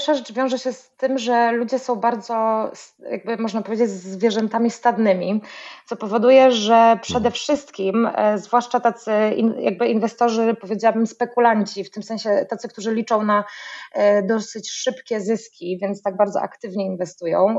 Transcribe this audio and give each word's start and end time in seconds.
Pierwsza 0.00 0.14
rzecz 0.14 0.32
wiąże 0.32 0.58
się 0.58 0.72
z 0.72 0.90
tym, 0.96 1.18
że 1.18 1.52
ludzie 1.52 1.78
są 1.78 1.96
bardzo, 1.96 2.70
jakby 3.10 3.36
można 3.36 3.62
powiedzieć, 3.62 3.90
zwierzętami 3.90 4.70
stadnymi, 4.70 5.42
co 5.86 5.96
powoduje, 5.96 6.52
że 6.52 6.98
przede 7.02 7.30
wszystkim, 7.30 8.08
e, 8.14 8.38
zwłaszcza 8.38 8.80
tacy 8.80 9.12
jakby 9.58 9.88
inwestorzy, 9.88 10.56
powiedziałabym 10.60 11.06
spekulanci, 11.06 11.84
w 11.84 11.90
tym 11.90 12.02
sensie 12.02 12.46
tacy, 12.50 12.68
którzy 12.68 12.94
liczą 12.94 13.22
na 13.22 13.44
e, 13.92 14.22
dosyć 14.22 14.70
szybkie 14.70 15.20
zyski, 15.20 15.78
więc 15.82 16.02
tak 16.02 16.16
bardzo 16.16 16.40
aktywnie 16.40 16.86
inwestują, 16.86 17.58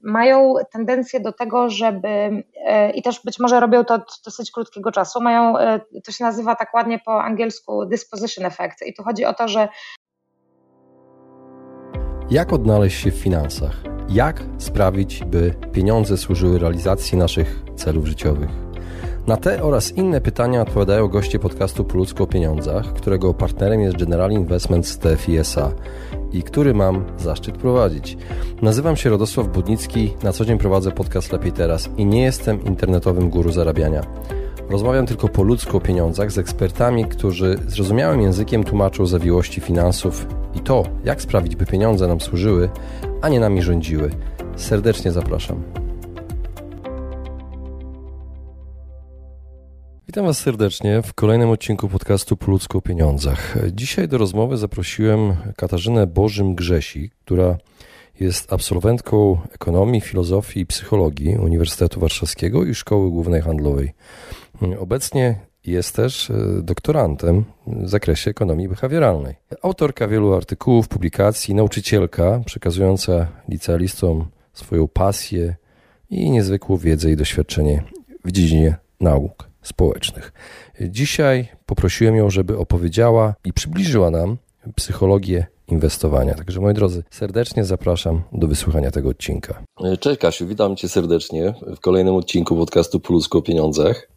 mają 0.00 0.54
tendencję 0.72 1.20
do 1.20 1.32
tego, 1.32 1.70
żeby 1.70 2.08
e, 2.66 2.90
i 2.90 3.02
też 3.02 3.20
być 3.24 3.38
może 3.38 3.60
robią 3.60 3.84
to 3.84 3.94
od 3.94 4.20
dosyć 4.24 4.50
krótkiego 4.50 4.92
czasu, 4.92 5.20
mają, 5.20 5.54
to 6.04 6.12
się 6.12 6.24
nazywa 6.24 6.54
tak 6.56 6.74
ładnie 6.74 6.98
po 6.98 7.22
angielsku 7.22 7.86
disposition 7.86 8.46
effect 8.46 8.82
i 8.86 8.94
tu 8.94 9.02
chodzi 9.02 9.24
o 9.24 9.34
to, 9.34 9.48
że 9.48 9.68
jak 12.30 12.52
odnaleźć 12.52 13.00
się 13.00 13.10
w 13.10 13.14
finansach? 13.14 13.76
Jak 14.08 14.42
sprawić, 14.58 15.24
by 15.24 15.54
pieniądze 15.72 16.16
służyły 16.16 16.58
realizacji 16.58 17.18
naszych 17.18 17.62
celów 17.76 18.06
życiowych? 18.06 18.50
Na 19.26 19.36
te 19.36 19.62
oraz 19.62 19.92
inne 19.92 20.20
pytania 20.20 20.62
odpowiadają 20.62 21.08
goście 21.08 21.38
podcastu 21.38 21.84
Po 21.84 21.96
ludzko 21.96 22.24
o 22.24 22.26
pieniądzach, 22.26 22.92
którego 22.92 23.34
partnerem 23.34 23.80
jest 23.80 23.96
General 23.96 24.32
Investments 24.32 24.98
TFISA 24.98 25.72
i 26.32 26.42
który 26.42 26.74
mam 26.74 27.04
zaszczyt 27.18 27.58
prowadzić. 27.58 28.16
Nazywam 28.62 28.96
się 28.96 29.10
Radosław 29.10 29.48
Budnicki, 29.48 30.14
na 30.22 30.32
co 30.32 30.44
dzień 30.44 30.58
prowadzę 30.58 30.90
podcast 30.90 31.32
Lepiej 31.32 31.52
Teraz 31.52 31.90
i 31.96 32.06
nie 32.06 32.22
jestem 32.22 32.64
internetowym 32.64 33.30
guru 33.30 33.52
zarabiania. 33.52 34.02
Rozmawiam 34.70 35.06
tylko 35.06 35.28
po 35.28 35.42
ludzku 35.42 35.76
o 35.76 35.80
pieniądzach 35.80 36.32
z 36.32 36.38
ekspertami, 36.38 37.04
którzy 37.04 37.58
zrozumiałym 37.66 38.22
językiem 38.22 38.64
tłumaczą 38.64 39.06
zawiłości 39.06 39.60
finansów 39.60 40.26
i 40.54 40.60
to, 40.60 40.82
jak 41.04 41.22
sprawić, 41.22 41.56
by 41.56 41.66
pieniądze 41.66 42.08
nam 42.08 42.20
służyły, 42.20 42.70
a 43.22 43.28
nie 43.28 43.40
nami 43.40 43.62
rządziły. 43.62 44.10
Serdecznie 44.56 45.12
zapraszam. 45.12 45.62
Witam 50.06 50.26
Was 50.26 50.38
serdecznie 50.38 51.02
w 51.02 51.14
kolejnym 51.14 51.50
odcinku 51.50 51.88
podcastu 51.88 52.36
Po 52.36 52.50
ludzku 52.50 52.78
o 52.78 52.82
pieniądzach. 52.82 53.54
Dzisiaj 53.72 54.08
do 54.08 54.18
rozmowy 54.18 54.56
zaprosiłem 54.56 55.36
Katarzynę 55.56 56.06
Bożym 56.06 56.54
Grzesi, 56.54 57.10
która 57.24 57.56
jest 58.20 58.52
absolwentką 58.52 59.40
ekonomii, 59.54 60.00
filozofii 60.00 60.60
i 60.60 60.66
psychologii 60.66 61.36
Uniwersytetu 61.36 62.00
Warszawskiego 62.00 62.64
i 62.64 62.74
Szkoły 62.74 63.10
Głównej 63.10 63.42
Handlowej. 63.42 63.92
Obecnie 64.78 65.40
jest 65.66 65.96
też 65.96 66.30
e, 66.30 66.34
doktorantem 66.62 67.44
w 67.66 67.88
zakresie 67.88 68.30
ekonomii 68.30 68.68
behawioralnej. 68.68 69.34
Autorka 69.62 70.08
wielu 70.08 70.34
artykułów, 70.34 70.88
publikacji, 70.88 71.54
nauczycielka 71.54 72.40
przekazująca 72.46 73.26
licealistom 73.48 74.24
swoją 74.52 74.88
pasję 74.88 75.56
i 76.10 76.30
niezwykłą 76.30 76.76
wiedzę 76.76 77.10
i 77.10 77.16
doświadczenie 77.16 77.82
w 78.24 78.32
dziedzinie 78.32 78.76
nauk 79.00 79.48
społecznych. 79.62 80.32
Dzisiaj 80.80 81.48
poprosiłem 81.66 82.16
ją, 82.16 82.30
żeby 82.30 82.58
opowiedziała 82.58 83.34
i 83.44 83.52
przybliżyła 83.52 84.10
nam 84.10 84.36
psychologię 84.74 85.46
inwestowania. 85.68 86.34
Także 86.34 86.60
moi 86.60 86.74
drodzy, 86.74 87.02
serdecznie 87.10 87.64
zapraszam 87.64 88.22
do 88.32 88.46
wysłuchania 88.46 88.90
tego 88.90 89.08
odcinka. 89.08 89.62
Cześć 90.00 90.20
Kasiu, 90.20 90.46
witam 90.46 90.76
Cię 90.76 90.88
serdecznie 90.88 91.54
w 91.76 91.80
kolejnym 91.80 92.14
odcinku 92.14 92.56
podcastu 92.56 93.00
Plus 93.00 93.28
o 93.30 93.42
pieniądzach. 93.42 94.08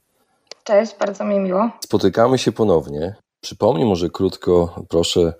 Cześć, 0.64 0.96
bardzo 1.00 1.26
mi 1.26 1.40
miło. 1.40 1.70
Spotykamy 1.84 2.38
się 2.38 2.52
ponownie. 2.52 3.16
Przypomnij 3.42 3.86
może 3.86 4.10
krótko, 4.10 4.76
proszę, 4.90 5.34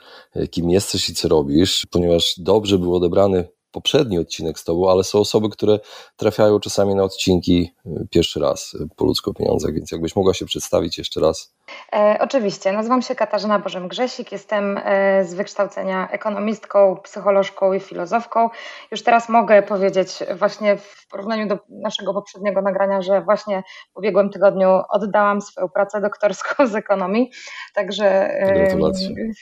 kim 0.52 0.70
jesteś 0.70 1.10
i 1.10 1.14
co 1.14 1.28
robisz, 1.28 1.88
ponieważ 1.92 2.34
dobrze 2.38 2.80
był 2.80 2.96
odebrany 2.96 3.48
poprzedni 3.74 4.20
odcinek 4.20 4.60
z 4.60 4.64
Tobą, 4.64 4.90
ale 4.92 5.04
są 5.04 5.20
osoby, 5.20 5.50
które 5.50 5.80
trafiają 6.16 6.60
czasami 6.60 6.96
na 6.96 7.04
odcinki 7.04 7.74
y, 7.86 8.08
pierwszy 8.10 8.40
raz 8.40 8.74
y, 8.74 8.88
po 8.96 9.06
ludzko 9.06 9.34
pieniądzach, 9.34 9.74
więc 9.74 9.92
jakbyś 9.92 10.16
mogła 10.16 10.34
się 10.34 10.46
przedstawić 10.46 10.98
jeszcze 10.98 11.20
raz. 11.20 11.54
E, 11.94 12.18
oczywiście, 12.22 12.72
nazywam 12.72 13.02
się 13.02 13.16
Katarzyna 13.16 13.60
Bożem-Grzesik, 13.60 14.32
jestem 14.32 14.78
e, 14.78 15.26
z 15.26 15.34
wykształcenia 15.34 16.10
ekonomistką, 16.12 16.98
psycholożką 17.04 17.74
i 17.74 17.80
filozofką. 17.80 18.50
Już 18.92 19.04
teraz 19.04 19.30
mogę 19.30 19.64
powiedzieć 19.64 20.20
właśnie 20.36 20.78
w 20.78 21.08
porównaniu 21.12 21.48
do 21.48 21.60
naszego 21.70 22.14
poprzedniego 22.14 22.62
nagrania, 22.62 23.02
że 23.02 23.22
właśnie 23.22 23.64
w 23.94 23.98
ubiegłym 23.98 24.30
tygodniu 24.30 24.82
oddałam 24.90 25.42
swoją 25.42 25.70
pracę 25.70 26.02
doktorską 26.02 26.68
z 26.68 26.76
ekonomii, 26.76 27.32
także 27.76 28.06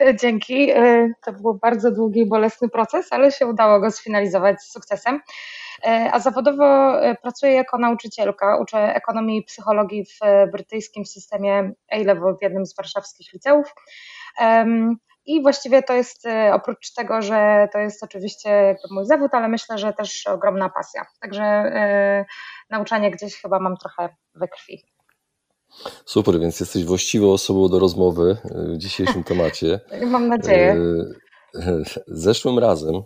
e, 0.02 0.16
dzięki. 0.16 0.72
E, 0.72 1.12
to 1.26 1.34
był 1.34 1.54
bardzo 1.54 1.92
długi 1.92 2.20
i 2.20 2.30
bolesny 2.30 2.70
proces, 2.70 3.08
ale 3.12 3.32
się 3.32 3.48
udało 3.48 3.80
go 3.80 3.92
sfinalizować 3.92 4.21
z 4.30 4.72
sukcesem. 4.72 5.20
E, 5.84 6.10
a 6.14 6.20
zawodowo 6.20 7.00
e, 7.02 7.16
pracuję 7.16 7.54
jako 7.54 7.78
nauczycielka, 7.78 8.58
uczę 8.58 8.96
ekonomii 8.96 9.40
i 9.40 9.44
psychologii 9.44 10.06
w 10.06 10.24
e, 10.24 10.48
brytyjskim 10.48 11.06
systemie 11.06 11.72
A-level 11.92 12.36
w 12.40 12.44
jednym 12.44 12.66
z 12.66 12.76
warszawskich 12.76 13.34
liceów. 13.34 13.74
I 15.26 15.42
właściwie 15.42 15.84
to 15.84 15.94
jest, 15.94 16.28
oprócz 16.54 16.94
tego, 16.94 17.22
że 17.22 17.68
to 17.74 17.80
jest 17.80 18.04
oczywiście 18.04 18.76
mój 18.92 19.06
zawód, 19.06 19.34
ale 19.34 19.48
myślę, 19.48 19.78
że 19.78 19.94
też 19.94 20.28
ogromna 20.28 20.70
pasja. 20.70 21.06
Także 21.22 21.72
nauczanie 22.70 23.12
gdzieś 23.12 23.42
chyba 23.42 23.60
mam 23.60 23.78
trochę 23.78 24.16
we 24.36 24.48
krwi. 24.48 24.86
Super, 26.06 26.40
więc 26.40 26.60
jesteś 26.60 26.86
właściwą 26.86 27.32
osobą 27.32 27.70
do 27.70 27.80
rozmowy 27.80 28.38
w 28.44 28.78
dzisiejszym 28.78 29.24
temacie. 29.24 29.80
Mam 30.12 30.28
nadzieję. 30.28 30.76
Zeszłym 32.08 32.60
razem, 32.60 33.02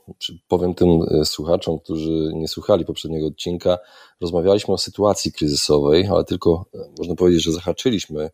powiem 0.47 0.75
tym 0.75 0.89
e, 1.01 1.25
słuchaczom, 1.25 1.79
którzy 1.79 2.31
nie 2.33 2.47
słuchali 2.47 2.85
poprzedniego 2.85 3.27
odcinka, 3.27 3.77
rozmawialiśmy 4.21 4.73
o 4.73 4.77
sytuacji 4.77 5.31
kryzysowej, 5.31 6.07
ale 6.07 6.23
tylko 6.23 6.65
e, 6.73 6.77
można 6.97 7.15
powiedzieć, 7.15 7.43
że 7.43 7.51
zahaczyliśmy 7.51 8.29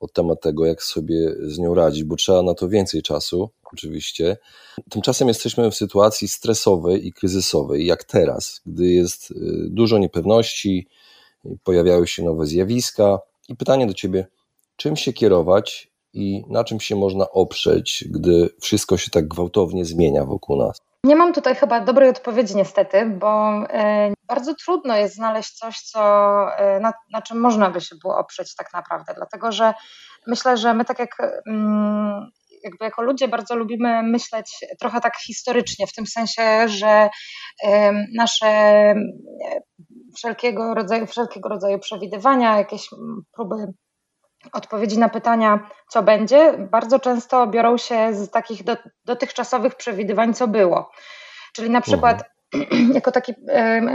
od 0.00 0.12
temat 0.12 0.40
tego, 0.40 0.66
jak 0.66 0.82
sobie 0.82 1.34
z 1.42 1.58
nią 1.58 1.74
radzić, 1.74 2.04
bo 2.04 2.16
trzeba 2.16 2.42
na 2.42 2.54
to 2.54 2.68
więcej 2.68 3.02
czasu, 3.02 3.50
oczywiście. 3.72 4.36
Tymczasem 4.90 5.28
jesteśmy 5.28 5.70
w 5.70 5.74
sytuacji 5.74 6.28
stresowej 6.28 7.06
i 7.06 7.12
kryzysowej, 7.12 7.86
jak 7.86 8.04
teraz, 8.04 8.60
gdy 8.66 8.86
jest 8.86 9.30
e, 9.30 9.34
dużo 9.68 9.98
niepewności, 9.98 10.86
pojawiają 11.64 12.06
się 12.06 12.24
nowe 12.24 12.46
zjawiska. 12.46 13.18
I 13.48 13.56
pytanie 13.56 13.86
do 13.86 13.94
Ciebie, 13.94 14.26
czym 14.76 14.96
się 14.96 15.12
kierować 15.12 15.89
i 16.12 16.44
na 16.48 16.64
czym 16.64 16.80
się 16.80 16.96
można 16.96 17.30
oprzeć, 17.30 18.04
gdy 18.10 18.48
wszystko 18.60 18.96
się 18.96 19.10
tak 19.10 19.28
gwałtownie 19.28 19.84
zmienia 19.84 20.24
wokół 20.24 20.56
nas? 20.56 20.78
Nie 21.04 21.16
mam 21.16 21.32
tutaj 21.32 21.54
chyba 21.54 21.80
dobrej 21.80 22.08
odpowiedzi 22.08 22.56
niestety, 22.56 23.06
bo 23.06 23.50
e, 23.70 24.12
bardzo 24.28 24.54
trudno 24.54 24.96
jest 24.96 25.14
znaleźć 25.14 25.52
coś, 25.52 25.80
co, 25.80 26.00
e, 26.56 26.80
na, 26.80 26.92
na 27.12 27.22
czym 27.22 27.40
można 27.40 27.70
by 27.70 27.80
się 27.80 27.96
było 28.02 28.18
oprzeć 28.18 28.54
tak 28.54 28.72
naprawdę, 28.72 29.12
dlatego 29.16 29.52
że 29.52 29.74
myślę, 30.26 30.56
że 30.56 30.74
my 30.74 30.84
tak 30.84 30.98
jak 30.98 31.42
mm, 31.46 32.30
jakby 32.64 32.84
jako 32.84 33.02
ludzie 33.02 33.28
bardzo 33.28 33.56
lubimy 33.56 34.02
myśleć 34.02 34.64
trochę 34.80 35.00
tak 35.00 35.16
historycznie, 35.16 35.86
w 35.86 35.92
tym 35.92 36.06
sensie, 36.06 36.68
że 36.68 37.08
nasze 38.16 38.94
wszelkiego 40.16 40.74
rodzaju, 40.74 41.06
wszelkiego 41.06 41.48
rodzaju 41.48 41.78
przewidywania, 41.78 42.58
jakieś 42.58 42.88
próby 43.32 43.54
odpowiedzi 44.52 44.98
na 44.98 45.08
pytania, 45.08 45.70
co 45.88 46.02
będzie, 46.02 46.54
bardzo 46.58 47.00
często 47.00 47.46
biorą 47.46 47.76
się 47.76 48.14
z 48.14 48.30
takich 48.30 48.64
do, 48.64 48.76
dotychczasowych 49.04 49.74
przewidywań, 49.74 50.34
co 50.34 50.48
było. 50.48 50.90
Czyli 51.52 51.70
na 51.70 51.80
przykład 51.80 52.14
mhm. 52.14 52.29
jako 52.94 53.12
taki 53.12 53.34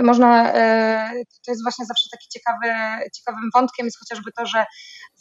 można, 0.03 0.53
e, 0.53 1.11
to 1.45 1.51
jest 1.51 1.63
właśnie 1.63 1.85
zawsze 1.85 2.09
taki 2.11 2.27
ciekawy, 2.29 2.67
ciekawym 3.17 3.49
wątkiem 3.53 3.85
jest 3.85 3.99
chociażby 3.99 4.31
to, 4.37 4.45
że 4.45 4.65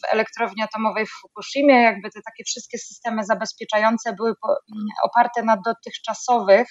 w 0.02 0.12
elektrowni 0.12 0.62
atomowej 0.62 1.06
w 1.06 1.20
Fukushimie 1.20 1.82
jakby 1.82 2.10
te 2.10 2.20
takie 2.24 2.44
wszystkie 2.44 2.78
systemy 2.78 3.24
zabezpieczające 3.24 4.12
były 4.12 4.34
oparte 5.02 5.42
na 5.42 5.56
dotychczasowych 5.66 6.68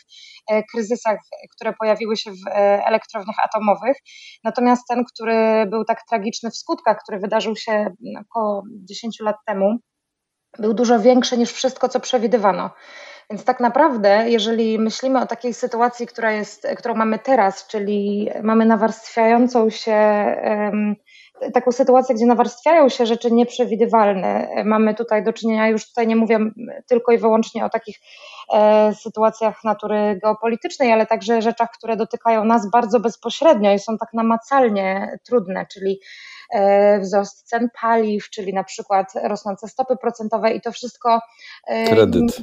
e, 0.51 0.63
kryzysach, 0.63 1.17
które 1.55 1.73
pojawiły 1.73 2.17
się 2.17 2.31
w 2.31 2.47
e, 2.47 2.85
elektrowniach 2.85 3.39
atomowych. 3.43 3.97
Natomiast 4.43 4.83
ten, 4.89 5.03
który 5.05 5.65
był 5.71 5.85
tak 5.85 5.99
tragiczny 6.09 6.51
w 6.51 6.57
skutkach, 6.57 6.97
który 7.03 7.19
wydarzył 7.19 7.55
się 7.55 7.93
około 8.29 8.63
10 8.89 9.19
lat 9.19 9.35
temu, 9.47 9.79
był 10.59 10.73
dużo 10.73 10.99
większy 10.99 11.37
niż 11.37 11.51
wszystko, 11.51 11.89
co 11.89 11.99
przewidywano. 11.99 12.69
Więc 13.29 13.45
tak 13.45 13.59
naprawdę, 13.59 14.29
jeżeli 14.29 14.79
myślimy 14.79 15.21
o 15.21 15.25
takiej 15.25 15.53
sytuacji, 15.53 16.07
która 16.07 16.31
jest, 16.31 16.67
którą 16.77 16.95
mamy 16.95 17.19
teraz, 17.19 17.67
czyli 17.67 18.29
mamy 18.43 18.65
nawarstwiającą 18.65 19.69
się 19.69 19.97
taką 21.53 21.71
sytuację, 21.71 22.15
gdzie 22.15 22.25
nawarstwiają 22.25 22.89
się 22.89 23.05
rzeczy 23.05 23.31
nieprzewidywalne. 23.31 24.47
Mamy 24.65 24.95
tutaj 24.95 25.23
do 25.23 25.33
czynienia, 25.33 25.67
już 25.67 25.87
tutaj 25.87 26.07
nie 26.07 26.15
mówię 26.15 26.39
tylko 26.87 27.11
i 27.11 27.17
wyłącznie 27.17 27.65
o 27.65 27.69
takich 27.69 27.97
e, 28.53 28.93
sytuacjach 28.93 29.63
natury 29.63 30.19
geopolitycznej, 30.23 30.91
ale 30.91 31.05
także 31.05 31.41
rzeczach, 31.41 31.69
które 31.77 31.97
dotykają 31.97 32.45
nas 32.45 32.69
bardzo 32.71 32.99
bezpośrednio 32.99 33.73
i 33.73 33.79
są 33.79 33.97
tak 33.97 34.09
namacalnie 34.13 35.17
trudne, 35.25 35.65
czyli 35.73 35.99
wzrost 37.01 37.49
cen 37.49 37.69
paliw, 37.81 38.29
czyli 38.29 38.53
na 38.53 38.63
przykład 38.63 39.13
rosnące 39.23 39.67
stopy 39.67 39.95
procentowe 39.97 40.51
i 40.51 40.61
to 40.61 40.71
wszystko. 40.71 41.19
Kredyt. 41.87 42.41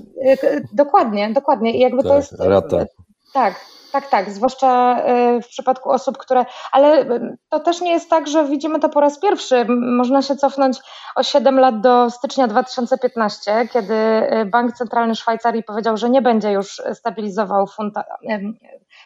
Dokładnie, 0.72 1.30
dokładnie. 1.32 1.76
I 1.76 1.80
jakby 1.80 2.02
tak, 2.02 2.08
to 2.08 2.16
jest. 2.16 2.32
Rata. 2.38 2.84
Tak, 3.32 3.54
tak, 3.90 4.08
tak, 4.08 4.30
zwłaszcza 4.30 5.00
y, 5.36 5.42
w 5.42 5.48
przypadku 5.48 5.90
osób, 5.90 6.18
które. 6.18 6.44
Ale 6.72 7.00
y, 7.00 7.36
to 7.48 7.60
też 7.60 7.80
nie 7.80 7.92
jest 7.92 8.10
tak, 8.10 8.28
że 8.28 8.44
widzimy 8.44 8.80
to 8.80 8.88
po 8.88 9.00
raz 9.00 9.20
pierwszy. 9.20 9.66
Można 9.68 10.22
się 10.22 10.36
cofnąć 10.36 10.78
o 11.16 11.22
7 11.22 11.60
lat 11.60 11.80
do 11.80 12.10
stycznia 12.10 12.46
2015, 12.46 13.68
kiedy 13.72 13.94
y, 13.94 14.44
Bank 14.44 14.76
Centralny 14.76 15.14
Szwajcarii 15.14 15.62
powiedział, 15.62 15.96
że 15.96 16.10
nie 16.10 16.22
będzie 16.22 16.52
już 16.52 16.82
stabilizował 16.94 17.66
funta, 17.66 18.04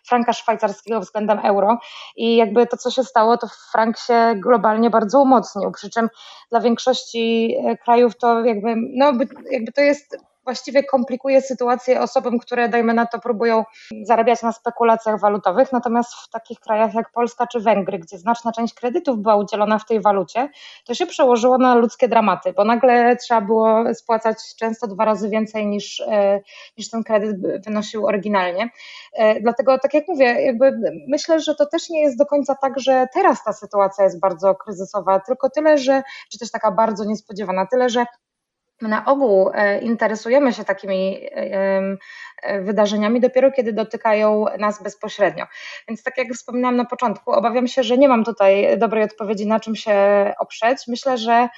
franka 0.06 0.32
szwajcarskiego 0.32 1.00
względem 1.00 1.38
euro. 1.38 1.78
I 2.16 2.36
jakby 2.36 2.66
to, 2.66 2.76
co 2.76 2.90
się 2.90 3.04
stało, 3.04 3.36
to 3.36 3.46
frank 3.72 3.98
się 3.98 4.34
globalnie 4.36 4.90
bardzo 4.90 5.20
umocnił. 5.22 5.72
Przy 5.72 5.90
czym 5.90 6.08
dla 6.50 6.60
większości 6.60 7.56
krajów 7.84 8.18
to 8.18 8.44
jakby, 8.44 8.74
no, 8.76 9.12
jakby 9.50 9.72
to 9.72 9.80
jest 9.80 10.16
właściwie 10.44 10.84
komplikuje 10.84 11.42
sytuację 11.42 12.00
osobom, 12.00 12.38
które, 12.38 12.68
dajmy 12.68 12.94
na 12.94 13.06
to, 13.06 13.18
próbują 13.18 13.64
zarabiać 14.02 14.42
na 14.42 14.52
spekulacjach 14.52 15.20
walutowych. 15.20 15.72
Natomiast 15.72 16.14
w 16.14 16.30
takich 16.30 16.60
krajach 16.60 16.94
jak 16.94 17.12
Polska 17.12 17.46
czy 17.46 17.60
Węgry, 17.60 17.98
gdzie 17.98 18.18
znaczna 18.18 18.52
część 18.52 18.74
kredytów 18.74 19.18
była 19.18 19.36
udzielona 19.36 19.78
w 19.78 19.86
tej 19.86 20.00
walucie, 20.00 20.48
to 20.84 20.94
się 20.94 21.06
przełożyło 21.06 21.58
na 21.58 21.74
ludzkie 21.74 22.08
dramaty, 22.08 22.52
bo 22.52 22.64
nagle 22.64 23.16
trzeba 23.16 23.40
było 23.40 23.94
spłacać 23.94 24.36
często 24.58 24.86
dwa 24.86 25.04
razy 25.04 25.28
więcej 25.28 25.66
niż, 25.66 26.00
e, 26.00 26.40
niż 26.78 26.90
ten 26.90 27.02
kredyt 27.02 27.64
wynosił 27.64 28.06
oryginalnie. 28.06 28.70
E, 29.12 29.40
dlatego, 29.40 29.78
tak 29.78 29.94
jak 29.94 30.08
mówię, 30.08 30.24
jakby 30.24 30.72
myślę, 31.08 31.40
że 31.40 31.54
to 31.54 31.66
też 31.66 31.90
nie 31.90 32.02
jest 32.02 32.18
do 32.18 32.26
końca 32.26 32.54
tak, 32.54 32.80
że 32.80 33.06
teraz 33.14 33.44
ta 33.44 33.52
sytuacja 33.52 34.04
jest 34.04 34.20
bardzo 34.20 34.54
kryzysowa, 34.54 35.20
tylko 35.20 35.50
tyle, 35.50 35.78
że, 35.78 36.02
czy 36.32 36.38
też 36.38 36.50
taka 36.50 36.70
bardzo 36.70 37.04
niespodziewana, 37.04 37.66
tyle, 37.66 37.88
że 37.88 38.06
na 38.82 39.04
ogół 39.04 39.50
e, 39.54 39.78
interesujemy 39.78 40.52
się 40.52 40.64
takimi 40.64 41.20
e, 41.32 41.96
e, 42.42 42.60
wydarzeniami 42.60 43.20
dopiero 43.20 43.52
kiedy 43.52 43.72
dotykają 43.72 44.44
nas 44.58 44.82
bezpośrednio. 44.82 45.46
Więc 45.88 46.02
tak 46.02 46.18
jak 46.18 46.28
wspominałam 46.32 46.76
na 46.76 46.84
początku, 46.84 47.32
obawiam 47.32 47.68
się, 47.68 47.82
że 47.82 47.98
nie 47.98 48.08
mam 48.08 48.24
tutaj 48.24 48.78
dobrej 48.78 49.04
odpowiedzi, 49.04 49.46
na 49.46 49.60
czym 49.60 49.76
się 49.76 49.94
oprzeć. 50.38 50.78
Myślę, 50.88 51.18
że 51.18 51.48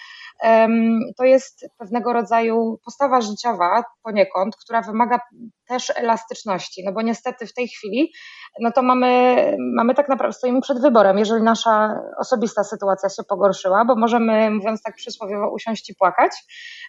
to 1.16 1.24
jest 1.24 1.66
pewnego 1.78 2.12
rodzaju 2.12 2.78
postawa 2.84 3.20
życiowa 3.20 3.84
poniekąd, 4.02 4.56
która 4.56 4.82
wymaga 4.82 5.20
też 5.68 5.92
elastyczności, 5.96 6.82
no 6.84 6.92
bo 6.92 7.02
niestety 7.02 7.46
w 7.46 7.54
tej 7.54 7.68
chwili, 7.68 8.12
no 8.60 8.72
to 8.72 8.82
mamy, 8.82 9.36
mamy 9.76 9.94
tak 9.94 10.08
naprawdę, 10.08 10.32
stoimy 10.32 10.60
przed 10.60 10.82
wyborem, 10.82 11.18
jeżeli 11.18 11.42
nasza 11.42 12.00
osobista 12.18 12.64
sytuacja 12.64 13.08
się 13.08 13.22
pogorszyła, 13.28 13.84
bo 13.84 13.96
możemy, 13.96 14.50
mówiąc 14.50 14.82
tak 14.82 14.94
przysłowiowo, 14.94 15.50
usiąść 15.50 15.90
i 15.90 15.94
płakać, 15.94 16.32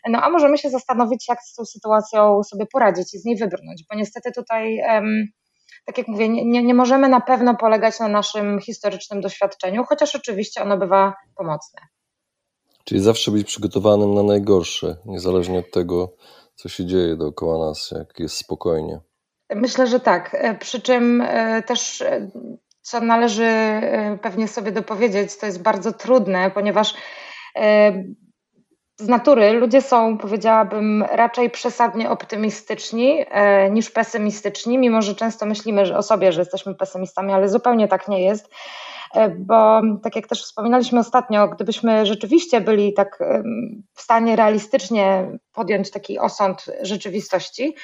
no 0.10 0.22
a 0.22 0.30
możemy 0.30 0.58
się 0.58 0.70
zastanowić, 0.70 1.28
jak 1.30 1.42
z 1.42 1.56
tą 1.56 1.66
sytuacją 1.66 2.44
sobie 2.44 2.66
poradzić 2.66 3.14
i 3.14 3.20
z 3.20 3.26
niej 3.26 3.38
wybrnąć, 3.38 3.84
bo 3.90 3.98
niestety 3.98 4.32
tutaj 4.32 4.80
tak 5.86 5.98
jak 5.98 6.08
mówię, 6.08 6.30
nie, 6.30 6.64
nie 6.64 6.74
możemy 6.74 7.10
na 7.10 7.22
pewno 7.22 7.56
polegać 7.56 8.00
na 8.00 8.08
naszym 8.08 8.60
historycznym 8.60 9.22
doświadczeniu, 9.22 9.84
chociaż 9.84 10.16
oczywiście 10.16 10.62
ono 10.62 10.78
bywa 10.78 11.14
pomocne. 11.36 11.82
Czyli 12.88 13.02
zawsze 13.02 13.32
być 13.32 13.48
przygotowanym 13.48 14.14
na 14.14 14.24
najgorsze, 14.24 14.98
niezależnie 15.06 15.60
od 15.60 15.72
tego, 15.72 16.14
co 16.56 16.70
się 16.70 16.86
dzieje 16.86 17.16
dookoła 17.16 17.68
nas, 17.68 17.92
jak 17.92 18.20
jest 18.20 18.38
spokojnie. 18.38 19.00
Myślę, 19.56 19.88
że 19.88 20.00
tak. 20.00 20.36
E, 20.36 20.56
przy 20.56 20.82
czym 20.82 21.22
e, 21.22 21.64
też, 21.64 22.02
e, 22.02 22.30
co 22.82 23.02
należy 23.02 23.48
pewnie 24.22 24.48
sobie 24.48 24.72
dopowiedzieć, 24.72 25.38
to 25.38 25.46
jest 25.46 25.62
bardzo 25.62 25.94
trudne, 25.94 26.52
ponieważ 26.52 26.94
z 29.00 29.08
natury 29.08 29.52
ludzie 29.52 29.82
są, 29.82 30.18
powiedziałabym, 30.18 31.04
raczej 31.12 31.50
przesadnie 31.50 32.10
optymistyczni 32.10 33.26
niż 33.72 33.92
pesymistyczni, 33.92 34.78
mimo 34.78 35.02
że 35.02 35.16
często 35.16 35.46
myślimy 35.46 35.98
o 35.98 36.04
sobie, 36.04 36.32
że 36.32 36.42
jesteśmy 36.42 36.76
pesymistami, 36.76 37.34
ale 37.34 37.50
zupełnie 37.50 37.88
tak 37.88 38.08
nie 38.08 38.24
jest. 38.24 38.50
E, 39.14 39.30
bo 39.30 39.82
tak 40.04 40.16
jak 40.16 40.28
też 40.28 40.44
wspominaliśmy 40.44 41.00
ostatnio, 41.00 41.48
gdybyśmy 41.48 42.06
rzeczywiście 42.06 42.62
byli 42.62 42.94
tak 42.94 43.20
w 43.94 44.02
stanie 44.02 44.36
realistycznie 44.36 45.28
podjąć 45.54 45.92
taki 45.92 46.20
osąd 46.20 46.66
rzeczywistości, 46.82 47.76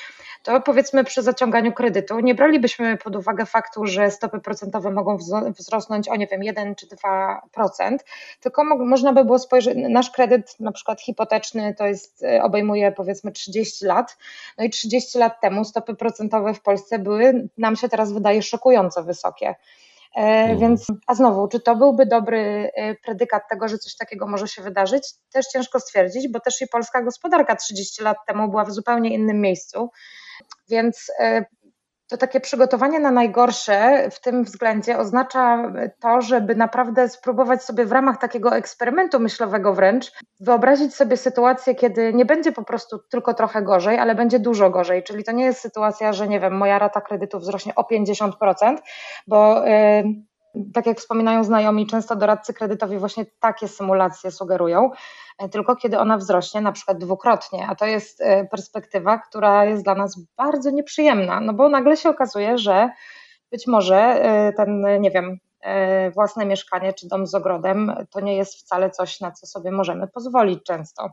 to 0.44 0.62
powiedzmy 0.62 1.04
przy 1.04 1.22
zaciąganiu 1.22 1.74
kredytu 1.74 2.20
nie 2.20 2.36
bralibyśmy 2.36 2.98
pod 2.98 3.16
uwagę 3.16 3.46
faktu, 3.46 3.86
że 3.86 4.12
stopy 4.12 4.40
procentowe 4.40 4.92
mogą 4.92 5.18
wzrosnąć 5.60 6.10
o 6.10 6.16
nie 6.16 6.28
wiem 6.28 6.44
1 6.44 6.75
czy 6.75 6.88
2%, 6.88 7.98
tylko 8.40 8.64
mo 8.64 8.78
można 8.78 9.14
by 9.14 9.25
było 9.25 9.40
spojrzeć, 9.40 9.78
nasz 9.90 10.12
kredyt 10.12 10.60
na 10.60 10.72
przykład 10.72 11.02
hipoteczny 11.02 11.75
to 11.78 11.86
jest, 11.86 12.24
e, 12.24 12.44
obejmuje 12.44 12.92
powiedzmy 12.92 13.31
30 13.31 13.86
lat, 13.86 14.18
no 14.58 14.64
i 14.64 14.70
30 14.70 15.18
lat 15.18 15.42
temu 15.42 15.66
stopy 15.66 15.96
procentowe 15.96 16.54
w 16.54 16.62
Polsce 16.62 17.00
były, 17.00 17.50
nam 17.58 17.75
się 17.75 17.90
teraz 17.90 18.14
wydaje 18.14 18.42
szokująco 18.42 19.04
wysokie. 19.04 19.56
E, 20.15 20.21
mhm. 20.21 20.60
Więc, 20.60 20.88
a 21.07 21.15
znowu, 21.15 21.48
czy 21.48 21.60
to 21.60 21.75
byłby 21.75 22.06
dobry 22.06 22.71
e, 22.75 22.95
predykat 22.95 23.44
tego, 23.50 23.68
że 23.68 23.77
coś 23.77 23.95
takiego 23.95 24.27
może 24.27 24.48
się 24.48 24.62
wydarzyć? 24.62 25.04
Też 25.31 25.45
ciężko 25.48 25.80
stwierdzić, 25.80 26.27
bo 26.27 26.39
też 26.39 26.62
i 26.62 26.68
polska 26.68 27.01
gospodarka 27.01 27.56
30 27.56 28.04
lat 28.04 28.18
temu 28.27 28.50
była 28.50 28.65
w 28.65 28.71
zupełnie 28.71 29.13
innym 29.13 29.42
miejscu. 29.42 29.89
Więc 30.69 31.12
e, 31.19 31.45
to 32.07 32.17
takie 32.17 32.39
przygotowanie 32.39 33.00
na 33.00 33.11
najgorsze 33.11 34.09
w 34.11 34.21
tym 34.21 34.44
względzie 34.44 34.97
oznacza 34.97 35.71
to, 36.01 36.21
żeby 36.21 36.55
naprawdę 36.55 37.09
spróbować 37.09 37.63
sobie 37.63 37.85
w 37.85 37.91
ramach 37.91 38.17
takiego 38.17 38.55
eksperymentu 38.55 39.19
myślowego 39.19 39.73
wręcz 39.73 40.11
wyobrazić 40.39 40.95
sobie 40.95 41.17
sytuację, 41.17 41.75
kiedy 41.75 42.13
nie 42.13 42.25
będzie 42.25 42.51
po 42.51 42.63
prostu 42.63 43.00
tylko 43.00 43.33
trochę 43.33 43.61
gorzej, 43.61 44.00
ale 44.00 44.15
będzie 44.15 44.39
dużo 44.39 44.69
gorzej. 44.69 45.03
Czyli 45.03 45.23
to 45.23 45.31
nie 45.31 45.45
jest 45.45 45.61
sytuacja, 45.61 46.13
że 46.13 46.27
nie 46.27 46.39
wiem, 46.39 46.57
moja 46.57 46.79
rata 46.79 47.01
kredytu 47.01 47.39
wzrośnie 47.39 47.75
o 47.75 47.81
50%, 47.81 48.77
bo 49.27 49.63
yy, 49.65 50.03
tak 50.73 50.85
jak 50.85 51.00
wspominają 51.00 51.44
znajomi, 51.44 51.88
często 51.88 52.15
doradcy 52.15 52.53
kredytowi 52.53 52.97
właśnie 52.97 53.25
takie 53.39 53.67
symulacje 53.67 54.31
sugerują, 54.31 54.91
e, 55.38 55.50
tylko 55.50 55.75
kiedy 55.75 56.00
ona 56.00 56.17
wzrośnie 56.17 56.61
na 56.61 56.71
przykład 56.71 56.97
dwukrotnie, 56.97 57.67
a 57.67 57.75
to 57.75 57.85
jest 57.85 58.21
e, 58.21 58.45
perspektywa, 58.45 59.17
która 59.17 59.65
jest 59.65 59.83
dla 59.83 59.95
nas 59.95 60.19
bardzo 60.38 60.69
nieprzyjemna, 60.69 61.41
no 61.41 61.53
bo 61.53 61.69
nagle 61.69 61.97
się 61.97 62.09
okazuje, 62.09 62.57
że 62.57 62.89
być 63.51 63.67
może 63.67 63.97
e, 63.97 64.53
ten, 64.53 65.01
nie 65.01 65.11
wiem, 65.11 65.38
własne 66.13 66.45
mieszkanie 66.45 66.94
czy 66.94 67.07
dom 67.07 67.27
z 67.27 67.36
ogrodem 67.36 67.94
to 68.12 68.19
nie 68.19 68.38
jest 68.38 68.56
wcale 68.56 68.89
coś, 68.89 69.19
na 69.19 69.31
co 69.31 69.48
sobie 69.48 69.71
możemy 69.71 70.07
pozwolić 70.07 70.63
często. 70.63 71.10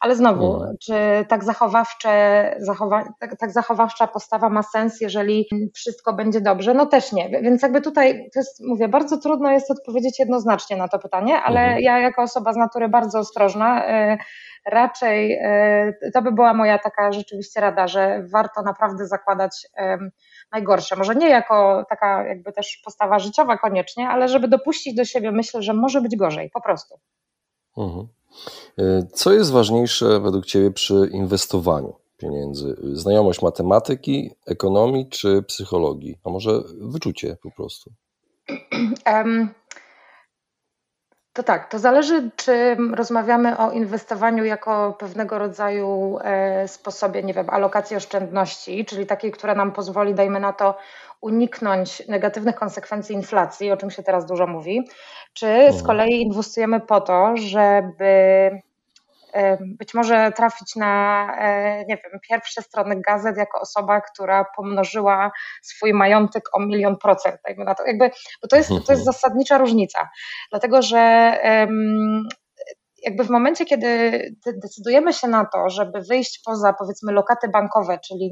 Ale 0.00 0.16
znowu, 0.16 0.54
mhm. 0.54 0.76
czy 0.82 0.94
tak, 1.28 1.44
zachowawcze, 1.44 2.54
zachowa, 2.58 3.04
tak, 3.20 3.36
tak, 3.36 3.52
zachowawcza 3.52 4.06
postawa 4.06 4.48
ma 4.48 4.62
sens, 4.62 5.00
jeżeli 5.00 5.48
wszystko 5.74 6.12
będzie 6.12 6.40
dobrze? 6.40 6.74
No 6.74 6.86
też 6.86 7.12
nie. 7.12 7.28
Więc 7.28 7.62
jakby 7.62 7.80
tutaj, 7.80 8.30
to 8.34 8.40
jest, 8.40 8.60
mówię, 8.68 8.88
bardzo 8.88 9.18
trudno 9.18 9.50
jest 9.50 9.70
odpowiedzieć 9.70 10.18
jednoznacznie 10.18 10.76
na 10.76 10.88
to 10.88 10.98
pytanie, 10.98 11.42
ale 11.42 11.60
mhm. 11.60 11.82
ja 11.82 11.98
jako 11.98 12.22
osoba 12.22 12.52
z 12.52 12.56
natury 12.56 12.88
bardzo 12.88 13.18
ostrożna, 13.18 13.86
e, 13.86 14.18
raczej 14.66 15.38
e, 15.42 16.10
to 16.14 16.22
by 16.22 16.32
była 16.32 16.54
moja 16.54 16.78
taka 16.78 17.12
rzeczywiście 17.12 17.60
rada, 17.60 17.88
że 17.88 18.24
warto 18.32 18.62
naprawdę 18.62 19.06
zakładać 19.06 19.66
najgorsze. 20.52 20.96
Może 20.96 21.14
nie 21.14 21.28
jako 21.28 21.86
taka 21.88 22.24
jakby 22.28 22.52
też 22.52 22.80
postawa 22.84 23.18
życiowa 23.18 23.58
koniecznie, 23.58 24.08
ale 24.08 24.28
żeby 24.28 24.48
dopuścić 24.48 24.94
do 24.94 25.04
siebie 25.04 25.30
myślę, 25.30 25.62
że 25.62 25.74
może 25.74 26.00
być 26.00 26.16
gorzej, 26.16 26.50
po 26.50 26.60
prostu. 26.60 26.98
Mhm. 27.76 28.08
E, 28.78 29.06
co 29.12 29.32
jest 29.32 29.52
ważniejsze 29.52 30.20
według 30.20 30.46
Ciebie 30.46 30.70
przy 30.70 31.08
inwestowaniu 31.12 31.94
pieniędzy? 32.16 32.76
Znajomość 32.92 33.42
matematyki, 33.42 34.30
ekonomii 34.46 35.08
czy 35.08 35.42
psychologii? 35.42 36.18
A 36.24 36.30
może 36.30 36.60
wyczucie 36.80 37.36
po 37.42 37.50
prostu? 37.50 37.90
Um, 39.06 39.48
to 41.34 41.42
tak, 41.42 41.70
to 41.70 41.78
zależy, 41.78 42.30
czy 42.36 42.76
rozmawiamy 42.94 43.58
o 43.58 43.70
inwestowaniu 43.70 44.44
jako 44.44 44.96
pewnego 44.98 45.38
rodzaju 45.38 46.18
e, 46.24 46.68
sposobie, 46.68 47.22
nie 47.22 47.34
wiem, 47.34 47.50
alokacji 47.50 47.96
oszczędności, 47.96 48.84
czyli 48.84 49.06
takiej, 49.06 49.32
która 49.32 49.54
nam 49.54 49.72
pozwoli, 49.72 50.14
dajmy 50.14 50.40
na 50.40 50.52
to, 50.52 50.76
uniknąć 51.20 52.08
negatywnych 52.08 52.54
konsekwencji 52.54 53.14
inflacji, 53.14 53.72
o 53.72 53.76
czym 53.76 53.90
się 53.90 54.02
teraz 54.02 54.26
dużo 54.26 54.46
mówi, 54.46 54.88
czy 55.32 55.72
z 55.72 55.82
kolei 55.82 56.22
inwestujemy 56.22 56.80
po 56.80 57.00
to, 57.00 57.34
żeby 57.36 58.50
być 59.60 59.94
może 59.94 60.32
trafić 60.32 60.76
na, 60.76 61.26
e, 61.38 61.78
nie 61.78 61.96
wiem, 61.96 62.20
pierwsze 62.28 62.62
strony 62.62 63.00
gazet 63.00 63.36
jako 63.36 63.60
osoba, 63.60 64.00
która 64.00 64.44
pomnożyła 64.56 65.30
swój 65.62 65.92
majątek 65.92 66.42
o 66.52 66.60
milion 66.60 66.96
procent. 66.96 67.40
Jakby 67.48 67.64
na 67.64 67.74
to, 67.74 67.86
jakby, 67.86 68.10
bo 68.42 68.48
to 68.48 68.56
jest, 68.56 68.68
to 68.68 68.74
jest 68.74 68.90
mhm. 68.90 69.04
zasadnicza 69.04 69.58
różnica, 69.58 70.08
dlatego 70.50 70.82
że 70.82 70.98
jakby 73.04 73.24
w 73.24 73.30
momencie, 73.30 73.64
kiedy 73.64 74.20
decydujemy 74.46 75.12
się 75.12 75.28
na 75.28 75.44
to, 75.44 75.68
żeby 75.68 76.00
wyjść 76.00 76.40
poza 76.44 76.72
powiedzmy 76.72 77.12
lokaty 77.12 77.48
bankowe, 77.48 77.98
czyli 77.98 78.30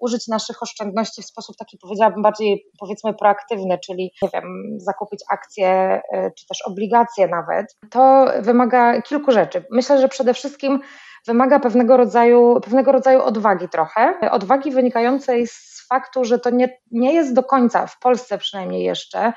użyć 0.00 0.28
naszych 0.28 0.62
oszczędności 0.62 1.22
w 1.22 1.26
sposób 1.26 1.56
taki 1.56 1.78
powiedziałabym 1.78 2.22
bardziej 2.22 2.66
powiedzmy 2.78 3.14
proaktywny, 3.14 3.78
czyli 3.78 4.12
nie 4.22 4.28
wiem, 4.32 4.44
zakupić 4.76 5.20
akcje 5.30 5.68
e, 6.12 6.30
czy 6.30 6.46
też 6.46 6.62
obligacje 6.66 7.28
nawet, 7.28 7.76
to 7.90 8.26
wymaga 8.40 9.02
kilku 9.02 9.32
rzeczy. 9.32 9.64
Myślę, 9.70 10.00
że 10.00 10.08
przede 10.08 10.34
wszystkim 10.34 10.80
wymaga 11.26 11.60
pewnego 11.60 11.96
rodzaju, 11.96 12.60
pewnego 12.60 12.92
rodzaju 12.92 13.22
odwagi 13.22 13.68
trochę. 13.68 14.14
Odwagi 14.30 14.70
wynikającej 14.70 15.46
z 15.46 15.86
faktu, 15.88 16.24
że 16.24 16.38
to 16.38 16.50
nie, 16.50 16.78
nie 16.90 17.14
jest 17.14 17.34
do 17.34 17.42
końca, 17.42 17.86
w 17.86 17.98
Polsce 17.98 18.38
przynajmniej 18.38 18.84
jeszcze, 18.84 19.18
e, 19.18 19.32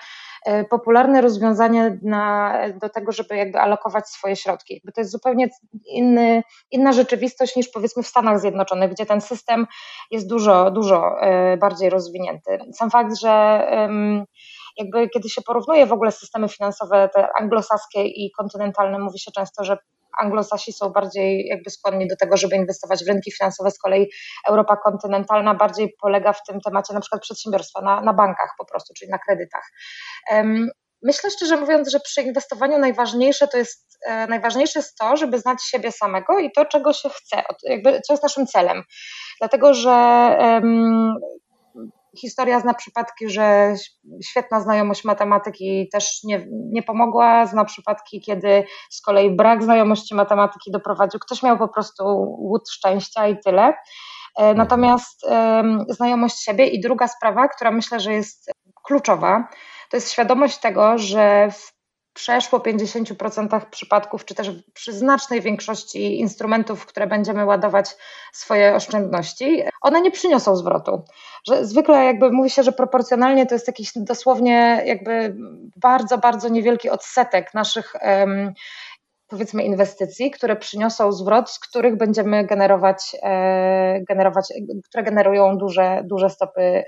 popularne 0.69 1.21
rozwiązanie 1.21 1.99
na, 2.03 2.55
do 2.81 2.89
tego, 2.89 3.11
żeby 3.11 3.35
jakby 3.35 3.59
alokować 3.59 4.07
swoje 4.07 4.35
środki. 4.35 4.73
Jakby 4.73 4.91
to 4.91 5.01
jest 5.01 5.11
zupełnie 5.11 5.49
inny, 5.87 6.43
inna 6.71 6.93
rzeczywistość 6.93 7.55
niż 7.55 7.69
powiedzmy 7.69 8.03
w 8.03 8.07
Stanach 8.07 8.39
Zjednoczonych, 8.39 8.91
gdzie 8.91 9.05
ten 9.05 9.21
system 9.21 9.67
jest 10.11 10.29
dużo, 10.29 10.71
dużo 10.71 11.21
e, 11.21 11.57
bardziej 11.57 11.89
rozwinięty. 11.89 12.59
Sam 12.73 12.89
fakt, 12.89 13.19
że 13.19 13.29
jakby 14.77 15.09
kiedy 15.09 15.29
się 15.29 15.41
porównuje 15.41 15.85
w 15.85 15.93
ogóle 15.93 16.11
systemy 16.11 16.49
finansowe, 16.49 17.09
te 17.13 17.27
anglosaskie 17.39 18.03
i 18.05 18.31
kontynentalne, 18.31 18.99
mówi 18.99 19.19
się 19.19 19.31
często, 19.31 19.63
że 19.63 19.77
anglosasi 20.17 20.73
są 20.73 20.89
bardziej 20.89 21.45
jakby 21.45 21.69
skłonni 21.69 22.07
do 22.07 22.15
tego, 22.15 22.37
żeby 22.37 22.55
inwestować 22.55 23.03
w 23.05 23.07
rynki 23.07 23.31
finansowe, 23.31 23.71
z 23.71 23.79
kolei 23.79 24.09
Europa 24.47 24.77
kontynentalna 24.77 25.55
bardziej 25.55 25.95
polega 26.01 26.33
w 26.33 26.43
tym 26.43 26.61
temacie 26.61 26.93
na 26.93 26.99
przykład 26.99 27.21
przedsiębiorstwa, 27.21 27.81
na, 27.81 28.01
na 28.01 28.13
bankach 28.13 28.49
po 28.57 28.65
prostu, 28.65 28.93
czyli 28.93 29.11
na 29.11 29.17
kredytach. 29.17 29.71
Myślę 31.03 31.31
szczerze 31.31 31.57
mówiąc, 31.57 31.91
że 31.91 31.99
przy 31.99 32.21
inwestowaniu 32.21 32.77
najważniejsze 32.77 33.47
to 33.47 33.57
jest, 33.57 33.97
e, 34.05 34.27
najważniejsze 34.27 34.79
jest 34.79 34.97
to, 34.97 35.17
żeby 35.17 35.39
znać 35.39 35.63
siebie 35.63 35.91
samego 35.91 36.39
i 36.39 36.51
to, 36.51 36.65
czego 36.65 36.93
się 36.93 37.09
chce, 37.09 37.43
jakby, 37.63 38.01
co 38.01 38.13
jest 38.13 38.23
naszym 38.23 38.47
celem. 38.47 38.83
Dlatego, 39.39 39.73
że 39.73 39.91
Historia 42.17 42.59
zna 42.59 42.73
przypadki, 42.73 43.29
że 43.29 43.75
świetna 44.23 44.61
znajomość 44.61 45.03
matematyki 45.03 45.89
też 45.91 46.23
nie, 46.23 46.47
nie 46.49 46.83
pomogła. 46.83 47.45
Zna 47.45 47.65
przypadki, 47.65 48.21
kiedy 48.21 48.63
z 48.89 49.01
kolei 49.01 49.35
brak 49.35 49.63
znajomości 49.63 50.15
matematyki 50.15 50.71
doprowadził. 50.71 51.19
Ktoś 51.19 51.43
miał 51.43 51.57
po 51.57 51.67
prostu 51.67 52.03
łód 52.39 52.69
szczęścia 52.69 53.27
i 53.27 53.39
tyle. 53.39 53.63
E, 53.63 53.73
mhm. 54.37 54.57
Natomiast 54.57 55.23
um, 55.23 55.85
znajomość 55.89 56.43
siebie 56.43 56.67
i 56.67 56.81
druga 56.81 57.07
sprawa, 57.07 57.47
która 57.47 57.71
myślę, 57.71 57.99
że 57.99 58.13
jest 58.13 58.51
kluczowa, 58.83 59.47
to 59.89 59.97
jest 59.97 60.11
świadomość 60.11 60.57
tego, 60.57 60.97
że 60.97 61.51
w 61.51 61.78
przeszło 62.13 62.59
50% 62.59 63.61
przypadków, 63.65 64.25
czy 64.25 64.35
też 64.35 64.51
przy 64.73 64.93
znacznej 64.93 65.41
większości 65.41 66.19
instrumentów, 66.19 66.81
w 66.81 66.85
które 66.85 67.07
będziemy 67.07 67.45
ładować 67.45 67.95
swoje 68.33 68.75
oszczędności, 68.75 69.63
one 69.81 70.01
nie 70.01 70.11
przyniosą 70.11 70.55
zwrotu. 70.55 71.03
Że 71.47 71.65
zwykle 71.65 72.05
jakby 72.05 72.31
mówi 72.31 72.49
się, 72.49 72.63
że 72.63 72.71
proporcjonalnie 72.71 73.45
to 73.45 73.55
jest 73.55 73.67
jakiś 73.67 73.91
dosłownie 73.95 74.83
jakby 74.85 75.35
bardzo, 75.75 76.17
bardzo 76.17 76.49
niewielki 76.49 76.89
odsetek 76.89 77.53
naszych 77.53 77.95
um, 78.01 78.53
powiedzmy 79.29 79.63
inwestycji, 79.63 80.31
które 80.31 80.55
przyniosą 80.55 81.11
zwrot, 81.11 81.51
z 81.51 81.59
których 81.59 81.97
będziemy 81.97 82.45
generować, 82.45 83.15
e, 83.23 84.01
generować 84.09 84.45
które 84.89 85.03
generują 85.03 85.57
duże, 85.57 86.01
duże 86.05 86.29
stopy 86.29 86.83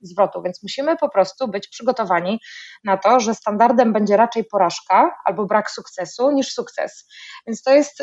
zwrotu. 0.00 0.42
Więc 0.42 0.62
musimy 0.62 0.96
po 0.96 1.08
prostu 1.08 1.48
być 1.48 1.68
przygotowani 1.68 2.40
na 2.84 2.96
to, 2.96 3.20
że 3.20 3.34
standardem 3.34 3.92
będzie 3.92 4.16
raczej 4.16 4.44
porażka 4.44 5.10
albo 5.24 5.46
brak 5.46 5.70
sukcesu 5.70 6.30
niż 6.30 6.52
sukces. 6.52 7.06
Więc 7.46 7.62
to 7.62 7.74
jest 7.74 8.02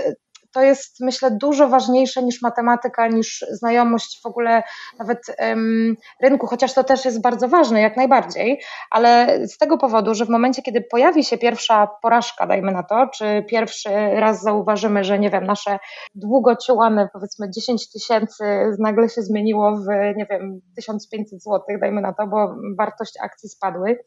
to 0.52 0.62
jest 0.62 1.00
myślę 1.00 1.32
dużo 1.32 1.68
ważniejsze 1.68 2.24
niż 2.24 2.42
matematyka, 2.42 3.08
niż 3.08 3.46
znajomość 3.52 4.22
w 4.24 4.26
ogóle 4.26 4.64
nawet 5.00 5.20
um, 5.40 5.96
rynku, 6.22 6.48
chociaż 6.48 6.74
to 6.74 6.84
też 6.84 7.06
jest 7.06 7.22
bardzo 7.22 7.48
ważne, 7.48 7.82
jak 7.82 7.98
najbardziej, 7.98 8.62
ale 8.92 9.40
z 9.48 9.58
tego 9.58 9.78
powodu, 9.78 10.14
że 10.14 10.26
w 10.26 10.30
momencie, 10.30 10.62
kiedy 10.62 10.82
pojawi 10.82 11.24
się 11.24 11.38
pierwsza 11.38 11.88
porażka, 12.02 12.48
dajmy 12.48 12.72
na 12.72 12.84
to, 12.84 13.08
czy 13.08 13.46
pierwszy 13.50 13.90
raz 14.14 14.42
zauważymy, 14.42 15.04
że 15.04 15.20
nie 15.20 15.30
wiem, 15.30 15.46
nasze 15.46 15.80
długo 16.16 16.56
ciułane 16.56 17.10
powiedzmy 17.14 17.50
10 17.50 17.92
tysięcy 17.92 18.44
nagle 18.80 19.10
się 19.10 19.22
zmieniło 19.22 19.78
w 19.78 19.86
nie 20.16 20.26
wiem 20.30 20.62
1500 20.76 21.44
zł, 21.44 21.62
dajmy 21.82 22.02
na 22.02 22.14
to, 22.14 22.28
bo 22.28 22.56
wartość 22.78 23.14
akcji 23.22 23.50
spadły, 23.50 23.98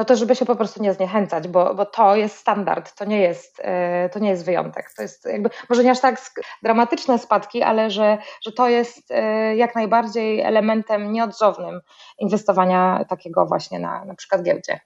no 0.00 0.04
to 0.04 0.16
żeby 0.16 0.36
się 0.36 0.44
po 0.44 0.56
prostu 0.56 0.82
nie 0.82 0.94
zniechęcać, 0.94 1.48
bo, 1.48 1.74
bo 1.74 1.86
to 1.86 2.16
jest 2.16 2.36
standard, 2.36 2.94
to 2.98 3.04
nie 3.04 3.20
jest, 3.20 3.60
e, 3.62 4.08
to 4.08 4.18
nie 4.18 4.30
jest 4.30 4.44
wyjątek. 4.44 4.92
To 4.96 5.02
jest 5.02 5.24
jakby, 5.24 5.50
może 5.68 5.84
nie 5.84 5.90
aż 5.90 6.00
tak 6.00 6.20
dramatyczne 6.62 7.18
spadki, 7.18 7.62
ale 7.62 7.90
że, 7.90 8.18
że 8.42 8.52
to 8.52 8.68
jest 8.68 9.10
e, 9.10 9.56
jak 9.56 9.74
najbardziej 9.74 10.40
elementem 10.40 11.12
nieodzownym 11.12 11.80
inwestowania 12.18 13.04
takiego 13.08 13.46
właśnie 13.46 13.78
na, 13.78 14.04
na 14.04 14.14
przykład 14.14 14.42
giełdzie. 14.42 14.80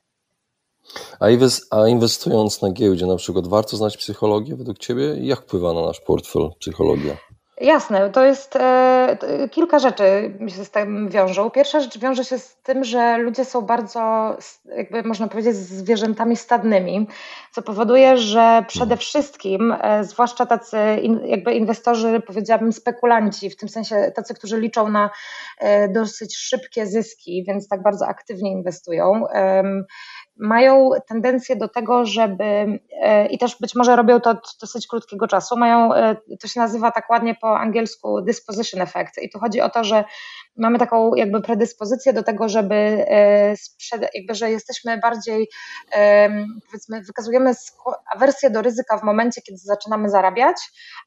A 1.70 1.88
inwestując 1.88 2.62
na 2.62 2.72
giełdzie 2.72 3.06
na 3.06 3.16
przykład, 3.16 3.46
warto 3.46 3.76
znać 3.76 3.96
psychologię 3.96 4.56
według 4.56 4.78
Ciebie? 4.78 5.14
Jak 5.16 5.40
wpływa 5.40 5.72
na 5.72 5.82
nasz 5.82 6.00
portfel 6.00 6.50
psychologia? 6.60 7.16
Jasne, 7.60 8.10
to 8.10 8.24
jest 8.24 8.56
e, 8.56 9.18
kilka 9.50 9.78
rzeczy 9.78 10.38
się 10.48 10.64
z 10.64 10.70
tym 10.70 11.08
wiążą. 11.08 11.50
Pierwsza 11.50 11.80
rzecz 11.80 11.98
wiąże 11.98 12.24
się 12.24 12.38
z 12.38 12.56
tym, 12.56 12.84
że 12.84 13.18
ludzie 13.18 13.44
są 13.44 13.62
bardzo, 13.62 14.36
jakby 14.76 15.02
można 15.02 15.28
powiedzieć, 15.28 15.56
zwierzętami 15.56 16.36
stadnymi, 16.36 17.08
co 17.52 17.62
powoduje, 17.62 18.18
że 18.18 18.64
przede 18.68 18.96
wszystkim, 18.96 19.74
e, 19.80 20.04
zwłaszcza 20.04 20.46
tacy 20.46 20.78
in, 21.02 21.20
jakby 21.26 21.54
inwestorzy, 21.54 22.22
powiedziałabym 22.26 22.72
spekulanci, 22.72 23.50
w 23.50 23.56
tym 23.56 23.68
sensie 23.68 24.12
tacy, 24.16 24.34
którzy 24.34 24.60
liczą 24.60 24.88
na 24.88 25.10
e, 25.60 25.88
dosyć 25.88 26.36
szybkie 26.36 26.86
zyski, 26.86 27.44
więc 27.48 27.68
tak 27.68 27.82
bardzo 27.82 28.06
aktywnie 28.06 28.52
inwestują, 28.52 29.24
mają 30.36 30.90
tendencję 31.08 31.56
do 31.56 31.68
tego, 31.68 32.06
żeby 32.06 32.44
e, 33.02 33.26
i 33.26 33.38
też 33.38 33.56
być 33.60 33.74
może 33.74 33.96
robią 33.96 34.20
to 34.20 34.30
od 34.30 34.56
dosyć 34.60 34.86
krótkiego 34.86 35.26
czasu, 35.26 35.56
mają, 35.56 35.94
e, 35.94 36.16
to 36.40 36.48
się 36.48 36.60
nazywa 36.60 36.90
tak 36.90 37.10
ładnie 37.10 37.34
po 37.34 37.58
angielsku 37.58 38.20
disposition 38.20 38.80
effect. 38.80 39.22
I 39.22 39.30
tu 39.30 39.38
chodzi 39.38 39.60
o 39.60 39.70
to, 39.70 39.84
że 39.84 40.04
mamy 40.56 40.78
taką 40.78 41.14
jakby 41.14 41.40
predyspozycję 41.40 42.12
do 42.12 42.22
tego, 42.22 42.48
żeby 42.48 42.74
e, 42.74 43.54
jakby, 43.92 44.34
że 44.34 44.50
jesteśmy 44.50 44.98
bardziej 44.98 45.48
powiedzmy, 46.66 47.02
wykazujemy 47.02 47.52
awersję 48.14 48.50
do 48.50 48.62
ryzyka 48.62 48.98
w 48.98 49.02
momencie, 49.02 49.42
kiedy 49.42 49.58
zaczynamy 49.58 50.10
zarabiać, 50.10 50.56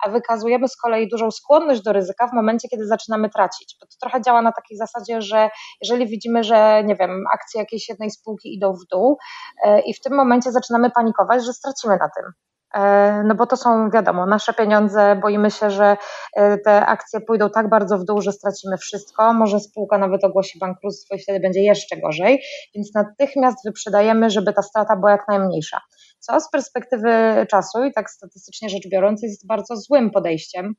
a 0.04 0.10
wykazujemy 0.10 0.68
z 0.68 0.78
kolei 0.78 1.10
dużą 1.10 1.32
skłonność 1.32 1.82
do 1.82 1.94
ryzyka 1.94 2.28
w 2.28 2.34
momencie, 2.34 2.68
kiedy 2.68 2.88
zaczynamy 2.88 3.30
tracić, 3.30 3.76
bo 3.82 3.88
to 3.88 3.94
trochę 4.02 4.22
działa 4.22 4.42
na 4.42 4.52
takiej 4.52 4.78
zasadzie, 4.78 5.22
że 5.22 5.50
jeżeli 5.82 6.08
widzimy, 6.08 6.44
że 6.44 6.84
nie 6.86 6.96
wiem, 6.96 7.24
akcje 7.34 7.60
jakiejś 7.60 7.90
jednej 7.90 8.12
spółki 8.12 8.54
idą 8.54 8.74
w 8.74 8.88
dół, 8.92 9.18
E, 9.64 9.80
i 9.80 9.94
w 9.94 10.02
tym 10.02 10.16
momencie 10.16 10.52
zaczynamy 10.52 10.92
panikować, 10.92 11.46
że 11.46 11.54
stracimy 11.54 11.98
na 11.98 12.10
tym. 12.10 12.47
E, 12.74 13.24
no 13.24 13.36
bo 13.36 13.46
to 13.46 13.58
są, 13.58 13.90
wiadomo, 13.90 14.26
nasze 14.26 14.54
pieniądze, 14.54 15.16
boimy 15.22 15.52
się, 15.52 15.70
że 15.70 15.98
e, 16.36 16.58
te 16.58 16.86
akcje 16.86 17.22
pójdą 17.22 17.50
tak 17.50 17.70
bardzo 17.70 17.98
w 17.98 18.04
dół, 18.04 18.22
że 18.22 18.32
stracimy 18.32 18.78
wszystko. 18.78 19.34
Może 19.34 19.60
spółka 19.60 19.98
nawet 19.98 20.24
ogłosi 20.24 20.60
bankructwo 20.60 21.16
i 21.16 21.20
wtedy 21.20 21.40
będzie 21.40 21.62
jeszcze 21.62 21.98
gorzej, 21.98 22.44
więc 22.76 22.96
natychmiast 22.96 23.58
wyprzedajemy, 23.66 24.30
żeby 24.30 24.54
ta 24.54 24.62
strata 24.62 24.96
była 24.96 25.12
jak 25.12 25.28
najmniejsza. 25.28 25.82
Co 26.20 26.40
z 26.40 26.50
perspektywy 26.50 27.10
czasu 27.50 27.84
i 27.84 27.94
tak 27.94 28.10
statystycznie 28.10 28.70
rzecz 28.70 28.90
biorąc 28.92 29.24
jest 29.24 29.48
bardzo 29.48 29.76
złym 29.76 30.12
podejściem, 30.12 30.76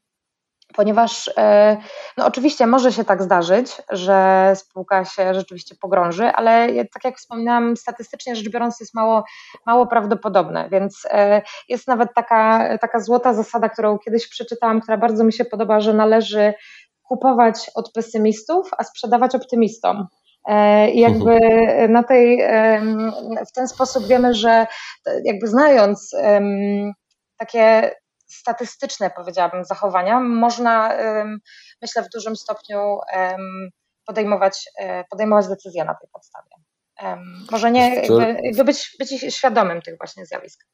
ponieważ 0.75 1.31
e, 1.37 1.77
no 2.17 2.27
oczywiście 2.27 2.67
może 2.67 2.93
się 2.93 3.05
tak 3.05 3.23
zdarzyć, 3.23 3.83
że 3.91 4.53
spółka 4.57 5.05
się 5.05 5.35
rzeczywiście 5.35 5.75
pogrąży, 5.81 6.25
ale 6.27 6.69
tak 6.93 7.05
jak 7.05 7.17
wspominałam, 7.17 7.77
statystycznie 7.77 8.37
rzecz 8.37 8.49
biorąc 8.49 8.81
jest 8.81 8.95
mało, 8.95 9.25
mało 9.67 9.87
prawdopodobne, 9.87 10.69
więc 10.71 11.07
e, 11.11 11.43
jest 11.69 11.89
nawet 11.89 12.15
taka, 12.15 12.69
taka 12.79 13.01
złota 13.01 13.35
zasada, 13.35 13.69
którą 13.69 13.99
kiedyś 13.99 14.29
przeczytałam, 14.29 14.81
która 14.81 14.97
bardzo 14.97 15.25
mi 15.25 15.33
się 15.33 15.45
podoba, 15.45 15.81
że 15.81 15.95
należy 15.95 16.55
kupować 17.03 17.71
od 17.75 17.93
pesymistów, 17.93 18.71
a 18.79 18.85
sprzedawać 18.85 19.35
optymistom. 19.35 20.07
E, 20.49 20.91
I 20.91 21.01
jakby 21.01 21.33
mhm. 21.33 21.93
na 21.93 22.03
tej, 22.03 22.43
w 23.49 23.53
ten 23.53 23.69
sposób 23.69 24.07
wiemy, 24.07 24.35
że 24.35 24.67
jakby 25.25 25.47
znając 25.47 26.17
takie 27.39 27.91
statystyczne, 28.29 29.11
powiedziałabym, 29.11 29.65
zachowania 29.65 30.21
można, 30.21 30.95
myślę, 31.83 32.03
w 32.03 32.09
dużym 32.15 32.37
stopniu 32.37 32.99
podejmować, 34.09 34.71
e, 34.79 35.05
podejmować 35.05 35.49
decyzje 35.49 35.85
na 35.85 35.95
tej 35.95 36.09
podstawie. 36.13 36.51
Może 37.51 37.71
nie, 37.71 37.95
jakby, 37.95 38.37
jakby 38.43 38.65
być, 38.65 38.97
być 38.99 39.35
świadomym 39.35 39.83
tych 39.83 39.99
właśnie 39.99 40.27
zjawisk. 40.27 40.67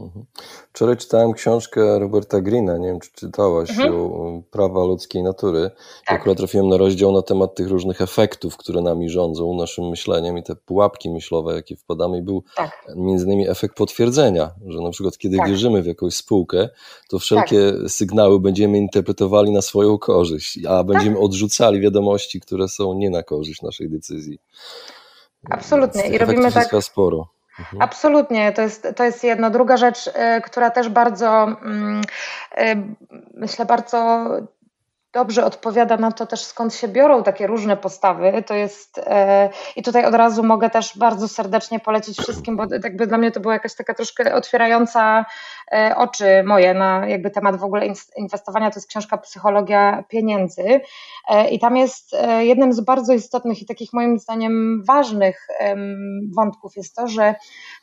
Mhm. 0.00 0.24
Wczoraj 0.72 0.96
czytałem 0.96 1.32
książkę 1.32 1.98
Roberta 1.98 2.40
Greena, 2.40 2.78
nie 2.78 2.86
wiem 2.86 3.00
czy 3.00 3.12
czytałaś, 3.12 3.70
mhm. 3.70 3.94
o 3.94 4.42
prawa 4.50 4.84
ludzkiej 4.84 5.22
natury. 5.22 5.70
Tak. 6.06 6.20
Akurat 6.20 6.38
trafiłem 6.38 6.68
na 6.68 6.76
rozdział 6.76 7.12
na 7.12 7.22
temat 7.22 7.54
tych 7.54 7.68
różnych 7.68 8.00
efektów, 8.00 8.56
które 8.56 8.82
nami 8.82 9.10
rządzą, 9.10 9.54
naszym 9.54 9.88
myśleniem 9.88 10.38
i 10.38 10.42
te 10.42 10.56
pułapki 10.56 11.10
myślowe, 11.10 11.54
jakie 11.54 11.76
wpadamy. 11.76 12.18
I 12.18 12.22
był 12.22 12.44
tak. 12.56 12.86
między 12.96 13.26
innymi 13.26 13.48
efekt 13.48 13.76
potwierdzenia, 13.76 14.50
że 14.66 14.80
na 14.80 14.90
przykład 14.90 15.18
kiedy 15.18 15.36
tak. 15.36 15.48
wierzymy 15.48 15.82
w 15.82 15.86
jakąś 15.86 16.14
spółkę, 16.14 16.68
to 17.08 17.18
wszelkie 17.18 17.72
tak. 17.72 17.90
sygnały 17.90 18.40
będziemy 18.40 18.78
interpretowali 18.78 19.52
na 19.52 19.62
swoją 19.62 19.98
korzyść, 19.98 20.58
a 20.68 20.84
będziemy 20.84 21.16
tak. 21.16 21.24
odrzucali 21.24 21.80
wiadomości, 21.80 22.40
które 22.40 22.68
są 22.68 22.94
nie 22.94 23.10
na 23.10 23.22
korzyść 23.22 23.62
naszej 23.62 23.90
decyzji. 23.90 24.38
Absolutnie. 25.50 26.02
I 26.02 26.18
robimy 26.18 26.52
tak. 26.52 26.70
sporo. 26.80 27.39
Mhm. 27.58 27.82
Absolutnie, 27.82 28.52
to 28.52 28.62
jest, 28.62 28.88
to 28.96 29.04
jest 29.04 29.24
jedno. 29.24 29.50
Druga 29.50 29.76
rzecz, 29.76 30.06
y, 30.06 30.12
która 30.44 30.70
też 30.70 30.88
bardzo, 30.88 31.44
mm, 31.44 32.00
y, 32.58 32.76
myślę, 33.34 33.66
bardzo 33.66 34.28
dobrze 35.12 35.44
odpowiada 35.44 35.96
na 35.96 36.12
to 36.12 36.26
też 36.26 36.44
skąd 36.44 36.74
się 36.74 36.88
biorą 36.88 37.22
takie 37.22 37.46
różne 37.46 37.76
postawy. 37.76 38.44
To 38.46 38.54
jest 38.54 38.98
e, 38.98 39.50
i 39.76 39.82
tutaj 39.82 40.04
od 40.04 40.14
razu 40.14 40.42
mogę 40.42 40.70
też 40.70 40.98
bardzo 40.98 41.28
serdecznie 41.28 41.80
polecić 41.80 42.18
wszystkim, 42.18 42.56
bo 42.56 42.64
jakby 42.84 43.06
dla 43.06 43.18
mnie 43.18 43.30
to 43.30 43.40
była 43.40 43.54
jakaś 43.54 43.74
taka 43.74 43.94
troszkę 43.94 44.34
otwierająca 44.34 45.24
oczy 45.96 46.42
moje 46.44 46.74
na 46.74 47.08
jakby 47.08 47.30
temat 47.30 47.56
w 47.56 47.64
ogóle 47.64 47.86
inwestowania. 48.16 48.70
To 48.70 48.78
jest 48.78 48.88
książka 48.88 49.18
Psychologia 49.18 50.04
pieniędzy 50.08 50.80
e, 51.28 51.50
i 51.50 51.58
tam 51.58 51.76
jest 51.76 52.16
jednym 52.40 52.72
z 52.72 52.80
bardzo 52.80 53.12
istotnych 53.12 53.62
i 53.62 53.66
takich 53.66 53.92
moim 53.92 54.18
zdaniem 54.18 54.82
ważnych 54.84 55.46
wątków 56.36 56.76
jest 56.76 56.94
to, 56.96 57.08
że 57.08 57.34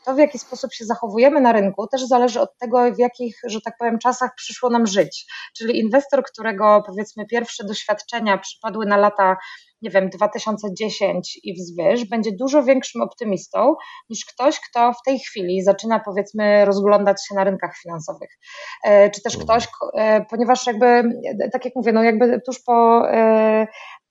to 0.06 0.13
w 0.13 0.17
jaki 0.17 0.39
sposób 0.39 0.74
się 0.74 0.86
zachowujemy 0.86 1.41
na 1.41 1.51
rynku 1.51 1.88
też 1.88 2.06
zależy 2.06 2.41
od 2.41 2.58
tego 2.58 2.94
w 2.96 3.00
jakich, 3.00 3.41
że 3.44 3.62
tak 3.62 3.77
powiem, 3.77 4.00
czasach 4.00 4.36
przyszło 4.36 4.70
nam 4.70 4.88
żyć. 4.88 5.25
Czyli 5.58 5.79
inwestor, 5.79 6.24
którego 6.24 6.84
powiedzmy 6.86 7.25
pierwsze 7.25 7.63
doświadczenia 7.63 8.38
przypadły 8.38 8.86
na 8.86 8.98
lata 8.98 9.38
nie 9.81 9.89
wiem, 9.89 10.10
2010 10.10 11.39
i 11.43 11.53
wzwyż, 11.53 12.05
będzie 12.05 12.31
dużo 12.39 12.63
większym 12.63 13.01
optymistą 13.01 13.75
niż 14.10 14.25
ktoś, 14.25 14.60
kto 14.60 14.93
w 14.93 15.03
tej 15.05 15.19
chwili 15.19 15.63
zaczyna 15.63 16.00
powiedzmy 16.00 16.65
rozglądać 16.65 17.27
się 17.27 17.36
na 17.36 17.43
rynkach 17.43 17.77
finansowych. 17.77 18.29
E, 18.84 19.10
czy 19.10 19.22
też 19.22 19.36
mhm. 19.36 19.46
ktoś, 19.48 19.67
e, 19.96 20.25
ponieważ 20.25 20.67
jakby, 20.67 21.03
tak 21.51 21.65
jak 21.65 21.75
mówię, 21.75 21.91
no 21.91 22.03
jakby 22.03 22.41
tuż 22.41 22.63
po 22.63 23.07
e, 23.12 23.67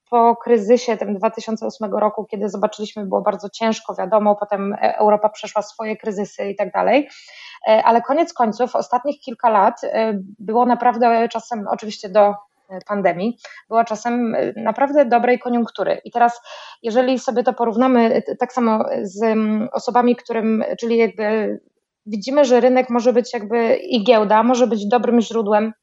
po 0.09 0.35
kryzysie 0.35 0.97
tym 0.97 1.17
2008 1.17 1.93
roku, 1.93 2.25
kiedy 2.25 2.49
zobaczyliśmy, 2.49 3.05
było 3.05 3.21
bardzo 3.21 3.49
ciężko, 3.49 3.95
wiadomo, 3.95 4.35
potem 4.35 4.75
Europa 4.81 5.29
przeszła 5.29 5.61
swoje 5.61 5.97
kryzysy 5.97 6.49
i 6.49 6.55
tak 6.55 6.71
dalej, 6.71 7.09
ale 7.83 8.01
koniec 8.01 8.33
końców, 8.33 8.75
ostatnich 8.75 9.19
kilka 9.19 9.49
lat 9.49 9.81
było 10.39 10.65
naprawdę 10.65 11.29
czasem, 11.29 11.65
oczywiście 11.71 12.09
do 12.09 12.33
pandemii, 12.87 13.37
była 13.67 13.83
czasem 13.85 14.35
e, 14.35 14.53
naprawdę 14.55 15.05
dobrej 15.05 15.39
koniunktury. 15.39 16.01
I 16.05 16.11
teraz, 16.11 16.41
jeżeli 16.83 17.19
sobie 17.19 17.43
to 17.43 17.53
porównamy 17.53 18.13
e, 18.13 18.35
tak 18.35 18.53
samo 18.53 18.85
z 19.01 19.37
osobami, 19.71 20.15
którym, 20.15 20.63
czyli 20.79 20.97
jakby 20.97 21.59
widzimy, 22.05 22.45
że 22.45 22.59
rynek 22.59 22.89
może 22.89 23.13
być 23.13 23.33
jakby 23.33 23.75
i 23.75 24.03
giełda 24.03 24.43
może 24.43 24.67
być 24.67 24.87
dobrym 24.87 25.21
źródłem 25.21 25.73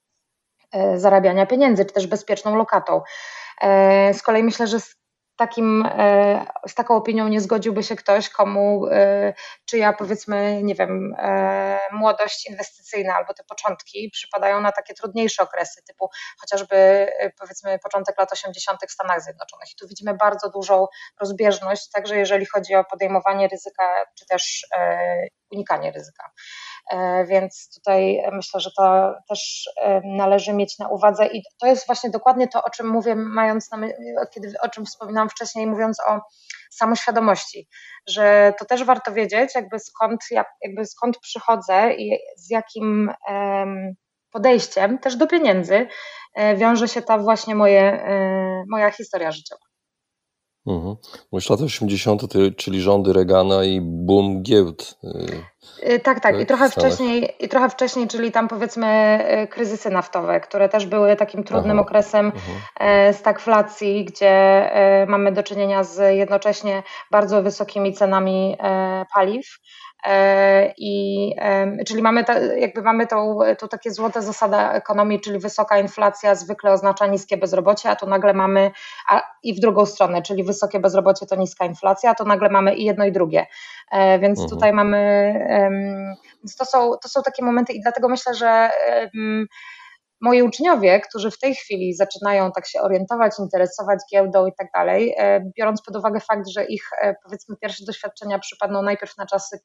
e, 0.72 0.98
zarabiania 0.98 1.46
pieniędzy, 1.46 1.84
czy 1.84 1.94
też 1.94 2.06
bezpieczną 2.06 2.56
lokatą. 2.56 3.00
Z 4.12 4.22
kolei 4.22 4.42
myślę, 4.42 4.66
że 4.66 4.78
takim, 5.36 5.86
e, 5.86 6.46
z 6.68 6.74
taką 6.74 6.96
opinią 6.96 7.28
nie 7.28 7.40
zgodziłby 7.40 7.82
się 7.82 7.96
ktoś, 7.96 8.28
komu 8.28 8.86
e, 8.86 9.34
czyja 9.64 9.92
powiedzmy, 9.92 10.62
nie 10.62 10.74
wiem, 10.74 11.14
e, 11.18 11.78
młodość 11.92 12.46
inwestycyjna 12.46 13.14
albo 13.16 13.34
te 13.34 13.44
początki 13.44 14.10
przypadają 14.12 14.60
na 14.60 14.72
takie 14.72 14.94
trudniejsze 14.94 15.42
okresy, 15.42 15.82
typu 15.82 16.10
chociażby 16.40 17.06
powiedzmy 17.38 17.78
początek 17.78 18.18
lat 18.18 18.32
80. 18.32 18.80
w 18.88 18.92
Stanach 18.92 19.22
Zjednoczonych. 19.22 19.70
I 19.72 19.76
tu 19.76 19.88
widzimy 19.88 20.14
bardzo 20.14 20.50
dużą 20.50 20.86
rozbieżność, 21.20 21.90
także 21.90 22.16
jeżeli 22.16 22.46
chodzi 22.46 22.74
o 22.74 22.84
podejmowanie 22.84 23.48
ryzyka, 23.48 23.84
czy 24.18 24.26
też 24.26 24.66
unikanie 25.50 25.92
ryzyka. 25.92 26.30
E, 26.90 27.24
więc 27.24 27.70
tutaj 27.74 28.22
myślę, 28.32 28.60
że 28.60 28.70
to 28.76 29.14
też 29.28 29.70
e, 29.80 30.00
należy 30.04 30.52
mieć 30.52 30.78
na 30.78 30.88
uwadze 30.88 31.26
i 31.26 31.42
to 31.60 31.66
jest 31.66 31.86
właśnie 31.86 32.10
dokładnie 32.10 32.48
to, 32.48 32.64
o 32.64 32.70
czym 32.70 32.88
mówię, 32.88 33.14
mając 33.14 33.70
na 33.70 33.78
kiedy, 34.34 34.52
o 34.62 34.68
czym 34.68 34.86
wspominałam 34.86 35.28
wcześniej, 35.28 35.66
mówiąc 35.66 35.98
o 36.08 36.20
samoświadomości, 36.70 37.68
że 38.08 38.54
to 38.58 38.64
też 38.64 38.84
warto 38.84 39.12
wiedzieć, 39.12 39.54
jakby 39.54 39.78
skąd, 39.78 40.20
jakby 40.62 40.86
skąd 40.86 41.18
przychodzę 41.18 41.94
i 41.94 42.18
z 42.36 42.50
jakim 42.50 43.10
podejściem 44.30 44.98
też 44.98 45.16
do 45.16 45.26
pieniędzy 45.26 45.86
e, 46.34 46.56
wiąże 46.56 46.88
się 46.88 47.02
ta 47.02 47.18
właśnie 47.18 47.54
moje, 47.54 48.06
moja 48.70 48.90
historia 48.90 49.32
życiowa. 49.32 49.73
Mhm. 50.66 50.96
Mówisz 51.32 51.50
lata 51.50 51.64
80., 51.64 52.22
czyli 52.56 52.80
rządy 52.80 53.12
Reagana 53.12 53.64
i 53.64 53.80
boom 53.80 54.42
giełd. 54.42 54.98
Y, 55.04 55.92
y, 55.92 56.00
tak, 56.00 56.20
tak. 56.20 56.40
I 56.40 56.46
trochę, 56.46 56.70
wcześniej, 56.70 57.34
I 57.40 57.48
trochę 57.48 57.70
wcześniej, 57.70 58.08
czyli 58.08 58.32
tam 58.32 58.48
powiedzmy 58.48 59.18
y, 59.42 59.46
kryzysy 59.46 59.90
naftowe, 59.90 60.40
które 60.40 60.68
też 60.68 60.86
były 60.86 61.16
takim 61.16 61.44
trudnym 61.44 61.78
Aha. 61.78 61.86
okresem 61.86 62.26
mhm. 62.26 63.14
stagflacji, 63.14 64.04
gdzie 64.04 64.30
e, 64.74 65.06
mamy 65.06 65.32
do 65.32 65.42
czynienia 65.42 65.84
z 65.84 66.16
jednocześnie 66.16 66.82
bardzo 67.10 67.42
wysokimi 67.42 67.92
cenami 67.92 68.56
e, 68.60 69.06
paliw. 69.14 69.46
E, 70.04 70.74
I, 70.76 71.36
czyli 71.86 72.02
mamy, 72.02 72.24
ta, 72.24 72.38
jakby 72.38 72.82
mamy 72.82 73.06
tą, 73.06 73.38
to 73.58 73.68
takie 73.68 73.90
złote 73.90 74.22
zasada 74.22 74.72
ekonomii, 74.72 75.20
czyli 75.20 75.38
wysoka 75.38 75.78
inflacja 75.78 76.34
zwykle 76.34 76.72
oznacza 76.72 77.06
niskie 77.06 77.36
bezrobocie, 77.36 77.90
a 77.90 77.96
tu 77.96 78.06
nagle 78.06 78.34
mamy 78.34 78.70
a, 79.08 79.22
i 79.42 79.54
w 79.54 79.60
drugą 79.60 79.86
stronę, 79.86 80.22
czyli 80.22 80.44
wysokie 80.44 80.80
bezrobocie 80.80 81.26
to 81.26 81.36
niska 81.36 81.64
inflacja, 81.64 82.10
a 82.10 82.14
to 82.14 82.24
nagle 82.24 82.48
mamy 82.48 82.74
i 82.74 82.84
jedno 82.84 83.04
i 83.04 83.12
drugie. 83.12 83.46
E, 83.90 84.18
więc 84.18 84.38
mhm. 84.38 84.50
tutaj 84.50 84.72
mamy, 84.72 85.34
to 86.58 86.64
są, 86.64 86.96
to 87.02 87.08
są 87.08 87.22
takie 87.22 87.44
momenty 87.44 87.72
i 87.72 87.80
dlatego 87.80 88.08
myślę, 88.08 88.34
że 88.34 88.70
moi 90.24 90.42
uczniowie, 90.42 91.00
którzy 91.00 91.30
w 91.30 91.38
tej 91.38 91.54
chwili 91.54 91.94
zaczynają 91.94 92.52
tak 92.52 92.66
się 92.66 92.80
orientować, 92.80 93.32
interesować 93.38 93.98
giełdą 94.12 94.46
i 94.46 94.52
tak 94.58 94.66
dalej, 94.74 95.14
e, 95.18 95.40
biorąc 95.58 95.82
pod 95.82 95.96
uwagę 95.96 96.20
fakt, 96.20 96.48
że 96.48 96.64
ich 96.64 96.88
e, 97.00 97.14
powiedzmy 97.24 97.56
pierwsze 97.56 97.84
doświadczenia 97.84 98.38
przypadną 98.38 98.82
najpierw 98.82 99.16
na 99.18 99.26
czasy 99.26 99.58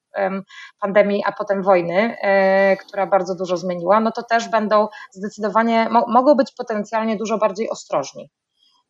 pandemii, 0.81 1.23
a 1.25 1.31
potem 1.31 1.63
wojny, 1.63 2.17
e, 2.21 2.77
która 2.77 3.07
bardzo 3.07 3.35
dużo 3.35 3.57
zmieniła, 3.57 3.99
no 3.99 4.11
to 4.11 4.23
też 4.23 4.49
będą 4.49 4.87
zdecydowanie, 5.11 5.89
mogą 6.07 6.35
być 6.35 6.51
potencjalnie 6.57 7.17
dużo 7.17 7.37
bardziej 7.37 7.69
ostrożni 7.69 8.29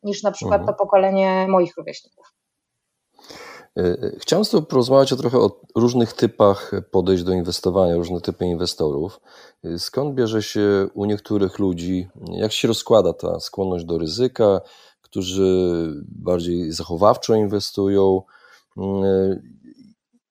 niż 0.02 0.22
na 0.22 0.30
przykład 0.30 0.60
mhm. 0.60 0.66
to 0.76 0.84
pokolenie 0.84 1.46
moich 1.48 1.76
rówieśników. 1.76 2.34
E, 3.78 3.82
e, 3.82 4.12
chciałem 4.18 4.44
z 4.44 4.50
Tobą 4.50 4.66
porozmawiać 4.66 5.12
o 5.12 5.16
trochę 5.16 5.38
o 5.38 5.60
różnych 5.76 6.12
typach 6.12 6.70
podejść 6.90 7.22
do 7.22 7.32
inwestowania, 7.32 7.94
różne 7.94 8.20
typy 8.20 8.44
inwestorów. 8.44 9.20
E, 9.64 9.78
skąd 9.78 10.14
bierze 10.14 10.42
się 10.42 10.88
u 10.94 11.04
niektórych 11.04 11.58
ludzi, 11.58 12.08
jak 12.32 12.52
się 12.52 12.68
rozkłada 12.68 13.12
ta 13.12 13.40
skłonność 13.40 13.84
do 13.84 13.98
ryzyka, 13.98 14.60
którzy 15.02 15.86
bardziej 16.08 16.72
zachowawczo 16.72 17.34
inwestują? 17.34 18.22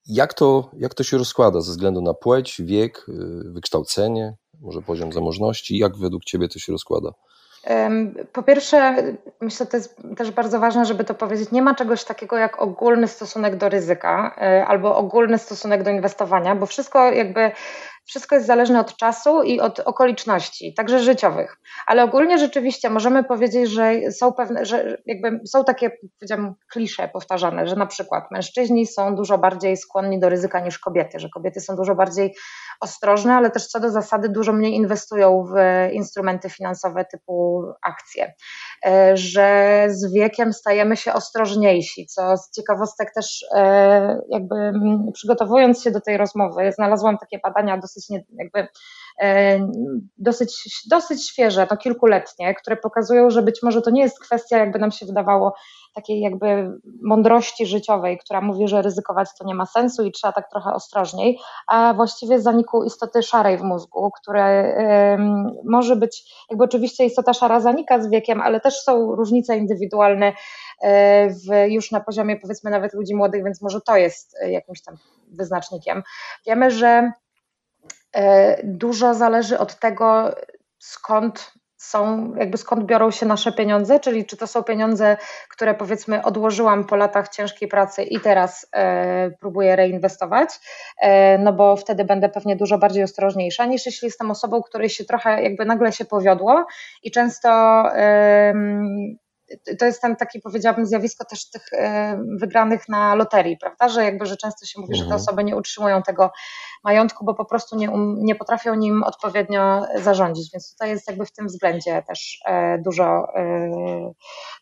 Jak 0.08 0.34
to, 0.34 0.72
jak 0.74 0.94
to 0.94 1.04
się 1.04 1.18
rozkłada 1.18 1.62
ze 1.62 1.72
względu 1.72 2.02
na 2.02 2.14
płeć, 2.14 2.62
wiek, 2.62 3.06
wykształcenie, 3.46 4.36
może 4.62 4.82
poziom 4.82 5.12
zamożności? 5.12 5.78
Jak 5.78 5.98
według 5.98 6.24
Ciebie 6.24 6.48
to 6.48 6.60
się 6.60 6.72
rozkłada? 6.72 7.12
Po 8.34 8.44
pierwsze, 8.44 8.96
myślę, 9.42 9.66
to 9.66 9.78
jest 9.78 10.02
też 10.18 10.32
bardzo 10.32 10.60
ważne, 10.60 10.86
żeby 10.86 11.04
to 11.04 11.14
powiedzieć, 11.14 11.52
nie 11.52 11.62
ma 11.62 11.76
czegoś 11.76 12.04
takiego 12.04 12.38
jak 12.38 12.62
ogólny 12.62 13.08
stosunek 13.08 13.56
do 13.56 13.70
ryzyka 13.70 14.36
e, 14.38 14.66
albo 14.66 14.96
ogólny 14.96 15.38
stosunek 15.38 15.84
do 15.84 15.90
inwestowania, 15.90 16.56
bo 16.56 16.66
wszystko 16.66 17.12
jakby 17.12 17.52
wszystko 18.10 18.36
jest 18.36 18.48
zależne 18.48 18.80
od 18.80 18.96
czasu 18.96 19.44
i 19.44 19.60
od 19.60 19.80
okoliczności, 19.80 20.74
także 20.74 21.00
życiowych. 21.00 21.58
Ale 21.88 22.04
ogólnie 22.04 22.38
rzeczywiście 22.38 22.90
możemy 22.90 23.24
powiedzieć, 23.24 23.70
że 23.70 24.12
są 24.12 24.34
pewne, 24.34 24.66
że 24.66 24.98
jakby 25.06 25.40
są 25.48 25.64
takie, 25.64 25.92
powiedziałam, 26.20 26.56
klisze 26.72 27.08
powtarzane, 27.08 27.68
że 27.68 27.76
na 27.76 27.86
przykład 27.86 28.32
mężczyźni 28.32 28.88
są 28.88 29.16
dużo 29.16 29.38
bardziej 29.38 29.78
skłonni 29.78 30.20
do 30.20 30.30
ryzyka 30.30 30.60
niż 30.60 30.80
kobiety, 30.80 31.20
że 31.20 31.30
kobiety 31.30 31.62
są 31.62 31.76
dużo 31.76 31.96
bardziej 31.96 32.36
ostrożne, 32.80 33.34
ale 33.34 33.52
też 33.52 33.68
co 33.68 33.80
do 33.80 33.92
zasady 33.92 34.30
dużo 34.30 34.54
mniej 34.54 34.74
inwestują 34.74 35.46
w 35.46 35.54
instrumenty 35.94 36.50
finansowe 36.50 37.06
typu 37.06 37.64
akcje, 37.82 38.34
e, 38.86 39.18
że 39.18 39.86
z 39.90 40.14
wiekiem 40.14 40.54
stajemy 40.54 40.98
się 40.98 41.14
ostrożniejsi, 41.14 42.06
co 42.06 42.38
z 42.38 42.52
ciekawostek 42.52 43.14
też 43.14 43.46
e, 43.56 44.22
jakby 44.30 44.74
przygotowując 45.14 45.84
się 45.84 45.92
do 45.92 46.02
tej 46.02 46.18
rozmowy, 46.18 46.72
znalazłam 46.72 47.18
takie 47.18 47.40
badania 47.40 47.78
dosyć 47.78 48.06
jakby 48.32 48.68
dosyć, 50.18 50.84
dosyć 50.90 51.30
świeże, 51.30 51.68
no 51.72 51.78
kilkuletnie, 51.78 52.56
które 52.56 52.78
pokazują, 52.78 53.30
że 53.30 53.42
być 53.42 53.64
może 53.64 53.82
to 53.82 53.90
nie 53.90 54.02
jest 54.02 54.20
kwestia, 54.20 54.58
jakby 54.58 54.80
nam 54.80 54.92
się 54.92 55.06
wydawało, 55.06 55.54
takiej 55.96 56.22
jakby 56.22 56.72
mądrości 57.02 57.66
życiowej, 57.66 58.18
która 58.18 58.42
mówi, 58.42 58.68
że 58.68 58.82
ryzykować 58.82 59.30
to 59.40 59.46
nie 59.46 59.56
ma 59.56 59.66
sensu 59.66 60.04
i 60.04 60.12
trzeba 60.12 60.34
tak 60.34 60.50
trochę 60.50 60.74
ostrożniej, 60.74 61.40
a 61.68 61.94
właściwie 61.94 62.42
zaniku 62.42 62.84
istoty 62.84 63.24
szarej 63.24 63.58
w 63.58 63.62
mózgu, 63.62 64.12
które 64.12 64.76
może 65.66 65.96
być, 65.96 66.24
jakby 66.50 66.64
oczywiście 66.64 67.06
istota 67.06 67.34
szara 67.34 67.60
zanika 67.60 68.02
z 68.02 68.10
wiekiem, 68.10 68.42
ale 68.42 68.60
też 68.60 68.82
są 68.82 69.16
różnice 69.16 69.58
indywidualne 69.58 70.34
e, 70.82 71.30
w, 71.30 71.70
już 71.70 71.92
na 71.92 72.00
poziomie 72.00 72.38
powiedzmy 72.38 72.72
nawet 72.72 72.94
ludzi 72.94 73.16
młodych, 73.16 73.44
więc 73.44 73.62
może 73.62 73.82
to 73.82 73.98
jest 73.98 74.38
jakimś 74.50 74.82
tam 74.82 74.98
wyznacznikiem. 75.28 76.04
Wiemy, 76.48 76.72
że 76.72 76.88
e, 76.88 77.12
dużo 78.64 79.14
zależy 79.14 79.60
od 79.60 79.80
tego, 79.80 80.36
skąd 80.80 81.54
są, 81.80 82.34
jakby 82.36 82.58
skąd 82.58 82.86
biorą 82.86 83.12
się 83.12 83.26
nasze 83.26 83.52
pieniądze, 83.52 84.00
czyli 84.00 84.26
czy 84.26 84.38
to 84.38 84.48
są 84.48 84.64
pieniądze, 84.64 85.18
które 85.50 85.74
powiedzmy 85.74 86.24
odłożyłam 86.24 86.86
po 86.86 86.96
latach 86.96 87.30
ciężkiej 87.30 87.68
pracy 87.68 88.04
i 88.04 88.20
teraz 88.20 88.68
e, 88.76 89.32
próbuję 89.40 89.76
reinwestować, 89.76 90.50
e, 91.02 91.38
no 91.38 91.54
bo 91.54 91.76
wtedy 91.76 92.06
będę 92.06 92.30
pewnie 92.30 92.56
dużo 92.56 92.78
bardziej 92.78 93.04
ostrożniejsza 93.04 93.66
niż 93.66 93.86
jeśli 93.86 94.06
jestem 94.06 94.32
osobą, 94.32 94.62
której 94.62 94.90
się 94.90 95.06
trochę 95.06 95.44
jakby 95.44 95.66
nagle 95.66 95.92
się 95.92 96.06
powiodło 96.06 96.66
i 97.04 97.12
często 97.12 97.50
e, 97.96 98.54
to 99.80 99.86
jest 99.86 100.02
ten 100.02 100.16
taki, 100.16 100.40
powiedziałabym, 100.40 100.86
zjawisko 100.86 101.26
też 101.26 101.50
tych 101.50 101.74
e, 101.74 102.20
wygranych 102.40 102.90
na 102.90 103.16
loterii, 103.16 103.58
prawda? 103.58 103.90
Że 103.90 104.04
jakby, 104.04 104.26
że 104.26 104.38
często 104.38 104.66
się 104.66 104.82
mówi, 104.82 104.96
że 104.96 105.02
te 105.02 105.06
mhm. 105.06 105.22
osoby 105.22 105.44
nie 105.44 105.56
utrzymują 105.56 106.04
tego 106.04 106.32
majątku, 106.84 107.26
bo 107.26 107.34
po 107.34 107.46
prostu 107.46 107.76
nie, 107.76 107.92
um, 107.92 108.16
nie 108.20 108.36
potrafią 108.36 108.76
nim 108.76 109.04
odpowiednio 109.04 109.86
zarządzić, 109.96 110.52
więc 110.54 110.72
tutaj 110.72 110.90
jest 110.90 111.08
jakby 111.08 111.26
w 111.26 111.32
tym 111.32 111.48
względzie 111.48 112.04
też 112.08 112.40
e, 112.46 112.78
dużo, 112.78 113.28
e, 113.36 113.72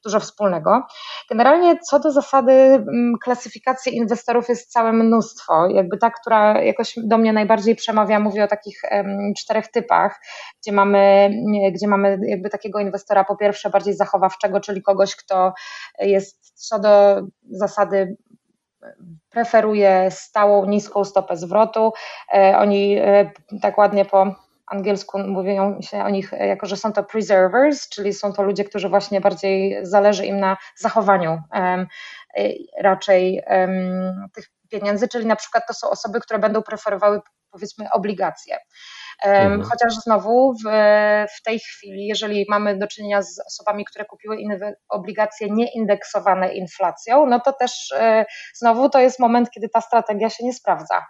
dużo 0.06 0.20
wspólnego. 0.20 0.82
Generalnie 1.30 1.80
co 1.80 2.00
do 2.00 2.12
zasady 2.12 2.52
mm, 2.52 3.14
klasyfikacji 3.24 3.96
inwestorów 3.96 4.50
jest 4.50 4.72
całe 4.72 4.94
mnóstwo, 4.94 5.68
jakby 5.70 5.98
ta, 5.98 6.12
która 6.12 6.62
jakoś 6.62 6.94
do 6.98 7.18
mnie 7.18 7.34
najbardziej 7.34 7.76
przemawia, 7.76 8.20
mówi 8.20 8.42
o 8.42 8.48
takich 8.48 8.82
czterech 9.38 9.68
typach, 9.68 10.20
gdzie 10.62 10.72
mamy, 10.72 11.30
gdzie 11.76 11.88
mamy 11.88 12.20
jakby 12.28 12.50
takiego 12.50 12.80
inwestora 12.80 13.24
po 13.24 13.36
pierwsze 13.36 13.70
bardziej 13.70 13.94
zachowawczego, 13.94 14.60
czyli 14.60 14.77
kogoś, 14.82 15.16
kto 15.16 15.54
jest 16.00 16.68
co 16.68 16.80
do 16.80 17.22
zasady 17.50 18.18
preferuje 19.30 20.08
stałą, 20.12 20.66
niską 20.66 21.04
stopę 21.04 21.38
zwrotu. 21.38 21.94
E, 22.34 22.58
oni 22.58 22.98
e, 22.98 23.32
tak 23.62 23.78
ładnie 23.78 24.06
po 24.06 24.36
angielsku 24.68 25.20
mówią 25.20 25.82
się 25.82 26.04
o 26.04 26.10
nich 26.10 26.32
jako, 26.32 26.66
że 26.66 26.78
są 26.78 26.94
to 26.94 27.04
preservers, 27.04 27.90
czyli 27.90 28.14
są 28.14 28.34
to 28.34 28.44
ludzie, 28.44 28.64
którzy 28.64 28.90
właśnie 28.90 29.22
bardziej 29.22 29.86
zależy 29.86 30.26
im 30.26 30.40
na 30.40 30.58
zachowaniu 30.78 31.42
e, 31.54 31.86
raczej 32.82 33.44
tych 34.34 34.46
pieniędzy, 34.70 35.08
czyli 35.08 35.26
na 35.26 35.36
przykład 35.36 35.64
to 35.68 35.74
są 35.74 35.90
osoby, 35.90 36.20
które 36.20 36.40
będą 36.40 36.62
preferowały 36.62 37.20
powiedzmy 37.52 37.88
obligacje. 37.94 38.58
Mhm. 39.24 39.64
Chociaż 39.64 39.94
znowu 39.94 40.54
w, 40.54 40.70
w 41.38 41.44
tej 41.44 41.60
chwili, 41.60 42.08
jeżeli 42.08 42.46
mamy 42.50 42.78
do 42.78 42.88
czynienia 42.88 43.22
z 43.22 43.40
osobami, 43.48 43.86
które 43.86 44.06
kupiły 44.06 44.38
obligacje 44.90 45.48
nieindeksowane 45.50 46.54
inflacją, 46.54 47.26
no 47.26 47.40
to 47.40 47.54
też 47.54 47.92
e, 47.92 48.26
znowu 48.56 48.90
to 48.90 49.00
jest 49.00 49.20
moment, 49.20 49.50
kiedy 49.52 49.70
ta 49.70 49.82
strategia 49.82 50.30
się 50.30 50.46
nie 50.46 50.54
sprawdza. 50.54 51.06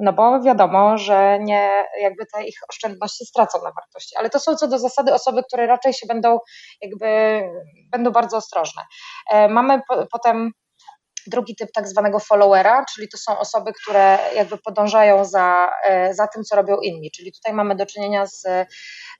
No 0.00 0.12
bo 0.12 0.40
wiadomo, 0.40 0.98
że 0.98 1.38
nie 1.40 1.84
jakby 2.00 2.26
te 2.26 2.44
ich 2.44 2.58
oszczędności 2.68 3.26
stracą 3.26 3.58
na 3.58 3.72
wartości. 3.72 4.16
Ale 4.18 4.30
to 4.30 4.40
są 4.40 4.56
co 4.56 4.68
do 4.68 4.78
zasady 4.78 5.14
osoby, 5.14 5.42
które 5.42 5.66
raczej 5.66 5.92
się 5.92 6.06
będą 6.06 6.38
jakby 6.80 7.40
będą 7.92 8.10
bardzo 8.10 8.36
ostrożne. 8.36 8.82
E, 9.30 9.48
mamy 9.48 9.80
potem 10.12 10.52
drugi 11.28 11.56
typ 11.56 11.72
tak 11.72 11.88
zwanego 11.88 12.18
followera, 12.18 12.84
czyli 12.94 13.08
to 13.08 13.18
są 13.18 13.38
osoby, 13.38 13.72
które 13.82 14.18
jakby 14.34 14.58
podążają 14.58 15.24
za, 15.24 15.70
e, 15.84 16.14
za 16.14 16.26
tym, 16.26 16.44
co 16.44 16.56
robią 16.56 16.76
inni. 16.76 17.10
Czyli 17.10 17.32
tutaj 17.32 17.52
mamy 17.52 17.76
do 17.76 17.86
czynienia 17.86 18.26
z, 18.26 18.44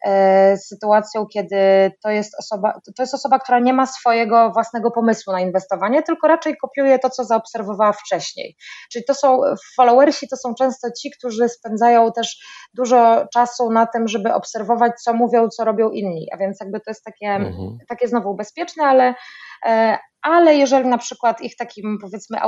e, 0.05 0.57
z 0.57 0.69
sytuacją, 0.69 1.27
kiedy 1.27 1.57
to 2.03 2.11
jest, 2.11 2.35
osoba, 2.39 2.81
to 2.97 3.03
jest 3.03 3.15
osoba, 3.15 3.39
która 3.39 3.59
nie 3.59 3.73
ma 3.73 3.87
swojego 3.87 4.51
własnego 4.51 4.91
pomysłu 4.91 5.33
na 5.33 5.41
inwestowanie, 5.41 6.03
tylko 6.03 6.29
raczej 6.29 6.57
kopiuje 6.57 6.99
to, 6.99 7.11
co 7.11 7.25
zaobserwowała 7.25 7.93
wcześniej. 7.93 8.57
Czyli 8.93 9.05
to 9.05 9.15
są 9.15 9.41
followersi, 9.77 10.29
to 10.29 10.37
są 10.37 10.55
często 10.55 10.89
ci, 11.01 11.11
którzy 11.11 11.49
spędzają 11.49 12.13
też 12.13 12.39
dużo 12.75 13.27
czasu 13.33 13.71
na 13.71 13.87
tym, 13.87 14.09
żeby 14.09 14.33
obserwować, 14.33 14.93
co 15.03 15.15
mówią, 15.15 15.49
co 15.49 15.65
robią 15.65 15.91
inni. 15.91 16.27
A 16.33 16.37
więc 16.37 16.61
jakby 16.61 16.81
to 16.81 16.91
jest 16.91 17.05
takie, 17.05 17.27
mhm. 17.27 17.79
takie 17.89 18.09
znowu 18.09 18.35
bezpieczne, 18.35 18.85
ale 18.85 19.15
e, 19.67 19.99
ale 20.23 20.55
jeżeli 20.55 20.89
na 20.89 20.99
przykład 20.99 21.41
ich 21.41 21.57
takim 21.57 21.99
powiedzmy 22.01 22.39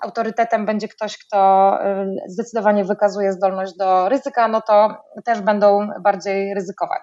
autorytetem 0.00 0.66
będzie 0.66 0.88
ktoś, 0.88 1.18
kto 1.18 1.72
y, 2.02 2.16
zdecydowanie 2.28 2.84
wykazuje 2.84 3.32
zdolność 3.32 3.76
do 3.76 4.08
ryzyka, 4.08 4.48
no 4.48 4.62
to 4.62 4.96
też 5.24 5.40
będą 5.40 5.88
bardziej 6.00 6.54
ryzykować. 6.54 7.02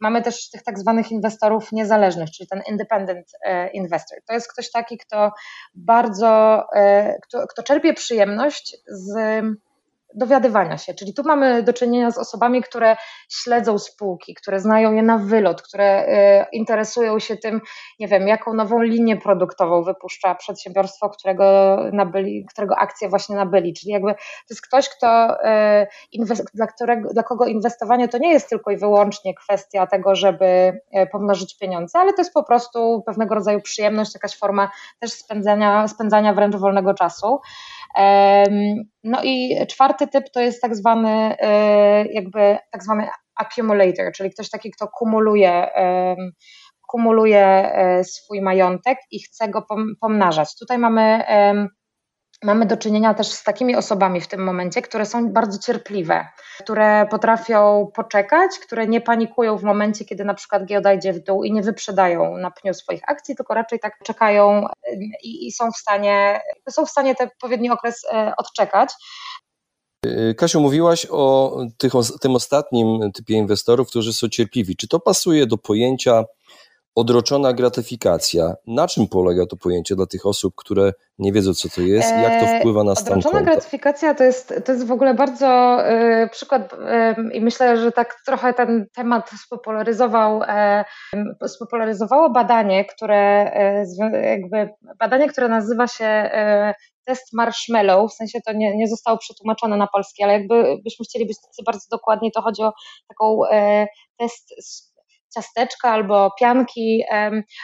Mamy 0.00 0.22
też 0.22 0.50
tych 0.50 0.62
tak 0.62 0.78
zwanych 0.78 1.10
inwestorów 1.10 1.72
niezależnych, 1.72 2.30
czyli 2.30 2.48
ten 2.48 2.62
independent 2.68 3.26
y, 3.46 3.68
investor. 3.72 4.18
To 4.26 4.34
jest 4.34 4.52
ktoś 4.52 4.70
taki, 4.70 4.98
kto 4.98 5.32
bardzo, 5.74 6.62
y, 6.76 7.18
kto, 7.22 7.46
kto 7.46 7.62
czerpie 7.62 7.94
przyjemność 7.94 8.76
z 8.86 9.42
dowiadywania 10.14 10.78
się. 10.78 10.94
Czyli 10.94 11.14
tu 11.14 11.22
mamy 11.22 11.62
do 11.62 11.72
czynienia 11.72 12.10
z 12.10 12.18
osobami, 12.18 12.62
które 12.62 12.96
śledzą 13.28 13.78
spółki, 13.78 14.34
które 14.34 14.60
znają 14.60 14.92
je 14.92 15.02
na 15.02 15.18
wylot, 15.18 15.62
które 15.62 15.84
e, 15.84 16.46
interesują 16.52 17.18
się 17.18 17.36
tym, 17.36 17.60
nie 18.00 18.08
wiem, 18.08 18.28
jaką 18.28 18.54
nową 18.54 18.82
linię 18.82 19.16
produktową 19.16 19.82
wypuszcza 19.82 20.34
przedsiębiorstwo, 20.34 21.10
którego, 21.10 21.76
nabyli, 21.92 22.46
którego 22.50 22.76
akcje 22.76 23.08
właśnie 23.08 23.36
nabyli. 23.36 23.74
Czyli 23.74 23.92
jakby 23.92 24.14
to 24.14 24.50
jest 24.50 24.66
ktoś, 24.66 24.88
kto, 24.88 25.42
e, 25.44 25.86
dla, 26.54 26.66
którego, 26.66 27.08
dla 27.12 27.22
kogo 27.22 27.46
inwestowanie 27.46 28.08
to 28.08 28.18
nie 28.18 28.32
jest 28.32 28.48
tylko 28.48 28.70
i 28.70 28.76
wyłącznie 28.76 29.34
kwestia 29.34 29.86
tego, 29.86 30.14
żeby 30.14 30.44
e, 30.92 31.06
pomnożyć 31.06 31.58
pieniądze, 31.58 31.98
ale 31.98 32.12
to 32.12 32.20
jest 32.20 32.34
po 32.34 32.42
prostu 32.42 33.02
pewnego 33.06 33.34
rodzaju 33.34 33.60
przyjemność, 33.60 34.14
jakaś 34.14 34.38
forma 34.38 34.70
też 35.00 35.12
spędzania, 35.12 35.88
spędzania 35.88 36.34
wręcz 36.34 36.56
wolnego 36.56 36.94
czasu. 36.94 37.40
No 39.04 39.22
i 39.22 39.56
czwarty 39.66 40.08
typ 40.08 40.24
to 40.34 40.40
jest 40.40 40.62
tak 40.62 40.76
zwany 40.76 41.36
e, 41.38 42.04
jakby 42.12 42.58
tak 42.72 42.82
zwany 42.82 43.08
accumulator, 43.36 44.12
czyli 44.14 44.30
ktoś 44.30 44.50
taki, 44.50 44.70
kto 44.70 44.88
kumuluje 44.88 45.68
kumuluje 46.92 47.46
e, 47.46 48.04
swój 48.04 48.40
majątek 48.40 48.98
i 49.10 49.22
chce 49.22 49.48
go 49.48 49.66
pomnażać. 50.00 50.58
Tutaj 50.58 50.78
mamy 50.78 51.24
mamy 52.42 52.66
do 52.66 52.76
czynienia 52.76 53.14
też 53.14 53.26
z 53.26 53.44
takimi 53.44 53.76
osobami 53.76 54.20
w 54.20 54.28
tym 54.28 54.44
momencie, 54.44 54.82
które 54.82 55.06
są 55.06 55.28
bardzo 55.28 55.58
cierpliwe, 55.58 56.26
które 56.60 57.06
potrafią 57.10 57.90
poczekać, 57.94 58.50
które 58.66 58.86
nie 58.86 59.00
panikują 59.00 59.58
w 59.58 59.62
momencie, 59.62 60.04
kiedy 60.04 60.24
na 60.24 60.34
przykład 60.34 60.66
giełda 60.66 60.92
idzie 60.92 61.12
w 61.12 61.24
dół 61.24 61.44
i 61.44 61.52
nie 61.52 61.62
wyprzedają 61.62 62.36
na 62.36 62.50
pniu 62.50 62.74
swoich 62.74 63.02
akcji, 63.06 63.36
tylko 63.36 63.54
raczej 63.54 63.80
tak 63.80 63.98
czekają 64.04 64.66
i, 65.22 65.46
i 65.46 65.52
są 65.52 65.70
w 65.70 65.76
stanie, 65.76 66.40
są 66.70 66.86
w 66.86 66.90
stanie 66.90 67.14
ten 67.14 67.28
odpowiedni 67.28 67.70
okres 67.70 68.04
e, 68.12 68.32
odczekać. 68.36 68.90
Kasiu, 70.36 70.60
mówiłaś 70.60 71.06
o 71.10 71.56
tych, 71.78 71.92
tym 72.20 72.36
ostatnim 72.36 73.12
typie 73.12 73.34
inwestorów, 73.34 73.88
którzy 73.88 74.12
są 74.12 74.28
cierpliwi. 74.28 74.76
Czy 74.76 74.88
to 74.88 75.00
pasuje 75.00 75.46
do 75.46 75.58
pojęcia 75.58 76.24
odroczona 76.94 77.52
gratyfikacja. 77.52 78.54
Na 78.66 78.88
czym 78.88 79.08
polega 79.08 79.46
to 79.46 79.56
pojęcie 79.56 79.96
dla 79.96 80.06
tych 80.06 80.26
osób, 80.26 80.54
które 80.56 80.92
nie 81.18 81.32
wiedzą, 81.32 81.54
co 81.54 81.68
to 81.68 81.80
jest 81.80 82.08
i 82.08 82.22
jak 82.22 82.40
to 82.40 82.46
e, 82.46 82.60
wpływa 82.60 82.84
na 82.84 82.94
stan 82.94 83.12
Odroczona 83.12 83.38
konta? 83.38 83.52
gratyfikacja 83.52 84.14
to 84.14 84.24
jest, 84.24 84.54
to 84.64 84.72
jest 84.72 84.86
w 84.86 84.92
ogóle 84.92 85.14
bardzo 85.14 85.78
y, 85.90 86.28
przykład 86.28 86.72
y, 86.72 86.76
i 87.34 87.40
myślę, 87.40 87.76
że 87.76 87.92
tak 87.92 88.16
trochę 88.26 88.54
ten 88.54 88.86
temat 88.94 89.30
spopularyzował, 89.44 90.42
y, 90.42 91.48
spopularyzowało 91.48 92.30
badanie, 92.30 92.84
które 92.84 93.52
jakby 94.24 94.68
badanie, 94.98 95.28
które 95.28 95.48
nazywa 95.48 95.86
się 95.86 96.30
test 97.04 97.32
marshmallow, 97.32 98.12
w 98.12 98.14
sensie 98.14 98.38
to 98.46 98.52
nie, 98.52 98.76
nie 98.76 98.88
zostało 98.88 99.18
przetłumaczone 99.18 99.76
na 99.76 99.86
polski, 99.86 100.22
ale 100.22 100.32
jakby 100.32 100.76
byśmy 100.84 101.04
chcieli 101.04 101.26
być 101.26 101.36
bardzo 101.66 101.86
dokładni, 101.90 102.32
to 102.32 102.42
chodzi 102.42 102.62
o 102.62 102.72
taką 103.08 103.40
test 104.18 104.52
ciasteczka 105.34 105.90
albo 105.90 106.30
pianki, 106.40 107.02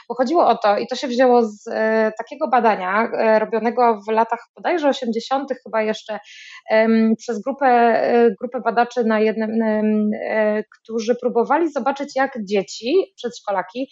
bo 0.08 0.14
chodziło 0.14 0.46
o 0.46 0.56
to 0.56 0.78
i 0.78 0.86
to 0.86 0.96
się 0.96 1.08
wzięło 1.08 1.42
z 1.42 1.66
e, 1.66 2.12
takiego 2.18 2.48
badania 2.48 3.10
e, 3.12 3.38
robionego 3.38 4.00
w 4.08 4.12
latach 4.12 4.40
bodajże 4.56 4.88
80. 4.88 5.52
chyba 5.64 5.82
jeszcze 5.82 6.18
przez 7.18 7.42
grupę, 7.42 7.66
e, 7.66 8.30
grupę 8.40 8.60
badaczy 8.60 9.04
na 9.04 9.20
jednym, 9.20 9.50
którzy 10.80 11.14
próbowali 11.20 11.72
zobaczyć 11.72 12.16
jak 12.16 12.32
dzieci, 12.44 12.94
przedszkolaki 13.16 13.90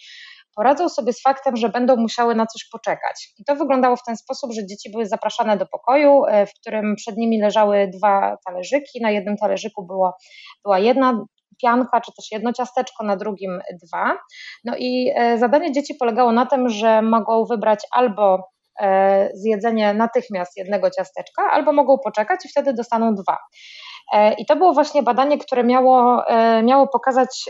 poradzą 0.55 0.89
sobie 0.89 1.13
z 1.13 1.21
faktem, 1.21 1.55
że 1.55 1.69
będą 1.69 1.95
musiały 1.95 2.35
na 2.35 2.45
coś 2.45 2.69
poczekać. 2.71 3.33
I 3.39 3.43
to 3.43 3.55
wyglądało 3.55 3.95
w 3.95 4.03
ten 4.03 4.17
sposób, 4.17 4.53
że 4.53 4.65
dzieci 4.65 4.91
były 4.91 5.05
zapraszane 5.05 5.57
do 5.57 5.65
pokoju, 5.65 6.21
w 6.47 6.59
którym 6.61 6.95
przed 6.95 7.17
nimi 7.17 7.41
leżały 7.41 7.89
dwa 7.97 8.37
talerzyki. 8.45 9.01
Na 9.01 9.11
jednym 9.11 9.37
talerzyku 9.37 9.85
było, 9.85 10.17
była 10.63 10.79
jedna 10.79 11.25
pianka, 11.61 12.01
czy 12.01 12.11
też 12.17 12.31
jedno 12.31 12.53
ciasteczko, 12.53 13.03
na 13.03 13.15
drugim 13.15 13.59
dwa. 13.83 14.17
No 14.65 14.73
i 14.77 15.11
zadanie 15.37 15.71
dzieci 15.71 15.95
polegało 15.95 16.31
na 16.31 16.45
tym, 16.45 16.69
że 16.69 17.01
mogą 17.01 17.45
wybrać 17.45 17.79
albo 17.91 18.43
E, 18.79 19.29
zjedzenie 19.33 19.93
natychmiast 19.93 20.57
jednego 20.57 20.89
ciasteczka, 20.89 21.51
albo 21.51 21.73
mogą 21.73 21.97
poczekać 21.99 22.45
i 22.45 22.49
wtedy 22.49 22.73
dostaną 22.73 23.15
dwa. 23.15 23.37
E, 24.13 24.33
I 24.33 24.45
to 24.45 24.55
było 24.55 24.73
właśnie 24.73 25.03
badanie, 25.03 25.37
które 25.37 25.63
miało, 25.63 26.27
e, 26.27 26.63
miało 26.63 26.87
pokazać, 26.87 27.45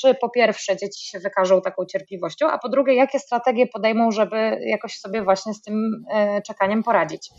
czy 0.00 0.14
po 0.14 0.30
pierwsze 0.30 0.76
dzieci 0.76 1.10
się 1.10 1.18
wykażą 1.18 1.60
taką 1.60 1.84
cierpliwością, 1.84 2.50
a 2.50 2.58
po 2.58 2.68
drugie, 2.68 2.94
jakie 2.94 3.18
strategie 3.18 3.66
podejmą, 3.66 4.10
żeby 4.10 4.58
jakoś 4.60 4.98
sobie 4.98 5.22
właśnie 5.22 5.54
z 5.54 5.62
tym 5.62 6.04
czekaniem 6.46 6.82
poradzić. 6.82 7.30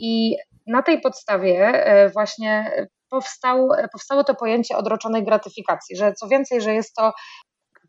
I 0.00 0.36
na 0.66 0.82
tej 0.82 1.00
podstawie 1.00 1.72
właśnie 2.14 2.70
powstał, 3.10 3.68
powstało 3.92 4.24
to 4.24 4.34
pojęcie 4.34 4.76
odroczonej 4.76 5.24
gratyfikacji, 5.24 5.96
że 5.96 6.12
co 6.12 6.28
więcej, 6.28 6.60
że 6.60 6.74
jest 6.74 6.94
to 6.94 7.12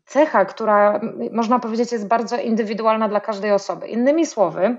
cecha, 0.06 0.44
która 0.44 1.00
można 1.32 1.58
powiedzieć 1.58 1.92
jest 1.92 2.08
bardzo 2.08 2.36
indywidualna 2.36 3.08
dla 3.08 3.20
każdej 3.20 3.52
osoby. 3.52 3.88
Innymi 3.88 4.26
słowy, 4.26 4.76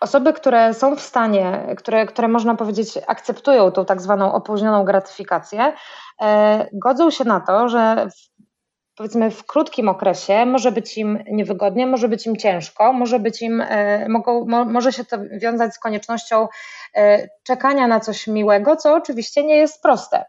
osoby, 0.00 0.32
które 0.32 0.74
są 0.74 0.96
w 0.96 1.00
stanie, 1.00 1.74
które, 1.78 2.06
które 2.06 2.28
można 2.28 2.54
powiedzieć 2.54 2.98
akceptują 3.06 3.70
tą 3.70 3.84
tak 3.84 4.00
zwaną 4.00 4.32
opóźnioną 4.32 4.84
gratyfikację, 4.84 5.72
e, 6.22 6.68
godzą 6.72 7.10
się 7.10 7.24
na 7.24 7.40
to, 7.40 7.68
że 7.68 8.08
powiedzmy 9.02 9.30
w 9.30 9.46
krótkim 9.46 9.88
okresie 9.88 10.46
może 10.46 10.72
być 10.72 10.98
im 10.98 11.18
niewygodnie, 11.30 11.86
może 11.86 12.08
być 12.08 12.26
im 12.26 12.36
ciężko, 12.36 12.92
może 12.92 13.18
być 13.18 13.42
im, 13.42 13.60
e, 13.60 14.08
mogą, 14.08 14.44
mo, 14.46 14.64
może 14.64 14.92
się 14.92 15.04
to 15.04 15.18
wiązać 15.30 15.74
z 15.74 15.78
koniecznością 15.78 16.48
e, 16.94 17.28
czekania 17.42 17.86
na 17.86 18.00
coś 18.00 18.26
miłego, 18.26 18.76
co 18.76 18.94
oczywiście 18.94 19.44
nie 19.44 19.56
jest 19.56 19.82
proste. 19.82 20.24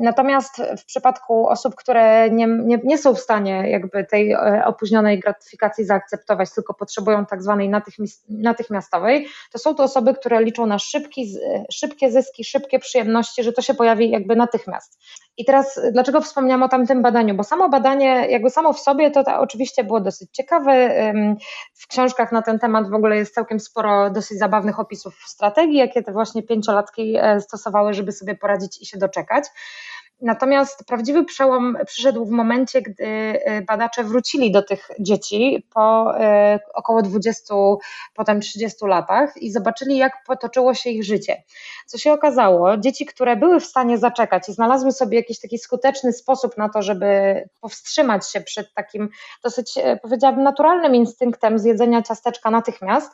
Natomiast 0.00 0.62
w 0.78 0.84
przypadku 0.84 1.48
osób, 1.48 1.74
które 1.74 2.30
nie, 2.30 2.46
nie, 2.46 2.78
nie, 2.84 2.98
są 2.98 3.14
w 3.14 3.20
stanie 3.20 3.70
jakby 3.70 4.04
tej 4.04 4.32
e, 4.32 4.62
opóźnionej 4.66 5.20
gratyfikacji 5.20 5.84
zaakceptować, 5.84 6.54
tylko 6.54 6.74
potrzebują 6.74 7.26
tak 7.26 7.42
zwanej 7.42 7.70
natychmiastowej, 8.28 9.26
to 9.52 9.58
są 9.58 9.74
to 9.74 9.82
osoby, 9.82 10.14
które 10.14 10.42
liczą 10.42 10.66
na 10.66 10.78
szybki, 10.78 11.34
szybkie 11.72 12.10
zyski, 12.10 12.44
szybkie 12.44 12.78
przyjemności, 12.78 13.42
że 13.42 13.52
to 13.52 13.62
się 13.62 13.74
pojawi 13.74 14.10
jakby 14.10 14.36
natychmiast. 14.36 14.98
I 15.38 15.44
teraz 15.44 15.80
dlaczego 15.92 16.20
wspomniałam 16.20 16.62
o 16.62 16.68
tamtym 16.68 17.02
badaniu? 17.02 17.34
Bo 17.34 17.44
samo 17.44 17.68
badanie, 17.68 18.26
jakby 18.30 18.50
samo 18.50 18.72
w 18.72 18.80
sobie, 18.80 19.10
to, 19.10 19.24
to 19.24 19.40
oczywiście 19.40 19.84
było 19.84 20.00
dosyć 20.00 20.30
ciekawe. 20.32 20.94
W 21.74 21.86
książkach 21.86 22.32
na 22.32 22.42
ten 22.42 22.58
temat 22.58 22.90
w 22.90 22.94
ogóle 22.94 23.16
jest 23.16 23.34
całkiem 23.34 23.60
sporo 23.60 24.10
dosyć 24.10 24.38
zabawnych 24.38 24.80
opisów 24.80 25.14
strategii, 25.26 25.76
jakie 25.76 26.02
te 26.02 26.12
właśnie 26.12 26.42
pięciolatki 26.42 27.16
e, 27.16 27.40
stosowały, 27.40 27.94
żeby 27.94 28.12
sobie 28.12 28.34
poradzić 28.34 28.82
i 28.82 28.86
się 28.86 28.98
doczekać 28.98 29.22
czekać. 29.22 29.44
Natomiast 30.22 30.84
prawdziwy 30.86 31.24
przełom 31.24 31.76
przyszedł 31.86 32.24
w 32.24 32.30
momencie, 32.30 32.82
gdy 32.82 33.04
y, 33.04 33.64
badacze 33.66 34.04
wrócili 34.04 34.52
do 34.52 34.62
tych 34.62 34.90
dzieci 35.00 35.66
po 35.74 36.14
y, 36.16 36.58
około 36.74 37.02
20, 37.02 37.54
potem 38.14 38.40
30 38.40 38.86
latach 38.86 39.36
i 39.36 39.52
zobaczyli, 39.52 39.96
jak 39.96 40.24
potoczyło 40.26 40.74
się 40.74 40.90
ich 40.90 41.04
życie. 41.04 41.42
Co 41.86 41.98
się 41.98 42.12
okazało, 42.12 42.76
dzieci, 42.76 43.06
które 43.06 43.36
były 43.36 43.60
w 43.60 43.66
stanie 43.66 43.98
zaczekać 43.98 44.48
i 44.48 44.52
znalazły 44.52 44.92
sobie 44.92 45.16
jakiś 45.16 45.40
taki 45.40 45.58
skuteczny 45.58 46.12
sposób 46.12 46.56
na 46.58 46.68
to, 46.68 46.82
żeby 46.82 47.42
powstrzymać 47.60 48.30
się 48.30 48.40
przed 48.40 48.74
takim 48.74 49.08
dosyć, 49.44 49.76
y, 49.76 49.98
powiedziałabym, 50.02 50.44
naturalnym 50.44 50.94
instynktem 50.94 51.58
zjedzenia 51.58 52.02
ciasteczka 52.02 52.50
natychmiast, 52.50 53.12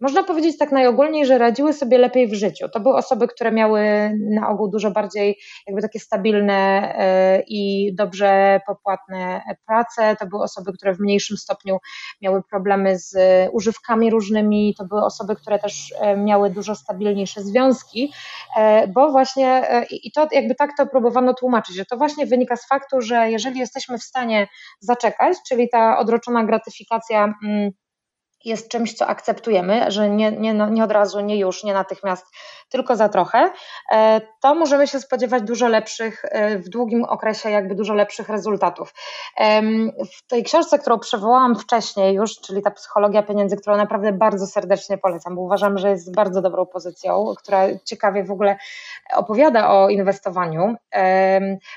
można 0.00 0.22
powiedzieć 0.22 0.58
tak 0.58 0.72
najogólniej, 0.72 1.26
że 1.26 1.38
radziły 1.38 1.72
sobie 1.72 1.98
lepiej 1.98 2.28
w 2.28 2.34
życiu. 2.34 2.68
To 2.68 2.80
były 2.80 2.94
osoby, 2.94 3.28
które 3.28 3.52
miały 3.52 3.82
na 4.30 4.48
ogół 4.48 4.68
dużo 4.68 4.90
bardziej 4.90 5.38
jakby 5.66 5.82
takie 5.82 6.00
stabilne 6.00 6.54
e, 6.98 7.42
i 7.46 7.94
dobrze 7.94 8.60
popłatne 8.66 9.42
prace. 9.66 10.16
To 10.16 10.26
były 10.26 10.42
osoby, 10.42 10.72
które 10.72 10.94
w 10.94 11.00
mniejszym 11.00 11.36
stopniu 11.36 11.78
miały 12.22 12.42
problemy 12.42 12.98
z 12.98 13.16
używkami 13.52 14.10
różnymi. 14.10 14.74
To 14.78 14.84
były 14.84 15.04
osoby, 15.04 15.36
które 15.36 15.58
też 15.58 15.94
e, 16.00 16.16
miały 16.16 16.50
dużo 16.50 16.74
stabilniejsze 16.74 17.42
związki, 17.42 18.12
e, 18.56 18.88
bo 18.88 19.10
właśnie 19.10 19.62
i 19.90 20.12
to 20.12 20.28
jakby 20.32 20.54
tak 20.54 20.70
to 20.76 20.86
próbowano 20.86 21.34
tłumaczyć, 21.34 21.76
że 21.76 21.84
to 21.84 21.96
właśnie 21.96 22.26
wynika 22.26 22.56
z 22.56 22.68
faktu, 22.68 23.00
że 23.00 23.30
jeżeli 23.30 23.60
jesteśmy 23.60 23.98
w 23.98 24.02
stanie 24.02 24.48
zaczekać, 24.80 25.36
czyli 25.48 25.68
ta 25.68 25.98
odroczona 25.98 26.44
gratyfikacja 26.44 27.34
mm, 27.44 27.70
jest 28.44 28.68
czymś, 28.68 28.94
co 28.94 29.06
akceptujemy, 29.06 29.90
że 29.90 30.10
nie, 30.10 30.32
nie, 30.32 30.54
no, 30.54 30.68
nie 30.68 30.84
od 30.84 30.92
razu, 30.92 31.20
nie 31.20 31.38
już, 31.38 31.64
nie 31.64 31.74
natychmiast, 31.74 32.26
tylko 32.68 32.96
za 32.96 33.08
trochę, 33.08 33.50
e, 33.92 34.20
to 34.40 34.54
możemy 34.54 34.86
się 34.86 35.00
spodziewać 35.00 35.42
dużo 35.42 35.68
lepszych, 35.68 36.24
e, 36.24 36.58
w 36.58 36.68
długim 36.68 37.04
okresie 37.04 37.50
jakby 37.50 37.74
dużo 37.74 37.94
lepszych 37.94 38.28
rezultatów. 38.28 38.94
W 40.16 40.26
tej 40.26 40.44
książce, 40.44 40.78
którą 40.78 40.98
przywołałam 40.98 41.56
wcześniej 41.56 42.14
już, 42.14 42.40
czyli 42.40 42.62
ta 42.62 42.70
psychologia 42.70 43.22
pieniędzy, 43.22 43.56
którą 43.56 43.76
naprawdę 43.76 44.12
bardzo 44.12 44.46
serdecznie 44.46 44.98
polecam, 44.98 45.34
bo 45.34 45.42
uważam, 45.42 45.78
że 45.78 45.90
jest 45.90 46.14
bardzo 46.14 46.42
dobrą 46.42 46.66
pozycją, 46.66 47.34
która 47.38 47.66
ciekawie 47.84 48.24
w 48.24 48.30
ogóle 48.30 48.56
opowiada 49.14 49.70
o 49.70 49.88
inwestowaniu. 49.88 50.74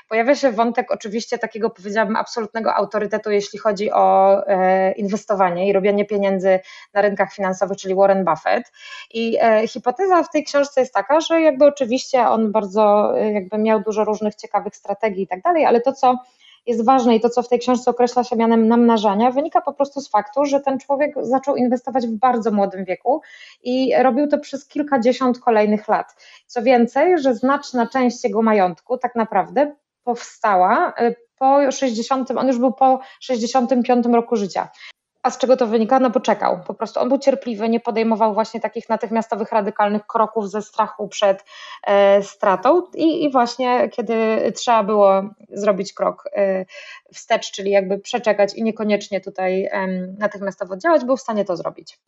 Pojawia 0.08 0.34
się 0.34 0.52
wątek 0.52 0.90
oczywiście 0.90 1.38
takiego, 1.38 1.70
powiedziałabym, 1.70 2.16
absolutnego 2.16 2.74
autorytetu, 2.74 3.30
jeśli 3.30 3.58
chodzi 3.58 3.92
o 3.92 4.42
e, 4.46 4.92
inwestowanie 4.92 5.68
i 5.68 5.72
robienie 5.72 6.04
pieniędzy 6.04 6.53
na 6.94 7.02
rynkach 7.02 7.32
finansowych, 7.32 7.78
czyli 7.78 7.94
Warren 7.94 8.24
Buffett. 8.24 8.72
I 9.14 9.38
e, 9.40 9.68
hipoteza 9.68 10.22
w 10.22 10.30
tej 10.30 10.44
książce 10.44 10.80
jest 10.80 10.94
taka, 10.94 11.20
że 11.20 11.40
jakby 11.40 11.66
oczywiście 11.66 12.28
on 12.28 12.52
bardzo 12.52 13.12
e, 13.18 13.32
jakby 13.32 13.58
miał 13.58 13.80
dużo 13.80 14.04
różnych 14.04 14.34
ciekawych 14.34 14.76
strategii 14.76 15.22
i 15.22 15.26
tak 15.26 15.42
dalej, 15.42 15.64
ale 15.66 15.80
to 15.80 15.92
co 15.92 16.18
jest 16.66 16.84
ważne 16.84 17.16
i 17.16 17.20
to, 17.20 17.30
co 17.30 17.42
w 17.42 17.48
tej 17.48 17.58
książce 17.58 17.90
określa 17.90 18.24
się 18.24 18.36
mianem 18.36 18.68
namnażania, 18.68 19.30
wynika 19.30 19.60
po 19.60 19.72
prostu 19.72 20.00
z 20.00 20.08
faktu, 20.10 20.44
że 20.44 20.60
ten 20.60 20.78
człowiek 20.78 21.14
zaczął 21.20 21.56
inwestować 21.56 22.06
w 22.06 22.10
bardzo 22.10 22.50
młodym 22.50 22.84
wieku 22.84 23.20
i 23.62 23.92
robił 24.02 24.28
to 24.28 24.38
przez 24.38 24.68
kilkadziesiąt 24.68 25.38
kolejnych 25.38 25.88
lat. 25.88 26.16
Co 26.46 26.62
więcej, 26.62 27.18
że 27.18 27.34
znaczna 27.34 27.86
część 27.86 28.24
jego 28.24 28.42
majątku 28.42 28.98
tak 28.98 29.14
naprawdę 29.14 29.74
powstała 30.04 30.92
e, 30.98 31.14
po 31.38 31.72
60, 31.72 32.30
on 32.30 32.46
już 32.46 32.58
był 32.58 32.72
po 32.72 33.00
65 33.20 34.06
roku 34.06 34.36
życia. 34.36 34.68
A 35.24 35.30
z 35.30 35.38
czego 35.38 35.56
to 35.56 35.66
wynika? 35.66 36.00
No 36.00 36.10
bo 36.10 36.20
czekał. 36.20 36.60
Po 36.66 36.74
prostu 36.74 37.00
on 37.00 37.08
był 37.08 37.18
cierpliwy, 37.18 37.68
nie 37.68 37.80
podejmował 37.80 38.34
właśnie 38.34 38.60
takich 38.60 38.88
natychmiastowych, 38.88 39.52
radykalnych 39.52 40.06
kroków 40.06 40.50
ze 40.50 40.62
strachu 40.62 41.08
przed 41.08 41.44
e, 41.86 42.22
stratą. 42.22 42.82
I, 42.94 43.24
I, 43.24 43.30
właśnie 43.30 43.88
kiedy 43.88 44.14
trzeba 44.56 44.82
było 44.82 45.22
zrobić 45.50 45.92
krok 45.92 46.28
e, 46.32 46.64
wstecz, 47.12 47.50
czyli 47.50 47.70
jakby 47.70 47.98
przeczekać 47.98 48.54
i 48.54 48.62
niekoniecznie 48.62 49.20
tutaj 49.20 49.64
e, 49.64 49.86
natychmiastowo 50.18 50.76
działać, 50.76 51.04
był 51.04 51.16
w 51.16 51.20
stanie 51.20 51.44
to 51.44 51.56
zrobić. 51.56 51.98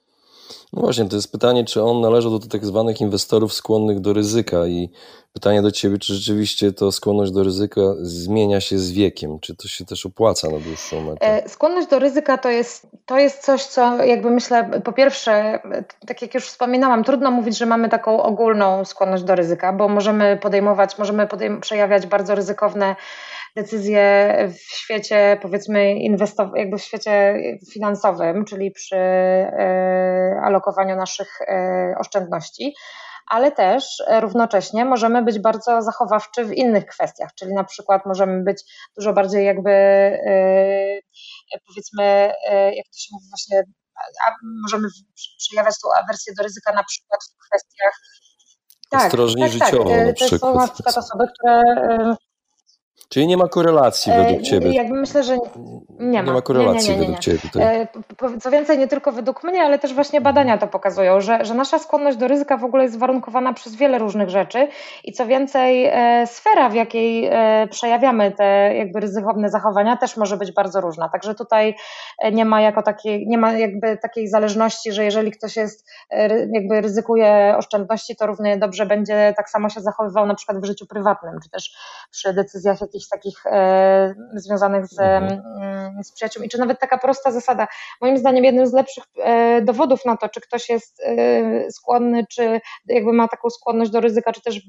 No 0.72 0.82
właśnie, 0.82 1.04
to 1.08 1.16
jest 1.16 1.32
pytanie, 1.32 1.64
czy 1.64 1.82
on 1.82 2.00
należał 2.00 2.38
do 2.38 2.46
tak 2.46 2.66
zwanych 2.66 3.00
inwestorów 3.00 3.52
skłonnych 3.52 4.00
do 4.00 4.12
ryzyka 4.12 4.66
i 4.66 4.90
pytanie 5.32 5.62
do 5.62 5.70
Ciebie, 5.70 5.98
czy 5.98 6.14
rzeczywiście 6.14 6.72
to 6.72 6.92
skłonność 6.92 7.32
do 7.32 7.42
ryzyka 7.42 7.80
zmienia 8.00 8.60
się 8.60 8.78
z 8.78 8.92
wiekiem, 8.92 9.40
czy 9.40 9.56
to 9.56 9.68
się 9.68 9.84
też 9.84 10.06
opłaca 10.06 10.50
na 10.50 10.58
dłuższą 10.58 11.00
metę? 11.00 11.44
E, 11.44 11.48
skłonność 11.48 11.88
do 11.88 11.98
ryzyka 11.98 12.38
to 12.38 12.50
jest, 12.50 12.86
to 13.06 13.18
jest 13.18 13.44
coś, 13.44 13.64
co 13.64 14.04
jakby 14.04 14.30
myślę, 14.30 14.80
po 14.84 14.92
pierwsze, 14.92 15.58
tak 16.06 16.22
jak 16.22 16.34
już 16.34 16.46
wspominałam, 16.46 17.04
trudno 17.04 17.30
mówić, 17.30 17.58
że 17.58 17.66
mamy 17.66 17.88
taką 17.88 18.22
ogólną 18.22 18.84
skłonność 18.84 19.24
do 19.24 19.34
ryzyka, 19.34 19.72
bo 19.72 19.88
możemy 19.88 20.38
podejmować, 20.42 20.98
możemy 20.98 21.26
podejm 21.26 21.60
przejawiać 21.60 22.06
bardzo 22.06 22.34
ryzykowne 22.34 22.96
decyzje 23.56 24.34
w 24.50 24.76
świecie, 24.76 25.38
powiedzmy, 25.42 25.94
inwestow- 25.94 26.56
jakby 26.56 26.78
w 26.78 26.82
świecie 26.82 27.34
finansowym, 27.72 28.44
czyli 28.44 28.70
przy 28.70 28.96
e, 28.96 30.40
alokowaniu 30.44 30.96
naszych 30.96 31.40
e, 31.40 31.94
oszczędności, 31.98 32.74
ale 33.26 33.52
też 33.52 34.02
równocześnie 34.20 34.84
możemy 34.84 35.22
być 35.22 35.38
bardzo 35.38 35.82
zachowawczy 35.82 36.44
w 36.44 36.52
innych 36.52 36.86
kwestiach, 36.86 37.30
czyli 37.34 37.54
na 37.54 37.64
przykład 37.64 38.06
możemy 38.06 38.44
być 38.44 38.62
dużo 38.96 39.12
bardziej 39.12 39.46
jakby 39.46 39.70
e, 39.70 41.00
powiedzmy, 41.66 42.32
jak 42.52 42.86
to 42.86 42.98
się 42.98 43.08
mówi 43.12 43.26
właśnie, 43.30 43.62
możemy 44.62 44.88
przejawiać 45.38 45.74
tą 45.82 45.88
awersję 46.04 46.34
do 46.36 46.42
ryzyka 46.42 46.72
na 46.72 46.84
przykład 46.84 47.20
w 47.24 47.46
kwestiach 47.46 48.00
tak, 48.90 49.06
ostrożnie 49.06 49.42
tak, 49.42 49.52
życiowo 49.52 49.90
tak. 49.90 50.06
na 50.06 50.12
przykład. 50.12 50.40
To 50.40 50.46
są 50.46 50.54
na 50.54 50.68
przykład 50.68 50.98
osoby, 50.98 51.24
które 51.34 51.62
Czyli 53.08 53.26
nie 53.26 53.36
ma 53.36 53.48
korelacji 53.48 54.12
według 54.12 54.42
Ciebie? 54.42 54.72
Jakby 54.72 54.94
myślę, 54.94 55.22
że 55.22 55.36
nie 55.98 56.22
ma. 56.22 56.28
Nie 56.28 56.32
ma 56.32 56.42
korelacji 56.42 56.90
nie, 56.90 56.96
nie, 56.96 57.00
według 57.00 57.18
Ciebie 57.18 57.38
tutaj. 57.38 57.88
Co 58.40 58.50
więcej, 58.50 58.78
nie 58.78 58.88
tylko 58.88 59.12
według 59.12 59.44
mnie, 59.44 59.62
ale 59.62 59.78
też 59.78 59.94
właśnie 59.94 60.20
badania 60.20 60.58
to 60.58 60.66
pokazują, 60.66 61.20
że, 61.20 61.44
że 61.44 61.54
nasza 61.54 61.78
skłonność 61.78 62.16
do 62.16 62.28
ryzyka 62.28 62.56
w 62.56 62.64
ogóle 62.64 62.82
jest 62.82 62.98
warunkowana 62.98 63.52
przez 63.52 63.76
wiele 63.76 63.98
różnych 63.98 64.30
rzeczy 64.30 64.68
i 65.04 65.12
co 65.12 65.26
więcej, 65.26 65.90
sfera, 66.26 66.68
w 66.68 66.74
jakiej 66.74 67.30
przejawiamy 67.70 68.32
te 68.32 68.74
jakby 68.76 69.00
ryzykowne 69.00 69.48
zachowania 69.48 69.96
też 69.96 70.16
może 70.16 70.36
być 70.36 70.52
bardzo 70.52 70.80
różna. 70.80 71.08
Także 71.08 71.34
tutaj 71.34 71.74
nie 72.32 72.44
ma 72.44 72.60
jako 72.60 72.82
takiej, 72.82 73.26
nie 73.28 73.38
ma 73.38 73.52
jakby 73.52 73.96
takiej 73.96 74.28
zależności, 74.28 74.92
że 74.92 75.04
jeżeli 75.04 75.30
ktoś 75.30 75.56
jest, 75.56 75.88
jakby 76.52 76.80
ryzykuje 76.80 77.54
oszczędności, 77.58 78.16
to 78.16 78.26
równie 78.26 78.56
dobrze 78.58 78.86
będzie 78.86 79.34
tak 79.36 79.50
samo 79.50 79.68
się 79.68 79.80
zachowywał 79.80 80.26
na 80.26 80.34
przykład 80.34 80.58
w 80.60 80.64
życiu 80.64 80.86
prywatnym, 80.86 81.34
czy 81.42 81.50
też 81.50 81.76
przy 82.10 82.32
decyzjach 82.32 82.80
jakichś 82.80 82.95
takich 83.08 83.46
e, 83.46 84.14
związanych 84.34 84.86
z, 84.86 85.00
mhm. 85.00 85.42
Mm, 85.62 86.04
z 86.04 86.12
przyjaciółmi, 86.12 86.48
czy 86.48 86.58
nawet 86.58 86.80
taka 86.80 86.98
prosta 86.98 87.30
zasada. 87.30 87.66
Moim 88.00 88.18
zdaniem 88.18 88.44
jednym 88.44 88.66
z 88.66 88.72
lepszych 88.72 89.04
e, 89.18 89.62
dowodów 89.62 90.04
na 90.04 90.16
to, 90.16 90.28
czy 90.28 90.40
ktoś 90.40 90.68
jest 90.68 91.02
e, 91.04 91.70
skłonny, 91.70 92.26
czy 92.30 92.60
jakby 92.86 93.12
ma 93.12 93.28
taką 93.28 93.50
skłonność 93.50 93.90
do 93.90 94.00
ryzyka, 94.00 94.32
czy 94.32 94.42
też 94.42 94.60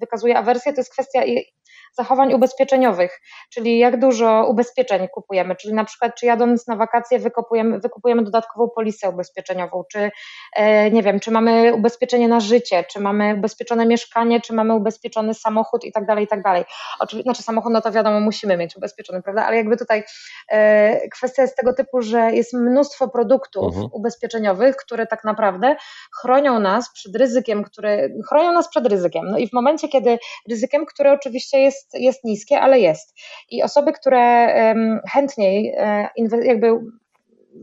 wykazuje 0.00 0.38
awersję, 0.38 0.72
to 0.72 0.80
jest 0.80 0.92
kwestia 0.92 1.22
zachowań 1.92 2.34
ubezpieczeniowych, 2.34 3.20
czyli 3.50 3.78
jak 3.78 4.00
dużo 4.00 4.46
ubezpieczeń 4.48 5.08
kupujemy, 5.08 5.56
czyli 5.56 5.74
na 5.74 5.84
przykład 5.84 6.14
czy 6.14 6.26
jadąc 6.26 6.66
na 6.66 6.76
wakacje 6.76 7.18
wykupujemy, 7.18 7.80
wykupujemy 7.80 8.22
dodatkową 8.22 8.68
polisę 8.74 9.08
ubezpieczeniową, 9.08 9.84
czy 9.92 10.10
nie 10.92 11.02
wiem, 11.02 11.20
czy 11.20 11.30
mamy 11.30 11.74
ubezpieczenie 11.74 12.28
na 12.28 12.40
życie, 12.40 12.84
czy 12.84 13.00
mamy 13.00 13.34
ubezpieczone 13.34 13.86
mieszkanie, 13.86 14.40
czy 14.40 14.52
mamy 14.52 14.74
ubezpieczony 14.74 15.34
samochód 15.34 15.84
i 15.84 15.92
tak 15.92 16.06
dalej, 16.06 16.24
i 16.24 16.28
tak 16.28 16.42
dalej. 16.42 16.64
Oczywiście, 17.00 17.22
znaczy 17.22 17.42
samochód, 17.50 17.72
no 17.72 17.80
to 17.80 17.92
wiadomo, 17.92 18.20
musimy 18.20 18.56
mieć 18.56 18.76
ubezpieczony, 18.76 19.22
prawda, 19.22 19.46
ale 19.46 19.56
jakby 19.56 19.76
tutaj 19.76 20.02
e, 20.48 21.08
kwestia 21.08 21.42
jest 21.42 21.56
tego 21.56 21.72
typu, 21.72 22.02
że 22.02 22.32
jest 22.32 22.52
mnóstwo 22.54 23.08
produktów 23.08 23.62
uh 23.62 23.68
mhm. 23.68 23.86
-huh. 23.86 23.90
ubezpieczeniowych, 23.92 24.76
które 24.76 25.06
tak 25.06 25.24
naprawdę 25.24 25.76
chronią 26.20 26.60
nas 26.60 26.92
przed 26.92 27.16
ryzykiem, 27.16 27.64
które 27.64 28.08
chronią 28.28 28.52
nas 28.52 28.68
przed 28.68 28.86
ryzykiem. 28.86 29.24
No 29.30 29.38
i 29.38 29.48
w 29.48 29.52
momencie, 29.52 29.88
kiedy 29.88 30.18
ryzykiem, 30.50 30.86
które 30.86 31.12
oczywiście 31.12 31.58
jest, 31.58 31.94
jest 31.94 32.24
niskie, 32.24 32.60
ale 32.60 32.80
jest. 32.80 33.14
I 33.50 33.62
osoby, 33.62 33.92
które 33.92 34.54
um, 34.54 35.00
chętniej 35.12 35.74
e, 35.76 36.08
jakby 36.42 36.80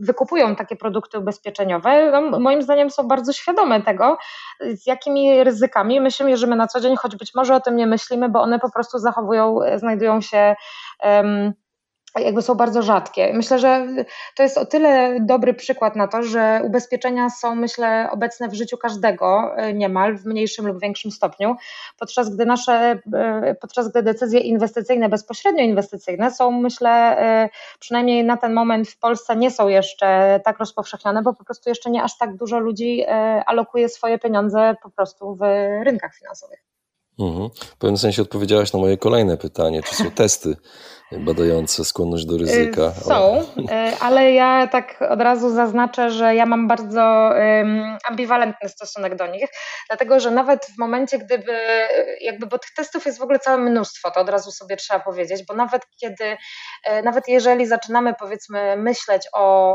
wykupują 0.00 0.56
takie 0.56 0.76
produkty 0.76 1.18
ubezpieczeniowe, 1.18 2.10
no, 2.10 2.40
moim 2.40 2.62
zdaniem 2.62 2.90
są 2.90 3.08
bardzo 3.08 3.32
świadome 3.32 3.82
tego, 3.82 4.18
z 4.60 4.86
jakimi 4.86 5.44
ryzykami 5.44 6.00
my 6.00 6.10
się 6.10 6.24
mierzymy 6.24 6.56
na 6.56 6.66
co 6.66 6.80
dzień, 6.80 6.96
choć 6.96 7.16
być 7.16 7.34
może 7.34 7.54
o 7.54 7.60
tym 7.60 7.76
nie 7.76 7.86
myślimy, 7.86 8.28
bo 8.28 8.40
one 8.40 8.58
po 8.58 8.70
prostu 8.70 8.98
zachowują, 8.98 9.58
znajdują 9.76 10.20
się. 10.20 10.56
Um, 11.02 11.52
jakby 12.16 12.42
są 12.42 12.54
bardzo 12.54 12.82
rzadkie. 12.82 13.32
Myślę, 13.32 13.58
że 13.58 13.86
to 14.36 14.42
jest 14.42 14.58
o 14.58 14.66
tyle 14.66 15.16
dobry 15.20 15.54
przykład 15.54 15.96
na 15.96 16.08
to, 16.08 16.22
że 16.22 16.60
ubezpieczenia 16.64 17.30
są, 17.30 17.54
myślę, 17.54 18.08
obecne 18.10 18.48
w 18.48 18.54
życiu 18.54 18.78
każdego 18.78 19.56
e, 19.56 19.74
niemal 19.74 20.16
w 20.16 20.26
mniejszym 20.26 20.66
lub 20.66 20.80
większym 20.80 21.10
stopniu, 21.10 21.56
podczas 21.98 22.30
gdy 22.34 22.46
nasze, 22.46 22.98
e, 23.14 23.54
podczas 23.60 23.88
gdy 23.88 24.02
decyzje 24.02 24.40
inwestycyjne, 24.40 25.08
bezpośrednio 25.08 25.62
inwestycyjne 25.62 26.30
są, 26.30 26.50
myślę, 26.50 26.90
e, 26.90 27.48
przynajmniej 27.78 28.24
na 28.24 28.36
ten 28.36 28.54
moment 28.54 28.88
w 28.88 28.98
Polsce 28.98 29.36
nie 29.36 29.50
są 29.50 29.68
jeszcze 29.68 30.40
tak 30.44 30.58
rozpowszechnione, 30.58 31.22
bo 31.22 31.34
po 31.34 31.44
prostu 31.44 31.68
jeszcze 31.70 31.90
nie 31.90 32.02
aż 32.02 32.18
tak 32.18 32.36
dużo 32.36 32.58
ludzi 32.58 33.04
alokuje 33.46 33.88
swoje 33.88 34.18
pieniądze 34.18 34.76
po 34.82 34.90
prostu 34.90 35.34
w 35.34 35.40
rynkach 35.84 36.14
finansowych. 36.14 36.64
Mhm. 37.18 37.50
W 37.50 37.76
pewnym 37.76 37.98
sensie 37.98 38.22
odpowiedziałaś 38.22 38.72
na 38.72 38.78
moje 38.78 38.96
kolejne 38.96 39.36
pytanie, 39.36 39.82
czy 39.82 39.94
są 39.94 40.10
testy 40.10 40.56
badające 41.12 41.84
skłonność 41.84 42.24
do 42.26 42.38
ryzyka. 42.38 42.92
Y, 42.98 43.04
są, 43.04 43.44
ale... 43.70 43.98
ale 44.00 44.32
ja 44.32 44.66
tak 44.66 45.04
od 45.10 45.20
razu 45.20 45.50
zaznaczę, 45.50 46.10
że 46.10 46.34
ja 46.34 46.46
mam 46.46 46.68
bardzo 46.68 47.30
ambiwalentny 48.08 48.68
stosunek 48.68 49.16
do 49.16 49.26
nich, 49.26 49.50
dlatego 49.88 50.20
że 50.20 50.30
nawet 50.30 50.66
w 50.66 50.78
momencie, 50.78 51.18
gdyby, 51.18 51.58
jakby, 52.20 52.46
bo 52.46 52.58
tych 52.58 52.70
testów 52.76 53.06
jest 53.06 53.18
w 53.18 53.22
ogóle 53.22 53.38
całe 53.38 53.58
mnóstwo, 53.58 54.10
to 54.10 54.20
od 54.20 54.28
razu 54.28 54.50
sobie 54.50 54.76
trzeba 54.76 55.00
powiedzieć, 55.00 55.44
bo 55.48 55.54
nawet 55.54 55.82
kiedy, 56.00 56.36
e, 56.84 57.02
nawet 57.02 57.28
jeżeli 57.28 57.66
zaczynamy 57.66 58.14
powiedzmy 58.20 58.76
myśleć 58.76 59.22
o, 59.32 59.74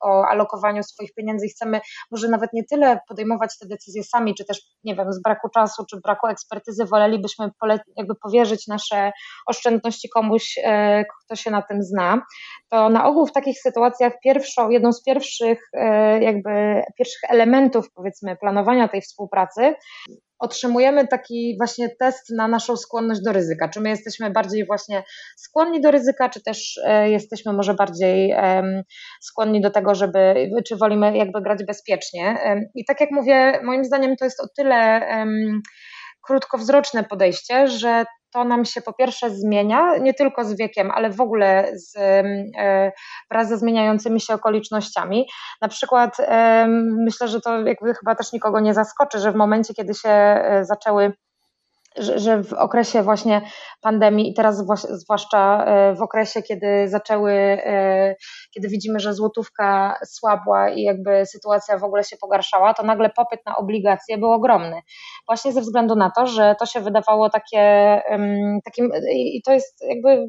o 0.00 0.26
alokowaniu 0.26 0.82
swoich 0.82 1.14
pieniędzy 1.14 1.46
i 1.46 1.50
chcemy 1.50 1.80
może 2.10 2.28
nawet 2.28 2.52
nie 2.52 2.64
tyle 2.64 3.00
podejmować 3.08 3.58
te 3.58 3.66
decyzje 3.68 4.04
sami, 4.04 4.34
czy 4.34 4.44
też 4.44 4.60
nie 4.84 4.94
wiem, 4.94 5.12
z 5.12 5.22
braku 5.22 5.48
czasu, 5.48 5.84
czy 5.90 6.00
braku 6.00 6.26
ekspertyzy 6.26 6.84
wolelibyśmy 6.84 7.50
jakby 7.96 8.14
powierzyć 8.14 8.66
nasze 8.66 9.12
oszczędności 9.46 10.08
komuś, 10.08 10.33
komuś, 10.34 10.58
e, 10.64 11.04
kto 11.24 11.36
się 11.36 11.50
na 11.50 11.62
tym 11.62 11.82
zna, 11.82 12.22
to 12.70 12.88
na 12.88 13.06
ogół 13.06 13.26
w 13.26 13.32
takich 13.32 13.60
sytuacjach 13.60 14.12
pierwszą, 14.24 14.70
jedną 14.70 14.92
z 14.92 15.02
pierwszych 15.02 15.58
e, 15.72 16.22
jakby 16.22 16.82
pierwszych 16.98 17.30
elementów 17.30 17.86
powiedzmy 17.94 18.36
planowania 18.36 18.88
tej 18.88 19.00
współpracy 19.00 19.74
otrzymujemy 20.38 21.08
taki 21.08 21.56
właśnie 21.58 21.88
test 22.00 22.30
na 22.36 22.48
naszą 22.48 22.76
skłonność 22.76 23.20
do 23.22 23.32
ryzyka. 23.32 23.68
Czy 23.68 23.80
my 23.80 23.88
jesteśmy 23.88 24.30
bardziej 24.30 24.66
właśnie 24.66 25.02
skłonni 25.36 25.80
do 25.80 25.90
ryzyka, 25.90 26.28
czy 26.28 26.42
też 26.42 26.80
e, 26.84 27.10
jesteśmy 27.10 27.52
może 27.52 27.74
bardziej 27.74 28.34
skłonni 29.20 29.60
do 29.60 29.70
tego, 29.70 29.94
żeby, 29.94 30.50
czy 30.66 30.76
wolimy 30.76 31.16
jakby 31.16 31.42
grać 31.42 31.64
bezpiecznie. 31.64 32.38
I 32.74 32.84
tak 32.84 33.00
jak 33.00 33.10
mówię, 33.10 33.60
moim 33.62 33.84
zdaniem 33.84 34.16
to 34.16 34.24
jest 34.24 34.40
o 34.40 34.48
tyle 34.56 35.06
krótkowzroczne 36.26 37.04
podejście, 37.04 37.68
że 37.68 38.04
to 38.34 38.44
nam 38.44 38.64
się 38.64 38.82
po 38.82 38.92
pierwsze 38.92 39.30
zmienia, 39.30 39.96
nie 39.96 40.14
tylko 40.14 40.44
z 40.44 40.56
wiekiem, 40.56 40.90
ale 40.90 41.10
w 41.10 41.20
ogóle 41.20 41.72
z, 41.74 41.96
e, 41.96 42.92
wraz 43.30 43.48
ze 43.48 43.58
zmieniającymi 43.58 44.20
się 44.20 44.34
okolicznościami. 44.34 45.26
Na 45.62 45.68
przykład 45.68 46.16
myślę, 47.04 47.28
że 47.28 47.40
to 47.40 47.66
jakby 47.66 47.94
chyba 47.94 48.14
też 48.14 48.32
nikogo 48.32 48.60
nie 48.60 48.74
zaskoczy, 48.74 49.18
że 49.18 49.32
w 49.32 49.36
momencie, 49.36 49.74
kiedy 49.74 49.94
się 49.94 50.08
e, 50.08 50.64
zaczęły 50.64 51.12
że, 51.96 52.42
w 52.42 52.52
okresie 52.52 53.02
właśnie 53.02 53.42
pandemii 53.80 54.30
i 54.30 54.34
teraz 54.34 54.64
zwłaszcza 54.90 55.64
e, 55.64 55.94
w 55.94 56.02
okresie, 56.02 56.42
kiedy 56.42 56.88
zaczęły, 56.88 57.32
e, 57.32 58.14
kiedy 58.54 58.68
widzimy, 58.68 59.00
że 59.00 59.14
złotówka 59.14 59.98
słabła 60.06 60.70
i 60.70 60.82
jakby 60.82 61.26
sytuacja 61.26 61.78
w 61.78 61.84
ogóle 61.84 62.04
się 62.04 62.16
pogarszała, 62.16 62.74
to 62.74 62.82
nagle 62.82 63.10
popyt 63.10 63.40
na 63.46 63.56
obligacje 63.56 64.18
był 64.18 64.32
ogromny. 64.32 64.80
Właśnie 65.28 65.52
ze 65.52 65.60
względu 65.60 65.96
na 65.96 66.10
to, 66.10 66.26
że 66.26 66.54
to 66.58 66.66
się 66.66 66.80
wydawało 66.80 67.30
takie, 67.30 68.02
takim, 68.64 68.90
i 69.12 69.42
to 69.44 69.52
jest 69.52 69.84
jakby 69.88 70.26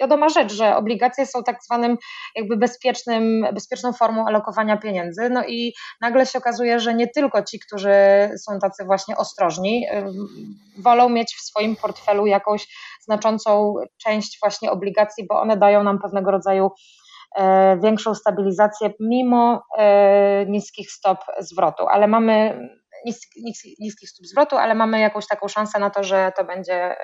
wiadoma 0.00 0.28
rzecz, 0.28 0.52
że 0.52 0.76
obligacje 0.76 1.26
są 1.26 1.42
tak 1.42 1.64
zwanym 1.64 1.98
jakby 2.36 2.56
bezpiecznym, 2.56 3.46
bezpieczną 3.54 3.92
formą 3.92 4.26
alokowania 4.26 4.76
pieniędzy. 4.76 5.30
No 5.30 5.44
i 5.44 5.72
nagle 6.00 6.26
się 6.26 6.38
okazuje, 6.38 6.80
że 6.80 6.94
nie 6.94 7.08
tylko 7.08 7.42
ci, 7.42 7.58
którzy 7.58 7.94
są 8.46 8.58
tacy 8.58 8.84
właśnie 8.84 9.16
ostrożni, 9.16 9.86
wolą 10.78 11.08
mieć 11.08 11.34
w 11.34 11.40
swoim 11.40 11.76
portfelu 11.76 12.26
jakąś 12.26 12.66
znaczącą 13.00 13.74
część 14.04 14.38
właśnie 14.42 14.70
obligacji, 14.70 15.26
bo 15.26 15.40
one 15.40 15.56
dają 15.56 15.82
nam 15.82 15.98
pewnego 15.98 16.30
rodzaju 16.30 16.70
e, 17.36 17.78
większą 17.82 18.14
stabilizację 18.14 18.90
mimo 19.00 19.62
e, 19.78 20.46
niskich 20.46 20.90
stop 20.90 21.18
zwrotu, 21.40 21.86
ale 21.86 22.06
mamy 22.08 22.68
niskich 23.78 24.10
stóp 24.10 24.26
zwrotu, 24.26 24.56
ale 24.56 24.74
mamy 24.74 25.00
jakąś 25.00 25.26
taką 25.26 25.48
szansę 25.48 25.78
na 25.78 25.90
to, 25.90 26.04
że 26.04 26.32
to 26.36 26.44
będzie 26.44 26.96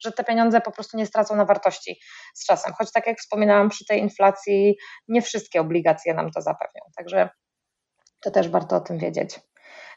że 0.00 0.12
te 0.12 0.24
pieniądze 0.24 0.60
po 0.60 0.72
prostu 0.72 0.96
nie 0.96 1.06
stracą 1.06 1.36
na 1.36 1.44
wartości 1.44 2.00
z 2.34 2.46
czasem. 2.46 2.72
Choć 2.78 2.92
tak 2.92 3.06
jak 3.06 3.18
wspominałam, 3.18 3.68
przy 3.68 3.84
tej 3.86 4.00
inflacji 4.00 4.76
nie 5.08 5.22
wszystkie 5.22 5.60
obligacje 5.60 6.14
nam 6.14 6.30
to 6.30 6.42
zapewnią. 6.42 6.80
Także 6.96 7.28
to 8.20 8.30
też 8.30 8.48
warto 8.48 8.76
o 8.76 8.80
tym 8.80 8.98
wiedzieć. 8.98 9.40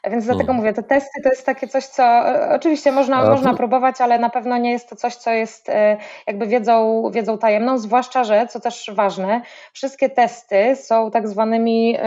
Więc 0.04 0.24
dlatego 0.24 0.46
hmm. 0.46 0.56
mówię, 0.56 0.72
te 0.72 0.82
testy 0.82 1.22
to 1.22 1.28
jest 1.28 1.46
takie 1.46 1.68
coś, 1.68 1.86
co 1.86 2.02
e, 2.02 2.54
oczywiście 2.54 2.92
można, 2.92 3.24
można 3.24 3.54
próbować, 3.54 4.00
ale 4.00 4.18
na 4.18 4.30
pewno 4.30 4.58
nie 4.58 4.72
jest 4.72 4.88
to 4.88 4.96
coś, 4.96 5.16
co 5.16 5.30
jest 5.30 5.68
e, 5.68 5.96
jakby 6.26 6.46
wiedzą, 6.46 7.02
wiedzą 7.10 7.38
tajemną, 7.38 7.78
zwłaszcza, 7.78 8.24
że 8.24 8.46
co 8.46 8.60
też 8.60 8.90
ważne, 8.94 9.42
wszystkie 9.72 10.10
testy 10.10 10.76
są 10.76 11.10
tak 11.10 11.28
zwanymi 11.28 11.98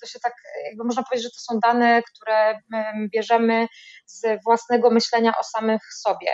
to 0.00 0.06
się 0.06 0.20
tak, 0.20 0.32
jakby 0.64 0.84
można 0.84 1.02
powiedzieć, 1.02 1.24
że 1.24 1.30
to 1.30 1.52
są 1.52 1.58
dane, 1.60 2.02
które 2.02 2.58
bierzemy 3.12 3.66
z 4.06 4.44
własnego 4.44 4.90
myślenia 4.90 5.32
o 5.40 5.44
samych 5.44 5.82
sobie. 5.94 6.30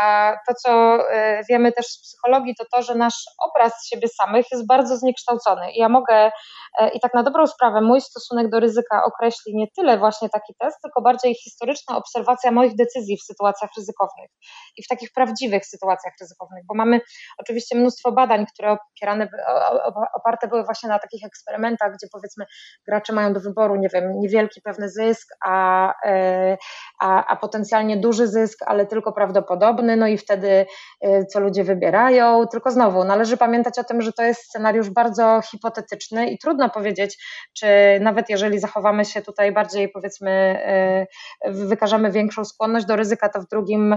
A 0.00 0.32
to, 0.48 0.54
co 0.54 0.98
e, 1.10 1.42
wiemy 1.50 1.72
też 1.72 1.86
z 1.86 2.02
psychologii, 2.02 2.54
to 2.58 2.64
to, 2.72 2.82
że 2.82 2.94
nasz 2.94 3.24
obraz 3.48 3.86
siebie 3.86 4.08
samych 4.08 4.46
jest 4.52 4.66
bardzo 4.66 4.96
zniekształcony. 4.96 5.72
I 5.72 5.78
ja 5.78 5.88
mogę, 5.88 6.30
e, 6.78 6.88
i 6.88 7.00
tak 7.00 7.14
na 7.14 7.22
dobrą 7.22 7.46
sprawę, 7.46 7.80
mój 7.80 8.00
stosunek 8.00 8.50
do 8.50 8.60
ryzyka 8.60 9.04
określi 9.04 9.56
nie 9.56 9.66
tyle 9.76 9.98
właśnie 9.98 10.28
taki 10.28 10.54
test, 10.58 10.78
tylko 10.82 11.02
bardziej 11.02 11.34
historyczna 11.34 11.96
obserwacja 11.96 12.50
moich 12.50 12.76
decyzji 12.76 13.16
w 13.16 13.22
sytuacjach 13.22 13.70
ryzykownych 13.76 14.30
i 14.76 14.82
w 14.82 14.88
takich 14.88 15.12
prawdziwych 15.12 15.66
sytuacjach 15.66 16.12
ryzykownych, 16.20 16.64
bo 16.68 16.74
mamy 16.74 17.00
oczywiście 17.38 17.78
mnóstwo 17.78 18.12
badań, 18.12 18.46
które 18.46 18.76
opierane, 18.96 19.28
oparte 20.14 20.48
były 20.48 20.64
właśnie 20.64 20.88
na 20.88 20.98
takich 20.98 21.24
eksperymentach, 21.24 21.92
gdzie 21.92 22.06
powiedzmy 22.12 22.44
gracze 22.88 23.12
mają 23.12 23.32
do 23.32 23.40
wyboru, 23.40 23.76
nie 23.76 23.88
wiem, 23.88 24.20
niewielki 24.20 24.60
pewny 24.60 24.88
zysk, 24.88 25.28
a, 25.44 25.92
e, 26.06 26.56
a, 27.00 27.26
a 27.26 27.36
potencjalnie 27.36 27.96
duży 27.96 28.28
zysk, 28.28 28.58
ale 28.66 28.86
tylko 28.86 29.12
prawdopodobny 29.12 29.83
podobny, 29.84 29.96
no 29.96 30.06
i 30.06 30.18
wtedy 30.18 30.66
co 31.28 31.40
ludzie 31.40 31.64
wybierają, 31.64 32.46
tylko 32.46 32.70
znowu 32.70 33.04
należy 33.04 33.36
pamiętać 33.36 33.78
o 33.78 33.84
tym, 33.84 34.02
że 34.02 34.12
to 34.12 34.22
jest 34.22 34.40
scenariusz 34.40 34.90
bardzo 34.90 35.40
hipotetyczny 35.50 36.30
i 36.30 36.38
trudno 36.38 36.70
powiedzieć, 36.70 37.18
czy 37.58 37.66
nawet 38.00 38.30
jeżeli 38.30 38.58
zachowamy 38.58 39.04
się 39.04 39.22
tutaj 39.22 39.52
bardziej 39.52 39.88
powiedzmy, 39.88 40.58
wykażemy 41.44 42.10
większą 42.10 42.44
skłonność 42.44 42.86
do 42.86 42.96
ryzyka, 42.96 43.28
to 43.28 43.40
w 43.40 43.48
drugim 43.48 43.96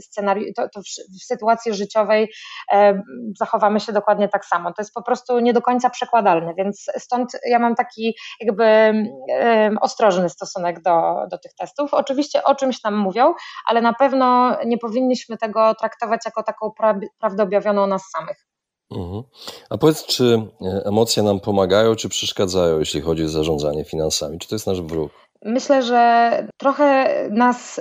scenariuszu, 0.00 0.52
to, 0.56 0.68
to 0.68 0.80
w, 0.80 0.84
w 1.20 1.24
sytuacji 1.24 1.74
życiowej 1.74 2.32
zachowamy 3.38 3.80
się 3.80 3.92
dokładnie 3.92 4.28
tak 4.28 4.44
samo. 4.44 4.72
To 4.72 4.82
jest 4.82 4.94
po 4.94 5.02
prostu 5.02 5.38
nie 5.38 5.52
do 5.52 5.62
końca 5.62 5.90
przekładalne, 5.90 6.54
więc 6.54 6.86
stąd 6.98 7.30
ja 7.46 7.58
mam 7.58 7.74
taki 7.74 8.16
jakby 8.40 8.92
ostrożny 9.80 10.28
stosunek 10.28 10.82
do, 10.82 11.14
do 11.30 11.38
tych 11.38 11.54
testów. 11.54 11.94
Oczywiście 11.94 12.44
o 12.44 12.54
czymś 12.54 12.82
nam 12.84 12.96
mówią, 12.96 13.34
ale 13.66 13.80
na 13.80 13.92
pewno 13.92 14.56
nie 14.66 14.78
powinniśmy 14.80 15.38
tego 15.38 15.74
traktować 15.74 16.20
jako 16.24 16.42
taką 16.42 16.72
prawdę 17.20 17.42
objawioną 17.42 17.86
nas 17.86 18.02
samych. 18.12 18.46
Mhm. 18.90 19.22
A 19.70 19.78
powiedz, 19.78 20.06
czy 20.06 20.48
e, 20.62 20.86
emocje 20.86 21.22
nam 21.22 21.40
pomagają, 21.40 21.96
czy 21.96 22.08
przeszkadzają, 22.08 22.78
jeśli 22.78 23.00
chodzi 23.00 23.24
o 23.24 23.28
zarządzanie 23.28 23.84
finansami? 23.84 24.38
Czy 24.38 24.48
to 24.48 24.54
jest 24.54 24.66
nasz 24.66 24.82
wróg? 24.82 25.12
Myślę, 25.44 25.82
że 25.82 26.32
trochę 26.56 27.14
nas 27.30 27.80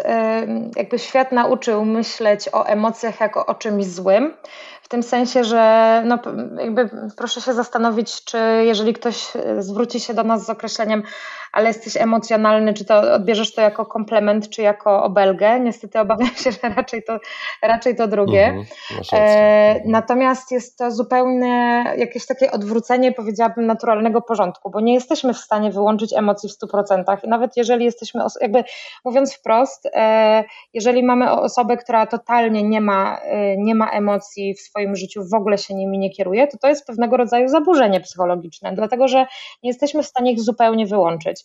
jakby 0.76 1.00
świat 1.00 1.32
nauczył 1.32 1.86
myśleć 1.86 2.50
o 2.54 2.66
emocjach 2.66 3.20
jako 3.20 3.46
o 3.46 3.56
czymś 3.56 3.86
złym. 3.86 4.34
W 4.82 4.88
tym 4.88 5.04
sensie, 5.04 5.44
że 5.44 6.04
no, 6.06 6.20
jakby 6.60 6.90
proszę 7.18 7.42
się 7.42 7.54
zastanowić, 7.54 8.24
czy 8.24 8.38
jeżeli 8.64 8.94
ktoś 8.94 9.36
e, 9.36 9.62
zwróci 9.62 10.00
się 10.00 10.14
do 10.14 10.24
nas 10.24 10.46
z 10.46 10.50
określeniem, 10.50 11.04
ale 11.52 11.68
jesteś 11.68 11.98
emocjonalny, 11.98 12.74
czy 12.74 12.86
to 12.86 13.14
odbierzesz 13.14 13.54
to 13.54 13.62
jako 13.62 13.86
komplement, 13.86 14.50
czy 14.50 14.62
jako 14.62 15.04
obelgę. 15.04 15.60
Niestety 15.60 16.00
obawiam 16.00 16.36
się, 16.36 16.52
że 16.52 16.60
raczej 16.76 17.04
to, 17.04 17.20
raczej 17.62 17.96
to 17.96 18.08
drugie. 18.08 18.46
Mhm, 18.46 18.66
e, 19.14 19.82
natomiast 19.86 20.52
jest 20.52 20.78
to 20.78 20.92
zupełnie 20.92 21.84
jakieś 21.98 22.26
takie 22.26 22.52
odwrócenie, 22.52 23.12
powiedziałabym, 23.12 23.66
naturalnego 23.66 24.22
porządku, 24.22 24.70
bo 24.70 24.82
nie 24.82 24.94
jesteśmy 24.94 25.34
w 25.34 25.38
stanie 25.38 25.72
wyłączyć 25.72 26.14
emocji 26.14 26.50
w 26.50 26.52
100%. 26.52 27.24
I 27.24 27.28
nawet 27.28 27.58
jeżeli 27.58 27.86
jesteśmy, 27.86 28.22
jakby 28.42 28.64
mówiąc 29.06 29.36
wprost, 29.36 29.86
e, 29.94 30.44
jeżeli 30.74 31.04
mamy 31.04 31.32
osobę, 31.32 31.78
która 31.78 32.06
totalnie 32.06 32.64
nie 32.64 32.82
ma, 32.82 33.20
e, 33.24 33.58
nie 33.58 33.76
ma 33.76 33.90
emocji 33.90 34.54
w 34.54 34.60
swoim 34.60 34.96
życiu, 34.96 35.24
w 35.32 35.34
ogóle 35.34 35.58
się 35.58 35.76
nimi 35.76 36.00
nie 36.00 36.10
kieruje, 36.10 36.48
to 36.48 36.58
to 36.58 36.68
jest 36.68 36.88
pewnego 36.88 37.18
rodzaju 37.18 37.48
zaburzenie 37.48 38.02
psychologiczne, 38.02 38.74
dlatego 38.76 39.08
że 39.08 39.26
nie 39.64 39.70
jesteśmy 39.70 40.04
w 40.04 40.08
stanie 40.08 40.32
ich 40.32 40.40
zupełnie 40.42 40.86
wyłączyć. 40.86 41.39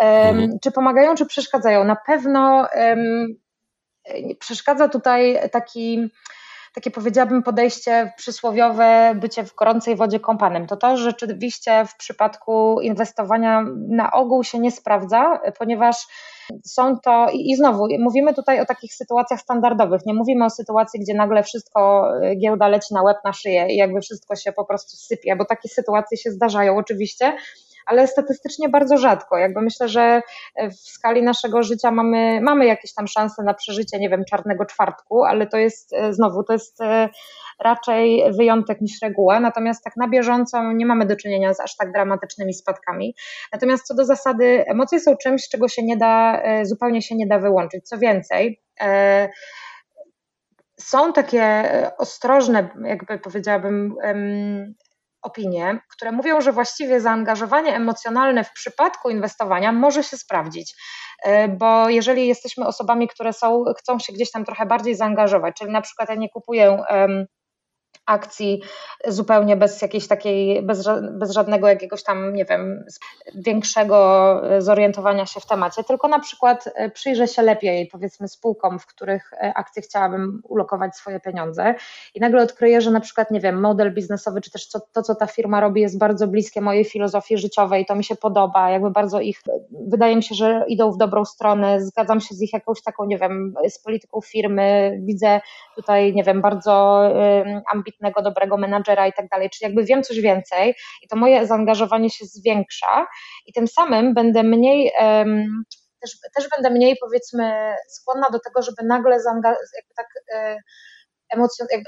Mhm. 0.00 0.58
Czy 0.62 0.70
pomagają, 0.72 1.14
czy 1.14 1.26
przeszkadzają? 1.26 1.84
Na 1.84 1.96
pewno 2.06 2.66
przeszkadza 4.38 4.88
tutaj 4.88 5.38
taki 5.52 6.10
takie 6.74 6.90
powiedziałabym 6.90 7.42
podejście 7.42 8.12
przysłowiowe, 8.16 9.14
bycie 9.16 9.44
w 9.44 9.54
gorącej 9.54 9.96
wodzie 9.96 10.20
kąpanym. 10.20 10.66
To 10.66 10.76
to 10.76 10.96
rzeczywiście 10.96 11.84
w 11.86 11.96
przypadku 11.96 12.80
inwestowania 12.80 13.64
na 13.88 14.12
ogół 14.12 14.44
się 14.44 14.58
nie 14.58 14.70
sprawdza, 14.70 15.40
ponieważ 15.58 15.96
są 16.64 16.98
to, 17.04 17.26
i 17.32 17.56
znowu 17.56 17.86
mówimy 17.98 18.34
tutaj 18.34 18.60
o 18.60 18.64
takich 18.64 18.94
sytuacjach 18.94 19.40
standardowych, 19.40 20.00
nie 20.06 20.14
mówimy 20.14 20.44
o 20.44 20.50
sytuacji, 20.50 21.00
gdzie 21.00 21.14
nagle 21.14 21.42
wszystko, 21.42 22.10
giełda 22.42 22.68
leci 22.68 22.94
na 22.94 23.02
łeb 23.02 23.16
na 23.24 23.32
szyję 23.32 23.66
i 23.68 23.76
jakby 23.76 24.00
wszystko 24.00 24.36
się 24.36 24.52
po 24.52 24.64
prostu 24.64 24.96
sypie, 24.96 25.36
bo 25.36 25.44
takie 25.44 25.68
sytuacje 25.68 26.18
się 26.18 26.30
zdarzają 26.30 26.76
oczywiście, 26.76 27.36
ale 27.88 28.06
statystycznie 28.06 28.68
bardzo 28.68 28.98
rzadko. 28.98 29.38
Jakby 29.38 29.60
myślę, 29.60 29.88
że 29.88 30.22
w 30.70 30.90
skali 30.90 31.22
naszego 31.22 31.62
życia 31.62 31.90
mamy, 31.90 32.40
mamy 32.40 32.66
jakieś 32.66 32.94
tam 32.94 33.06
szanse 33.06 33.42
na 33.42 33.54
przeżycie, 33.54 33.98
nie 33.98 34.08
wiem, 34.08 34.24
czarnego 34.24 34.64
czwartku, 34.64 35.24
ale 35.24 35.46
to 35.46 35.56
jest 35.56 35.92
e, 35.92 36.12
znowu, 36.12 36.42
to 36.44 36.52
jest 36.52 36.80
e, 36.80 37.08
raczej 37.60 38.32
wyjątek 38.32 38.80
niż 38.80 39.02
reguła, 39.02 39.40
natomiast 39.40 39.84
tak 39.84 39.96
na 39.96 40.08
bieżąco 40.08 40.72
nie 40.72 40.86
mamy 40.86 41.06
do 41.06 41.16
czynienia 41.16 41.54
z 41.54 41.60
aż 41.60 41.76
tak 41.76 41.92
dramatycznymi 41.92 42.54
spadkami. 42.54 43.14
Natomiast 43.52 43.86
co 43.86 43.94
do 43.94 44.04
zasady, 44.04 44.64
emocje 44.66 45.00
są 45.00 45.16
czymś, 45.16 45.48
czego 45.48 45.68
się 45.68 45.82
nie 45.82 45.96
da, 45.96 46.42
e, 46.42 46.66
zupełnie 46.66 47.02
się 47.02 47.16
nie 47.16 47.26
da 47.26 47.38
wyłączyć. 47.38 47.88
Co 47.88 47.98
więcej, 47.98 48.60
są 50.80 51.12
takie 51.12 51.64
ostrożne, 51.98 52.68
jakby 52.84 53.18
powiedziałabym, 53.18 53.94
opinie, 55.28 55.80
które 55.90 56.12
mówią, 56.12 56.40
że 56.40 56.52
właściwie 56.52 57.00
zaangażowanie 57.00 57.76
emocjonalne 57.76 58.44
w 58.44 58.52
przypadku 58.52 59.10
inwestowania 59.10 59.72
może 59.72 60.04
się 60.04 60.16
sprawdzić. 60.16 60.74
E, 61.24 61.48
bo 61.48 61.88
jeżeli 61.88 62.28
jesteśmy 62.28 62.66
osobami, 62.66 63.08
które 63.08 63.32
są, 63.32 63.64
chcą 63.78 63.98
się 63.98 64.12
gdzieś 64.12 64.30
tam 64.30 64.44
trochę 64.44 64.66
bardziej 64.66 64.94
zaangażować, 64.94 65.56
czyli 65.56 65.72
na 65.72 65.80
przykład 65.80 66.08
ja 66.08 66.14
nie 66.14 66.28
kupuję 66.28 66.82
akcji 68.08 68.62
zupełnie 69.06 69.56
bez 69.56 69.82
jakiejś 69.82 70.08
takiej, 70.08 70.62
bez, 70.62 70.88
bez 71.12 71.30
żadnego 71.30 71.68
jakiegoś 71.68 72.02
tam, 72.02 72.34
nie 72.34 72.44
wiem, 72.44 72.84
większego 73.34 73.98
zorientowania 74.58 75.26
się 75.26 75.40
w 75.40 75.46
temacie, 75.46 75.84
tylko 75.84 76.08
na 76.08 76.18
przykład 76.18 76.68
e, 76.74 76.90
przyjrzę 76.90 77.28
się 77.28 77.42
lepiej, 77.42 77.88
powiedzmy, 77.92 78.28
spółkom, 78.28 78.78
w 78.78 78.86
których 78.86 79.32
e, 79.32 79.52
akcje 79.56 79.82
chciałabym 79.82 80.40
ulokować 80.44 80.96
swoje 80.96 81.20
pieniądze 81.20 81.74
i 82.14 82.20
nagle 82.20 82.42
odkryję, 82.42 82.80
że 82.80 82.90
na 82.90 83.00
przykład, 83.00 83.30
nie 83.30 83.40
wiem, 83.40 83.60
model 83.60 83.94
biznesowy, 83.94 84.40
czy 84.40 84.50
też 84.50 84.68
to, 84.68 84.80
to 84.92 85.02
co 85.02 85.14
ta 85.14 85.26
firma 85.26 85.60
robi, 85.60 85.80
jest 85.80 85.98
bardzo 85.98 86.28
bliskie 86.28 86.60
mojej 86.60 86.84
filozofii 86.84 87.38
życiowej, 87.38 87.86
to 87.86 87.94
mi 87.94 88.04
się 88.04 88.16
podoba, 88.16 88.70
jakby 88.70 88.90
bardzo 88.90 89.20
ich, 89.20 89.42
wydaje 89.70 90.16
mi 90.16 90.22
się, 90.22 90.34
że 90.34 90.64
idą 90.68 90.92
w 90.92 90.96
dobrą 90.96 91.24
stronę, 91.24 91.80
zgadzam 91.80 92.20
się 92.20 92.34
z 92.34 92.42
ich 92.42 92.52
jakąś 92.52 92.82
taką, 92.82 93.04
nie 93.04 93.18
wiem, 93.18 93.54
z 93.68 93.78
polityką 93.78 94.20
firmy, 94.20 94.98
widzę 95.02 95.40
tutaj, 95.76 96.14
nie 96.14 96.24
wiem, 96.24 96.40
bardzo 96.42 97.02
ambitną 97.72 97.97
ambitnego, 97.98 98.22
dobrego 98.22 98.56
menadżera 98.56 99.06
i 99.06 99.12
tak 99.12 99.28
dalej, 99.28 99.50
czyli 99.50 99.68
jakby 99.68 99.84
wiem 99.84 100.02
coś 100.02 100.20
więcej 100.20 100.74
i 101.02 101.08
to 101.08 101.16
moje 101.16 101.46
zaangażowanie 101.46 102.10
się 102.10 102.24
zwiększa. 102.24 103.06
I 103.46 103.52
tym 103.52 103.68
samym 103.68 104.14
będę 104.14 104.42
mniej 104.42 104.92
też, 106.00 106.10
też 106.36 106.48
będę 106.48 106.70
mniej 106.70 106.96
powiedzmy 107.00 107.74
skłonna 107.88 108.30
do 108.30 108.40
tego, 108.40 108.62
żeby 108.62 108.88
nagle 108.88 109.20
zaangażować, 109.20 109.68
jakby 109.76 109.94
tak 109.94 110.06
e, 110.34 110.56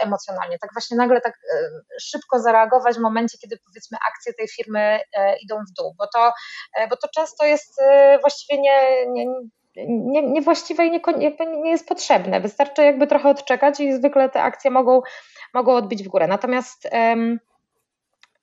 emocjonalnie, 0.01 0.59
tak 0.59 0.71
właśnie 0.75 0.97
nagle 0.97 1.21
tak 1.21 1.35
e, 1.35 1.71
szybko 2.01 2.39
zareagować 2.39 2.97
w 2.97 3.01
momencie, 3.01 3.39
kiedy 3.39 3.57
powiedzmy 3.67 3.99
akcje 4.11 4.35
tej 4.35 4.49
firmy 4.49 5.01
e, 5.17 5.37
idą 5.39 5.57
w 5.71 5.73
dół, 5.79 5.95
bo 5.99 6.07
to, 6.15 6.33
bo 6.91 6.97
to 6.97 7.09
często 7.15 7.47
jest 7.47 7.81
właściwie 8.21 8.61
nie, 8.61 9.07
nie, 9.07 9.27
nie, 9.89 10.23
niewłaściwe 10.23 10.87
i 10.87 10.91
nie, 10.91 11.33
nie 11.63 11.71
jest 11.71 11.89
potrzebne. 11.89 12.41
Wystarczy 12.41 12.83
jakby 12.83 13.07
trochę 13.07 13.29
odczekać 13.29 13.81
i 13.81 13.93
zwykle 13.93 14.29
te 14.29 14.43
akcje 14.43 14.71
mogą 14.71 15.03
mogą 15.55 15.75
odbić 15.75 16.03
w 16.03 16.09
górę. 16.09 16.27
Natomiast 16.27 16.89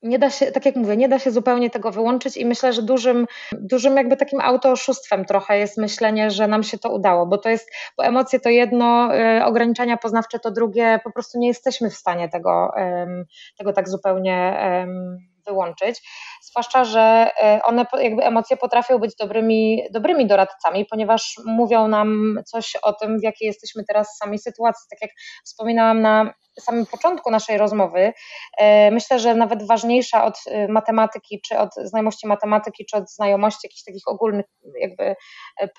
nie 0.03 0.19
da 0.19 0.29
się, 0.29 0.51
tak 0.51 0.65
jak 0.65 0.75
mówię, 0.75 0.97
nie 0.97 1.09
da 1.09 1.19
się 1.19 1.31
zupełnie 1.31 1.69
tego 1.69 1.91
wyłączyć 1.91 2.37
i 2.37 2.45
myślę, 2.45 2.73
że 2.73 2.81
dużym, 2.81 3.27
dużym 3.51 3.97
jakby 3.97 4.17
takim 4.17 4.41
autooszustwem 4.41 5.25
trochę 5.25 5.59
jest 5.59 5.77
myślenie, 5.77 6.31
że 6.31 6.47
nam 6.47 6.63
się 6.63 6.77
to 6.77 6.89
udało, 6.89 7.25
bo 7.25 7.37
to 7.37 7.49
jest, 7.49 7.71
bo 7.97 8.05
emocje 8.05 8.39
to 8.39 8.49
jedno, 8.49 9.15
y, 9.15 9.45
ograniczenia 9.45 9.97
poznawcze 9.97 10.39
to 10.39 10.51
drugie, 10.51 10.99
po 11.03 11.11
prostu 11.11 11.39
nie 11.39 11.47
jesteśmy 11.47 11.89
w 11.89 11.95
stanie 11.95 12.29
tego, 12.29 12.71
tego 13.57 13.73
tak 13.73 13.89
zupełnie 13.89 14.57
wyłączyć. 15.45 16.01
Zwłaszcza, 16.41 16.83
że 16.85 17.31
e, 17.43 17.59
one, 17.63 17.85
jakby 18.01 18.23
emocje 18.23 18.57
potrafią 18.57 18.99
być 18.99 19.15
dobrymi, 19.15 19.83
dobrymi 19.91 20.27
doradcami, 20.27 20.85
ponieważ 20.85 21.39
mówią 21.45 21.87
nam 21.87 22.39
coś 22.45 22.75
o 22.83 22.93
tym, 22.93 23.19
w 23.19 23.23
jakiej 23.23 23.45
jesteśmy 23.45 23.83
teraz 23.87 24.17
sami 24.17 24.39
sytuacji. 24.39 24.87
Tak 24.89 25.01
jak 25.01 25.11
wspominałam 25.45 26.01
na 26.01 26.33
samym 26.59 26.85
początku 26.85 27.31
naszej 27.31 27.57
rozmowy, 27.57 28.13
e, 28.57 28.91
myślę, 28.91 29.19
że 29.19 29.35
nawet 29.35 29.67
ważniejsza 29.67 30.25
od 30.25 30.39
e, 30.47 30.67
matematyki, 30.67 31.41
czy 31.47 31.57
od 31.57 31.69
znajomości 31.75 32.27
matematyki, 32.27 32.85
czy 32.85 32.97
od 32.97 33.11
znajomości 33.11 33.59
jakichś 33.67 33.83
takich 33.83 34.07
ogólnych 34.07 34.45
jakby 34.79 35.15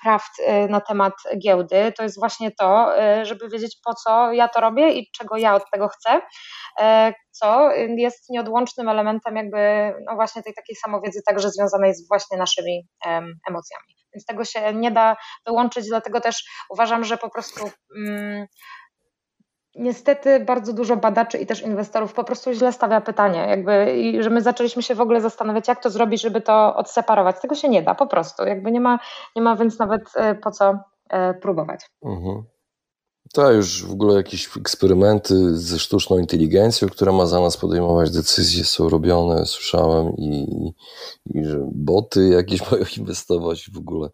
prawd 0.01 0.31
na 0.69 0.81
temat 0.81 1.13
giełdy, 1.43 1.93
to 1.97 2.03
jest 2.03 2.19
właśnie 2.19 2.51
to, 2.51 2.93
żeby 3.23 3.49
wiedzieć 3.49 3.77
po 3.85 3.93
co 3.93 4.33
ja 4.33 4.47
to 4.47 4.61
robię 4.61 4.89
i 4.91 5.11
czego 5.11 5.37
ja 5.37 5.55
od 5.55 5.63
tego 5.71 5.87
chcę, 5.87 6.21
co 7.31 7.71
jest 7.97 8.29
nieodłącznym 8.29 8.89
elementem 8.89 9.35
jakby 9.35 9.93
no 10.05 10.15
właśnie 10.15 10.43
tej 10.43 10.48
takiej 10.53 10.75
samowiedzy 10.75 11.21
także 11.25 11.51
związanej 11.51 11.95
z 11.95 12.07
właśnie 12.07 12.37
naszymi 12.37 12.87
emocjami. 13.49 13.95
Więc 14.13 14.25
tego 14.25 14.45
się 14.45 14.73
nie 14.73 14.91
da 14.91 15.17
wyłączyć, 15.45 15.87
dlatego 15.87 16.21
też 16.21 16.43
uważam, 16.69 17.03
że 17.03 17.17
po 17.17 17.29
prostu 17.29 17.69
mm, 17.95 18.47
niestety 19.75 20.39
bardzo 20.39 20.73
dużo 20.73 20.97
badaczy 20.97 21.37
i 21.37 21.45
też 21.45 21.61
inwestorów 21.61 22.13
po 22.13 22.23
prostu 22.23 22.53
źle 22.53 22.73
stawia 22.73 23.01
pytanie, 23.01 23.39
jakby, 23.39 23.97
i 23.97 24.23
że 24.23 24.29
my 24.29 24.41
zaczęliśmy 24.41 24.83
się 24.83 24.95
w 24.95 25.01
ogóle 25.01 25.21
zastanawiać, 25.21 25.67
jak 25.67 25.83
to 25.83 25.89
zrobić, 25.89 26.21
żeby 26.21 26.41
to 26.41 26.75
odseparować. 26.75 27.41
Tego 27.41 27.55
się 27.55 27.69
nie 27.69 27.81
da, 27.81 27.95
po 27.95 28.07
prostu, 28.07 28.45
jakby 28.45 28.71
nie 28.71 28.81
ma, 28.81 28.99
nie 29.35 29.41
ma 29.41 29.55
więc 29.55 29.79
nawet 29.79 30.01
e, 30.15 30.35
po 30.35 30.51
co 30.51 30.79
e, 31.09 31.33
próbować. 31.33 31.85
Mhm. 32.05 32.43
Tak, 33.33 33.55
już 33.55 33.85
w 33.85 33.91
ogóle 33.91 34.15
jakieś 34.15 34.57
eksperymenty 34.57 35.57
ze 35.57 35.79
sztuczną 35.79 36.17
inteligencją, 36.17 36.89
która 36.89 37.11
ma 37.11 37.25
za 37.25 37.39
nas 37.39 37.57
podejmować 37.57 38.11
decyzje, 38.11 38.63
są 38.65 38.89
robione, 38.89 39.45
słyszałem, 39.45 40.17
i, 40.17 40.47
i 41.25 41.45
że 41.45 41.69
boty 41.71 42.29
jakieś 42.29 42.61
mają 42.71 42.83
inwestować 42.97 43.69
w 43.73 43.77
ogóle. 43.77 44.09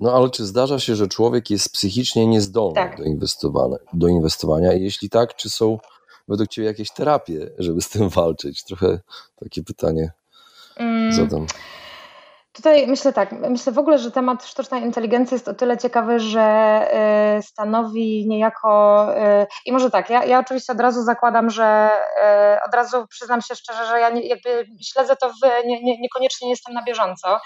No 0.00 0.12
ale 0.12 0.30
czy 0.30 0.46
zdarza 0.46 0.78
się, 0.78 0.96
że 0.96 1.08
człowiek 1.08 1.50
jest 1.50 1.72
psychicznie 1.72 2.26
niezdolny 2.26 2.74
tak. 2.74 2.98
do, 2.98 3.04
inwestowania, 3.04 3.76
do 3.92 4.08
inwestowania? 4.08 4.72
I 4.72 4.82
jeśli 4.82 5.10
tak, 5.10 5.36
czy 5.36 5.50
są 5.50 5.78
według 6.28 6.48
Ciebie 6.48 6.66
jakieś 6.68 6.90
terapie, 6.90 7.50
żeby 7.58 7.80
z 7.80 7.88
tym 7.88 8.08
walczyć? 8.08 8.64
Trochę 8.64 9.00
takie 9.40 9.62
pytanie 9.62 10.12
mm. 10.76 11.12
zadam. 11.12 11.46
Tutaj 12.58 12.86
myślę 12.86 13.12
tak, 13.12 13.32
myślę 13.32 13.72
w 13.72 13.78
ogóle, 13.78 13.98
że 13.98 14.10
temat 14.10 14.46
sztucznej 14.46 14.82
inteligencji 14.82 15.34
jest 15.34 15.48
o 15.48 15.54
tyle 15.54 15.78
ciekawy, 15.78 16.20
że 16.20 16.88
y, 17.38 17.42
stanowi 17.42 18.28
niejako 18.28 19.06
y, 19.16 19.46
i 19.64 19.72
może 19.72 19.90
tak, 19.90 20.10
ja, 20.10 20.24
ja 20.24 20.38
oczywiście 20.38 20.72
od 20.72 20.80
razu 20.80 21.02
zakładam, 21.02 21.50
że 21.50 21.90
y, 22.54 22.62
od 22.68 22.74
razu 22.74 23.06
przyznam 23.06 23.42
się 23.42 23.54
szczerze, 23.54 23.86
że 23.86 24.00
ja 24.00 24.10
nie, 24.10 24.28
jakby 24.28 24.66
śledzę 24.82 25.16
to 25.16 25.28
w, 25.28 25.66
nie, 25.66 25.82
nie, 25.82 26.00
niekoniecznie 26.00 26.46
nie 26.46 26.52
jestem 26.52 26.74
na 26.74 26.82
bieżąco, 26.82 27.40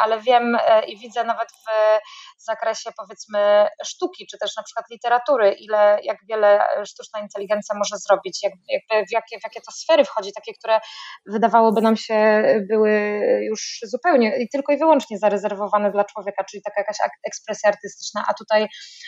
ale 0.00 0.20
wiem 0.20 0.56
i 0.86 0.98
widzę 0.98 1.24
nawet 1.24 1.48
w 2.38 2.42
zakresie 2.42 2.90
powiedzmy 2.98 3.66
sztuki, 3.84 4.26
czy 4.30 4.38
też 4.38 4.56
na 4.56 4.62
przykład 4.62 4.86
literatury, 4.90 5.52
ile, 5.52 5.98
jak 6.02 6.16
wiele 6.28 6.60
sztuczna 6.86 7.20
inteligencja 7.20 7.74
może 7.78 7.96
zrobić, 7.96 8.42
jak, 8.42 8.52
jakby 8.68 9.06
w, 9.06 9.12
jakie, 9.12 9.38
w 9.40 9.44
jakie 9.44 9.60
to 9.60 9.72
sfery 9.72 10.04
wchodzi, 10.04 10.32
takie, 10.32 10.52
które 10.54 10.80
wydawałoby 11.26 11.80
nam 11.80 11.96
się 11.96 12.44
były 12.68 12.90
już 13.50 13.78
zupełnie 13.82 14.27
tylko 14.52 14.72
i 14.72 14.78
wyłącznie 14.78 15.18
zarezerwowane 15.18 15.90
dla 15.90 16.04
człowieka, 16.04 16.44
czyli 16.44 16.62
taka 16.62 16.80
jakaś 16.80 16.96
ekspresja 17.26 17.68
artystyczna, 17.68 18.24
a 18.28 18.34
tutaj 18.34 18.66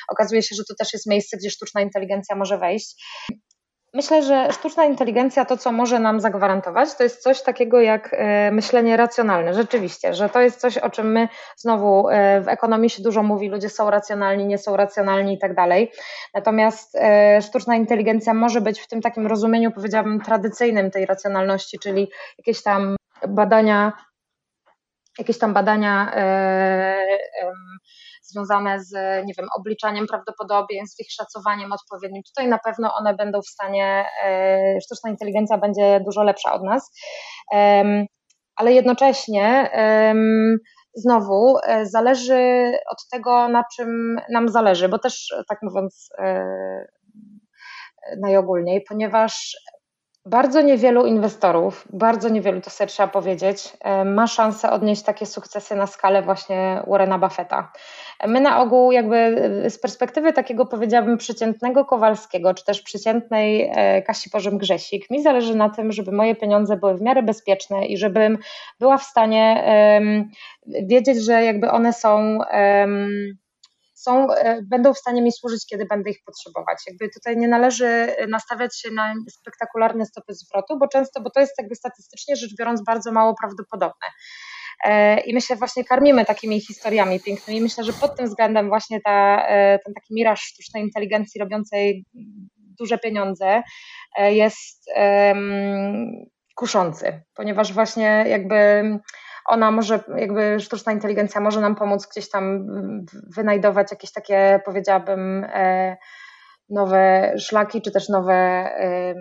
okazuje 0.09 0.43
się, 0.43 0.55
że 0.57 0.63
to 0.69 0.75
też 0.79 0.93
jest 0.93 1.07
miejsce, 1.07 1.37
gdzie 1.37 1.51
sztuczna 1.51 1.81
inteligencja 1.81 2.37
może 2.37 2.59
wejść. 2.59 2.97
Myślę, 3.95 4.23
że 4.23 4.53
sztuczna 4.53 4.85
inteligencja 4.85 5.45
to, 5.45 5.57
co 5.57 5.73
może 5.73 5.99
nam 5.99 6.21
zagwarantować, 6.21 6.95
to 6.95 7.03
jest 7.03 7.23
coś 7.23 7.43
takiego 7.43 7.81
jak 7.81 8.11
e, 8.13 8.51
myślenie 8.51 8.97
racjonalne. 8.97 9.55
Rzeczywiście, 9.55 10.15
że 10.15 10.29
to 10.29 10.41
jest 10.41 10.61
coś, 10.61 10.79
o 10.79 10.91
czym 10.91 11.13
my 11.13 11.29
znowu 11.57 12.09
e, 12.09 12.41
w 12.41 12.49
ekonomii 12.49 12.91
się 12.91 13.03
dużo 13.03 13.23
mówi, 13.23 13.49
ludzie 13.49 13.69
są 13.69 13.91
racjonalni, 13.91 14.47
nie 14.47 14.59
są 14.59 14.77
racjonalni 14.77 15.35
i 15.35 15.39
tak 15.39 15.55
dalej. 15.55 15.93
Natomiast 16.35 16.97
e, 16.97 17.43
sztuczna 17.43 17.77
inteligencja 17.77 18.35
może 18.35 18.61
być 18.61 18.81
w 18.81 18.89
tym 18.89 19.01
takim 19.01 19.27
rozumieniu, 19.27 19.73
powiedziałabym, 19.73 20.21
tradycyjnym 20.21 20.91
tej 20.91 21.07
racjonalności, 21.07 21.79
czyli 21.79 22.11
jakieś 22.39 22.63
tam 22.63 22.97
badania, 23.29 23.93
jakieś 25.21 25.39
tam 25.39 25.55
badania 25.55 26.13
związane 28.23 28.81
z, 28.81 28.93
nie 29.27 29.35
wiem, 29.39 29.47
obliczaniem 29.59 30.07
prawdopodobieństw, 30.07 31.01
ich 31.01 31.13
szacowaniem 31.13 31.73
odpowiednim. 31.73 32.23
Tutaj 32.23 32.49
na 32.49 32.59
pewno 32.59 32.95
one 32.95 33.15
będą 33.15 33.41
w 33.43 33.47
stanie, 33.47 34.05
e, 34.25 34.81
sztuczna 34.85 35.11
inteligencja 35.11 35.59
będzie 35.59 36.01
dużo 36.01 36.23
lepsza 36.23 36.53
od 36.53 36.63
nas, 36.63 36.93
ale 38.57 38.73
jednocześnie 38.73 39.71
znowu 40.95 41.59
e, 41.65 41.87
zależy 41.87 42.73
od 42.91 43.09
tego, 43.13 43.49
na 43.49 43.65
czym 43.77 44.17
nam 44.31 44.49
zależy, 44.49 44.89
bo 44.89 44.99
też 44.99 45.35
tak 45.49 45.59
mówiąc 45.63 46.09
e, 46.19 46.45
najogólniej, 48.21 48.85
ponieważ 48.89 49.57
bardzo 50.31 50.63
niewielu 50.63 51.07
inwestorów, 51.07 51.85
bardzo 51.93 52.29
niewielu, 52.29 52.61
to 52.61 52.71
sobie 52.71 52.89
trzeba 52.89 53.09
powiedzieć, 53.09 53.73
e, 53.81 54.05
ma 54.05 54.27
szansę 54.27 54.71
odnieść 54.71 55.03
takie 55.03 55.27
sukcesy 55.27 55.77
na 55.77 55.87
skalę 55.87 56.23
właśnie 56.23 56.83
Warrena 56.87 57.19
Buffetta. 57.19 57.73
My 58.27 58.41
na 58.41 58.61
ogół 58.61 58.93
jakby 58.93 59.37
z 59.69 59.79
perspektywy 59.79 60.33
takiego 60.33 60.67
powiedziałabym 60.67 61.19
przeciętnego 61.19 61.85
Kowalskiego, 61.85 62.55
czy 62.55 62.65
też 62.65 62.83
przeciętnej 62.83 63.71
e, 63.75 64.03
Kasi 64.03 64.31
Pożym 64.31 64.59
Grzesik, 64.59 65.11
mi 65.11 65.23
zależy 65.23 65.55
na 65.55 65.69
tym, 65.69 65.93
żeby 65.93 66.13
moje 66.13 66.35
pieniądze 66.35 66.77
były 66.77 66.95
w 66.95 67.01
miarę 67.01 67.23
bezpieczne 67.23 67.87
i 67.87 67.97
żebym 67.97 68.39
była 68.81 68.99
w 68.99 69.03
stanie 69.03 69.65
um, 69.97 70.31
wiedzieć, 70.67 71.25
że 71.25 71.45
jakby 71.45 71.71
one 71.71 71.93
są 71.93 72.39
um, 72.53 73.37
są, 74.03 74.33
e, 74.33 74.63
będą 74.63 74.95
w 74.95 74.99
stanie 74.99 75.23
mi 75.23 75.33
służyć, 75.33 75.67
kiedy 75.67 75.87
będę 75.87 76.11
ich 76.11 76.19
potrzebować. 76.27 76.79
Jakby 76.87 77.09
tutaj 77.09 77.37
nie 77.37 77.49
należy 77.49 78.17
nastawiać 78.29 78.81
się 78.81 78.91
na 78.91 79.15
spektakularne 79.31 80.07
stopy 80.07 80.35
zwrotu, 80.35 80.79
bo 80.79 80.89
często, 80.89 81.21
bo 81.21 81.31
to 81.31 81.41
jest 81.41 81.53
jakby 81.59 81.75
statystycznie 81.75 82.37
rzecz 82.37 82.57
biorąc 82.59 82.85
bardzo 82.85 83.13
mało 83.13 83.35
prawdopodobne. 83.41 84.07
E, 84.85 85.21
I 85.21 85.35
my 85.35 85.41
się 85.41 85.57
właśnie 85.57 85.85
karmimy 85.85 86.25
takimi 86.25 86.61
historiami 86.61 87.21
pięknymi. 87.21 87.61
Myślę, 87.61 87.85
że 87.85 87.93
pod 87.93 88.17
tym 88.17 88.27
względem 88.27 88.69
właśnie 88.69 89.01
ta, 89.01 89.47
e, 89.49 89.79
ten 89.79 89.95
taki 89.95 90.15
miraż 90.15 90.41
sztucznej 90.41 90.83
inteligencji 90.83 91.41
robiącej 91.41 92.05
duże 92.79 92.99
pieniądze 92.99 93.63
jest 94.19 94.91
um, 94.97 96.31
kuszący, 96.55 97.23
ponieważ 97.35 97.73
właśnie 97.73 98.25
jakby 98.29 98.83
ona 99.47 99.71
może, 99.71 100.05
jakby 100.17 100.61
sztuczna 100.61 100.93
inteligencja 100.93 101.41
może 101.41 101.61
nam 101.61 101.75
pomóc 101.75 102.07
gdzieś 102.07 102.31
tam 102.31 102.67
wynajdować 103.37 103.91
jakieś 103.91 104.13
takie, 104.13 104.61
powiedziałabym, 104.65 105.45
e, 105.45 105.97
nowe 106.69 107.33
szlaki, 107.39 107.83
czy 107.83 107.91
też 107.91 108.09
nowe 108.09 108.35
e, 108.35 109.15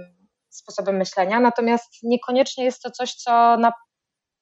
sposoby 0.50 0.94
myślenia. 0.94 1.40
Natomiast 1.40 1.88
niekoniecznie 2.04 2.66
jest 2.66 2.82
to 2.82 2.92
coś, 2.92 3.14
co 3.14 3.58
na 3.58 3.72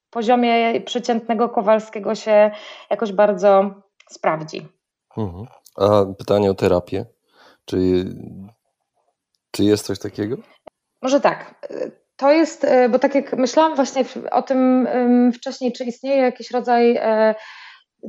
poziomie 0.09 0.81
przeciętnego 0.81 1.49
Kowalskiego 1.49 2.15
się 2.15 2.51
jakoś 2.89 3.11
bardzo 3.11 3.71
sprawdzi. 4.09 4.67
Mhm. 5.17 5.45
A 5.77 6.05
pytanie 6.17 6.51
o 6.51 6.53
terapię. 6.53 7.05
Czy, 7.65 8.05
czy 9.51 9.63
jest 9.63 9.85
coś 9.85 9.99
takiego? 9.99 10.35
Może 11.01 11.21
tak. 11.21 11.67
To 12.17 12.31
jest, 12.31 12.63
e, 12.63 12.89
bo 12.89 12.99
tak 12.99 13.15
jak 13.15 13.33
myślałam 13.33 13.75
właśnie 13.75 14.05
o 14.31 14.41
tym 14.41 14.87
wcześniej, 15.33 15.73
czy 15.73 15.83
istnieje 15.83 16.21
jakiś 16.21 16.51
rodzaj 16.51 16.95
e, 16.95 17.35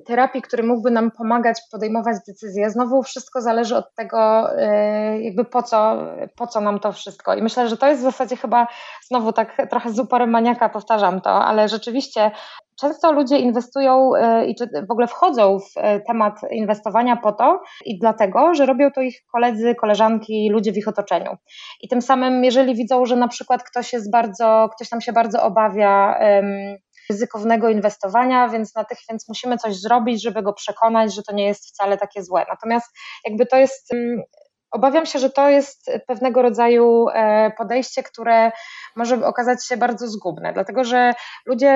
terapii, 0.06 0.42
który 0.42 0.62
mógłby 0.62 0.90
nam 0.90 1.11
pomagać 1.11 1.59
podejmować 1.72 2.16
decyzje. 2.28 2.70
Znowu 2.70 3.02
wszystko 3.02 3.40
zależy 3.40 3.76
od 3.76 3.94
tego, 3.94 4.50
e, 4.59 5.20
jakby 5.20 5.44
po 5.44 5.62
co, 5.62 5.96
po 6.36 6.46
co 6.46 6.61
nam 6.61 6.80
to 6.80 6.92
wszystko. 6.92 7.34
I 7.34 7.42
myślę, 7.42 7.68
że 7.68 7.76
to 7.76 7.86
jest 7.88 8.00
w 8.00 8.04
zasadzie 8.04 8.36
chyba 8.36 8.66
znowu 9.06 9.32
tak 9.32 9.56
trochę 9.70 9.92
z 9.92 9.98
uporem 9.98 10.30
maniaka 10.30 10.68
powtarzam 10.68 11.20
to, 11.20 11.44
ale 11.44 11.68
rzeczywiście 11.68 12.30
Często 12.81 13.12
ludzie 13.12 13.39
inwestują 13.39 14.14
e, 14.16 14.47
i 14.47 14.55
w 14.89 14.91
ogóle 14.91 15.07
wchodzą 15.07 15.59
w 15.59 15.76
e, 15.76 16.01
temat 16.01 16.41
inwestowania 16.51 17.16
po 17.16 17.33
to 17.33 17.62
i 17.85 17.99
dlatego, 17.99 18.55
że 18.55 18.66
robią 18.66 18.91
to 18.91 19.01
ich 19.01 19.24
koledzy, 19.33 19.74
koleżanki, 19.74 20.51
ludzie 20.51 20.72
w 20.72 20.76
ich 20.76 20.89
otoczeniu. 20.89 21.37
I 21.81 21.89
tym 21.89 22.03
samym, 22.03 22.45
jeżeli 22.45 22.74
widzą, 22.74 23.07
że 23.07 23.16
na 23.16 23.29
przykład 23.29 23.62
ktoś 23.62 23.93
jest 23.93 24.11
bardzo, 24.11 24.68
ktoś 24.76 24.89
tam 24.89 25.01
się 25.01 25.12
bardzo 25.12 25.43
obawia 25.43 26.18
ryzykownego 27.11 27.68
inwestowania, 27.68 28.49
więc 28.49 28.74
na 28.74 28.85
tych, 28.85 28.99
więc 29.11 29.29
musimy 29.29 29.59
coś 29.59 29.81
zrobić, 29.81 30.22
żeby 30.22 30.43
go 30.43 30.53
przekonać, 30.53 31.14
że 31.14 31.22
to 31.22 31.35
nie 31.35 31.47
jest 31.47 31.66
wcale 31.66 31.97
takie 31.97 32.22
złe. 32.22 32.47
Natomiast 32.49 32.97
jakby 33.24 33.47
to 33.47 33.57
jest 33.57 33.93
Obawiam 34.71 35.07
się, 35.07 35.19
że 35.19 35.31
to 35.31 35.49
jest 35.49 35.91
pewnego 36.07 36.43
rodzaju 36.43 37.07
e, 37.09 37.51
podejście, 37.59 38.03
które 38.03 38.53
może 38.97 39.27
okazać 39.27 39.66
się 39.66 39.77
bardzo 39.77 40.09
zgubne, 40.09 40.53
dlatego 40.53 40.85
że 40.85 41.12
ludzie, 41.47 41.66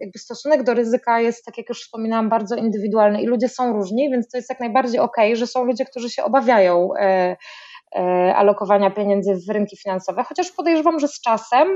jakby 0.00 0.18
stosunek 0.18 0.62
do 0.62 0.74
ryzyka 0.74 1.20
jest, 1.20 1.44
tak 1.44 1.58
jak 1.58 1.68
już 1.68 1.80
wspominałam, 1.82 2.28
bardzo 2.28 2.56
indywidualny 2.56 3.22
i 3.22 3.26
ludzie 3.26 3.48
są 3.48 3.72
różni, 3.72 4.10
więc 4.10 4.28
to 4.28 4.38
jest 4.38 4.50
jak 4.50 4.60
najbardziej 4.60 5.00
ok, 5.00 5.16
że 5.32 5.46
są 5.46 5.64
ludzie, 5.64 5.84
którzy 5.84 6.10
się 6.10 6.24
obawiają 6.24 6.88
e, 7.00 7.36
alokowania 8.34 8.90
pieniędzy 8.90 9.34
w 9.48 9.50
rynki 9.50 9.76
finansowe, 9.76 10.24
chociaż 10.24 10.50
podejrzewam, 10.50 11.00
że 11.00 11.08
z 11.08 11.20
czasem, 11.20 11.68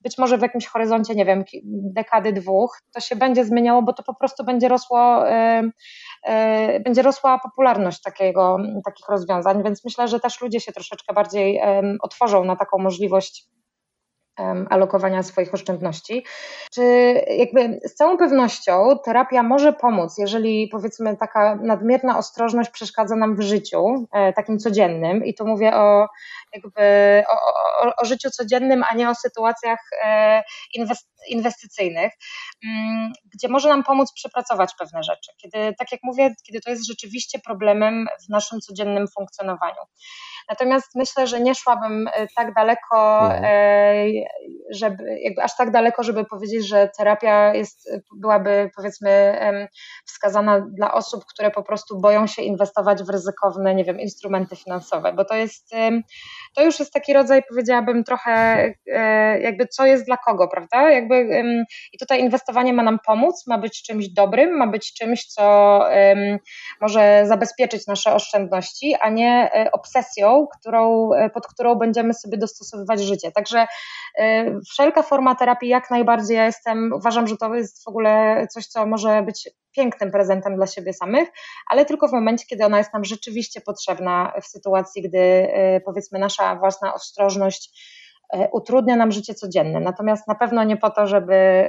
być 0.00 0.18
może 0.18 0.38
w 0.38 0.42
jakimś 0.42 0.66
horyzoncie, 0.66 1.14
nie 1.14 1.24
wiem, 1.24 1.44
dekady, 1.64 2.32
dwóch, 2.32 2.78
to 2.94 3.00
się 3.00 3.16
będzie 3.16 3.44
zmieniało, 3.44 3.82
bo 3.82 3.92
to 3.92 4.02
po 4.02 4.14
prostu 4.14 4.44
będzie 4.44 4.68
rosło 4.68 5.24
E, 6.22 6.80
będzie 6.80 7.02
rosła 7.02 7.38
popularność 7.38 8.02
takiego, 8.02 8.56
takich 8.84 9.08
rozwiązań, 9.08 9.62
więc 9.64 9.84
myślę, 9.84 10.08
że 10.08 10.20
też 10.20 10.40
ludzie 10.40 10.60
się 10.60 10.72
troszeczkę 10.72 11.14
bardziej 11.14 11.60
otworzą 12.02 12.44
na 12.44 12.56
taką 12.56 12.78
możliwość 12.78 13.44
alokowania 14.70 15.22
swoich 15.22 15.54
oszczędności. 15.54 16.24
Czy 16.72 16.82
jakby 17.38 17.80
z 17.84 17.94
całą 17.94 18.16
pewnością 18.16 18.98
terapia 19.04 19.42
może 19.42 19.72
pomóc, 19.72 20.18
jeżeli 20.18 20.68
powiedzmy 20.68 21.16
taka 21.16 21.54
nadmierna 21.56 22.18
ostrożność 22.18 22.70
przeszkadza 22.70 23.16
nam 23.16 23.36
w 23.36 23.40
życiu, 23.40 24.06
e, 24.12 24.32
takim 24.32 24.58
codziennym, 24.58 25.24
i 25.24 25.34
tu 25.34 25.46
mówię 25.46 25.74
o 25.74 26.08
jakby 26.52 26.82
o, 27.28 27.34
o, 27.86 27.92
o 27.96 28.04
życiu 28.04 28.30
codziennym, 28.30 28.84
a 28.90 28.94
nie 28.94 29.10
o 29.10 29.14
sytuacjach 29.14 29.78
e, 30.04 30.42
inwestycyjnych, 31.28 32.12
mm, 32.64 33.12
gdzie 33.34 33.48
może 33.48 33.68
nam 33.68 33.82
pomóc 33.82 34.12
przepracować 34.12 34.74
pewne 34.78 35.02
rzeczy. 35.02 35.32
Kiedy, 35.36 35.74
tak 35.78 35.92
jak 35.92 36.00
mówię, 36.02 36.34
kiedy 36.46 36.60
to 36.60 36.70
jest 36.70 36.86
rzeczywiście 36.86 37.38
problemem 37.38 38.06
w 38.26 38.28
naszym 38.28 38.60
codziennym 38.60 39.08
funkcjonowaniu. 39.08 39.82
Natomiast 40.48 40.94
myślę, 40.94 41.26
że 41.26 41.40
nie 41.40 41.54
szłabym 41.54 42.08
e, 42.14 42.26
tak 42.36 42.54
daleko, 42.54 43.20
mhm. 43.22 43.44
żeby 44.70 45.20
jakby 45.20 45.42
aż 45.42 45.56
tak 45.56 45.70
daleko, 45.70 46.02
żeby 46.02 46.24
powiedzieć, 46.24 46.68
że 46.68 46.88
terapia 46.98 47.54
jest, 47.54 47.90
byłaby 48.16 48.70
powiedzmy 48.76 49.38
wskazana 50.06 50.60
dla 50.60 50.94
osób, 50.94 51.24
które 51.24 51.50
po 51.50 51.62
prostu 51.62 52.00
boją 52.00 52.26
się 52.26 52.42
inwestować 52.42 53.02
w 53.02 53.08
ryzykowne, 53.08 53.74
nie 53.74 53.84
wiem, 53.84 54.00
instrumenty 54.00 54.56
finansowe, 54.56 55.12
bo 55.12 55.24
to 55.24 55.34
jest, 55.34 55.70
to 56.54 56.64
już 56.64 56.78
jest 56.78 56.92
taki 56.92 57.12
rodzaj, 57.12 57.42
powiedziałabym, 57.48 58.04
trochę 58.04 58.32
e, 58.92 59.40
jakby 59.40 59.66
co 59.66 59.86
jest 59.86 60.06
dla 60.06 60.16
kogo, 60.16 60.48
prawda? 60.48 60.90
Jakby 60.90 61.42
i 61.92 61.98
tutaj 61.98 62.20
inwestowanie 62.20 62.72
ma 62.72 62.82
nam 62.82 62.98
pomóc, 63.06 63.46
ma 63.46 63.58
być 63.58 63.82
czymś 63.82 64.08
dobrym, 64.08 64.56
ma 64.56 64.66
być 64.66 64.94
czymś, 64.94 65.26
co 65.26 65.42
może 66.80 67.22
zabezpieczyć 67.26 67.86
nasze 67.86 68.14
oszczędności, 68.14 68.94
a 69.00 69.10
nie 69.10 69.50
e, 69.52 69.72
którą, 70.58 71.12
e, 71.12 71.30
pod 71.30 71.46
którą 71.46 71.74
będziemy 71.74 72.14
sobie 72.14 72.38
dostosowywać 72.38 73.00
życie. 73.00 73.32
Także 73.32 73.66
wszelka 74.70 75.02
forma 75.02 75.34
terapii 75.34 75.68
jak 75.68 75.90
najbardziej 75.90 76.36
ja 76.36 76.46
jestem, 76.46 76.92
uważam, 76.92 77.26
że 77.26 77.36
to 77.36 77.54
jest 77.54 77.84
w 77.84 77.88
ogóle 77.88 78.46
coś, 78.50 78.66
co 78.66 78.86
może 78.86 79.22
być 79.22 79.50
pięknym 79.72 80.10
prezentem 80.10 80.56
dla 80.56 80.66
siebie 80.66 80.92
samych, 80.92 81.28
ale 81.70 81.84
tylko 81.84 82.08
w 82.08 82.12
momencie, 82.12 82.44
kiedy 82.46 82.64
ona 82.64 82.78
jest 82.78 82.92
nam 82.92 83.04
rzeczywiście 83.04 83.60
potrzebna 83.60 84.32
w 84.42 84.46
sytuacji, 84.46 85.02
gdy 85.02 85.18
y, 85.18 85.80
powiedzmy 85.84 86.18
nasza 86.18 86.56
własna 86.56 86.94
ostrożność 86.94 87.92
utrudnia 88.52 88.96
nam 88.96 89.12
życie 89.12 89.34
codzienne. 89.34 89.80
Natomiast 89.80 90.28
na 90.28 90.34
pewno 90.34 90.64
nie 90.64 90.76
po 90.76 90.90
to, 90.90 91.06
żeby, 91.06 91.68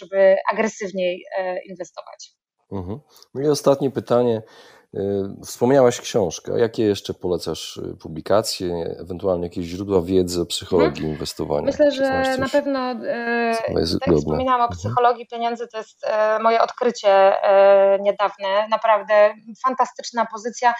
żeby 0.00 0.36
agresywniej 0.52 1.24
inwestować. 1.68 2.36
Mhm. 2.72 3.00
No 3.34 3.42
i 3.42 3.48
ostatnie 3.48 3.90
pytanie. 3.90 4.42
Y, 4.96 5.44
wspomniałaś 5.44 6.00
książkę. 6.00 6.58
Jakie 6.58 6.82
jeszcze 6.82 7.14
polecasz 7.14 7.76
y, 7.76 7.96
publikacje, 8.02 8.96
ewentualnie 9.00 9.44
jakieś 9.44 9.66
źródła 9.66 10.02
wiedzy 10.02 10.40
o 10.40 10.46
psychologii 10.46 11.00
hmm. 11.00 11.12
inwestowania? 11.12 11.66
Myślę, 11.66 11.90
że 11.90 12.36
na 12.38 12.48
pewno, 12.48 12.90
e, 12.90 13.56
tak 14.00 14.06
jak 14.06 14.16
wspominałam 14.18 14.60
o 14.60 14.64
mhm. 14.64 14.78
psychologii 14.78 15.26
pieniędzy, 15.26 15.68
to 15.68 15.78
jest 15.78 16.06
moje 16.40 16.62
odkrycie 16.62 17.32
niedawne. 18.00 18.68
Naprawdę 18.70 19.34
fantastyczna 19.64 20.26
pozycja. 20.32 20.74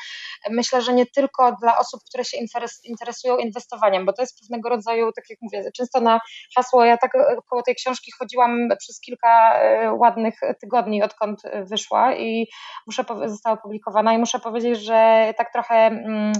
Myślę, 0.50 0.82
że 0.82 0.92
nie 0.92 1.06
tylko 1.06 1.56
dla 1.60 1.78
osób, 1.78 2.00
które 2.08 2.24
się 2.24 2.38
interesują 2.84 3.36
inwestowaniem, 3.36 4.06
bo 4.06 4.12
to 4.12 4.22
jest 4.22 4.40
pewnego 4.40 4.68
rodzaju, 4.68 5.12
tak 5.12 5.24
jak 5.30 5.38
mówię, 5.42 5.70
często 5.76 6.00
na 6.00 6.20
hasło, 6.56 6.84
ja 6.84 6.96
tak 6.98 7.10
koło 7.50 7.62
tej 7.62 7.74
książki 7.74 8.12
chodziłam 8.18 8.68
przez 8.78 9.00
kilka 9.00 9.60
ładnych 9.98 10.34
tygodni, 10.60 11.02
odkąd 11.02 11.42
wyszła 11.70 12.14
i 12.14 12.46
muszę, 12.86 13.04
została 13.26 13.58
opublikowana 13.58 14.05
no 14.06 14.12
i 14.12 14.18
muszę 14.18 14.38
powiedzieć, 14.38 14.80
że 14.80 15.32
tak 15.36 15.52
trochę 15.52 15.74
mm, 15.74 16.32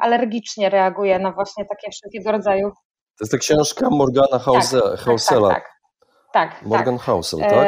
alergicznie 0.00 0.70
reaguję 0.70 1.18
na 1.18 1.32
właśnie 1.32 1.64
takie 1.64 1.90
wszelkiego 1.90 2.32
rodzaju. 2.32 2.70
To 2.70 3.24
jest 3.24 3.32
ta 3.32 3.38
książka 3.38 3.88
Morgana 3.90 4.38
Hausela. 4.38 5.48
Tak, 5.48 5.64
tak, 6.32 6.50
tak, 6.50 6.58
tak, 6.58 6.62
Morgan 6.62 6.96
tak. 6.96 7.06
Housel, 7.06 7.40
tak? 7.40 7.66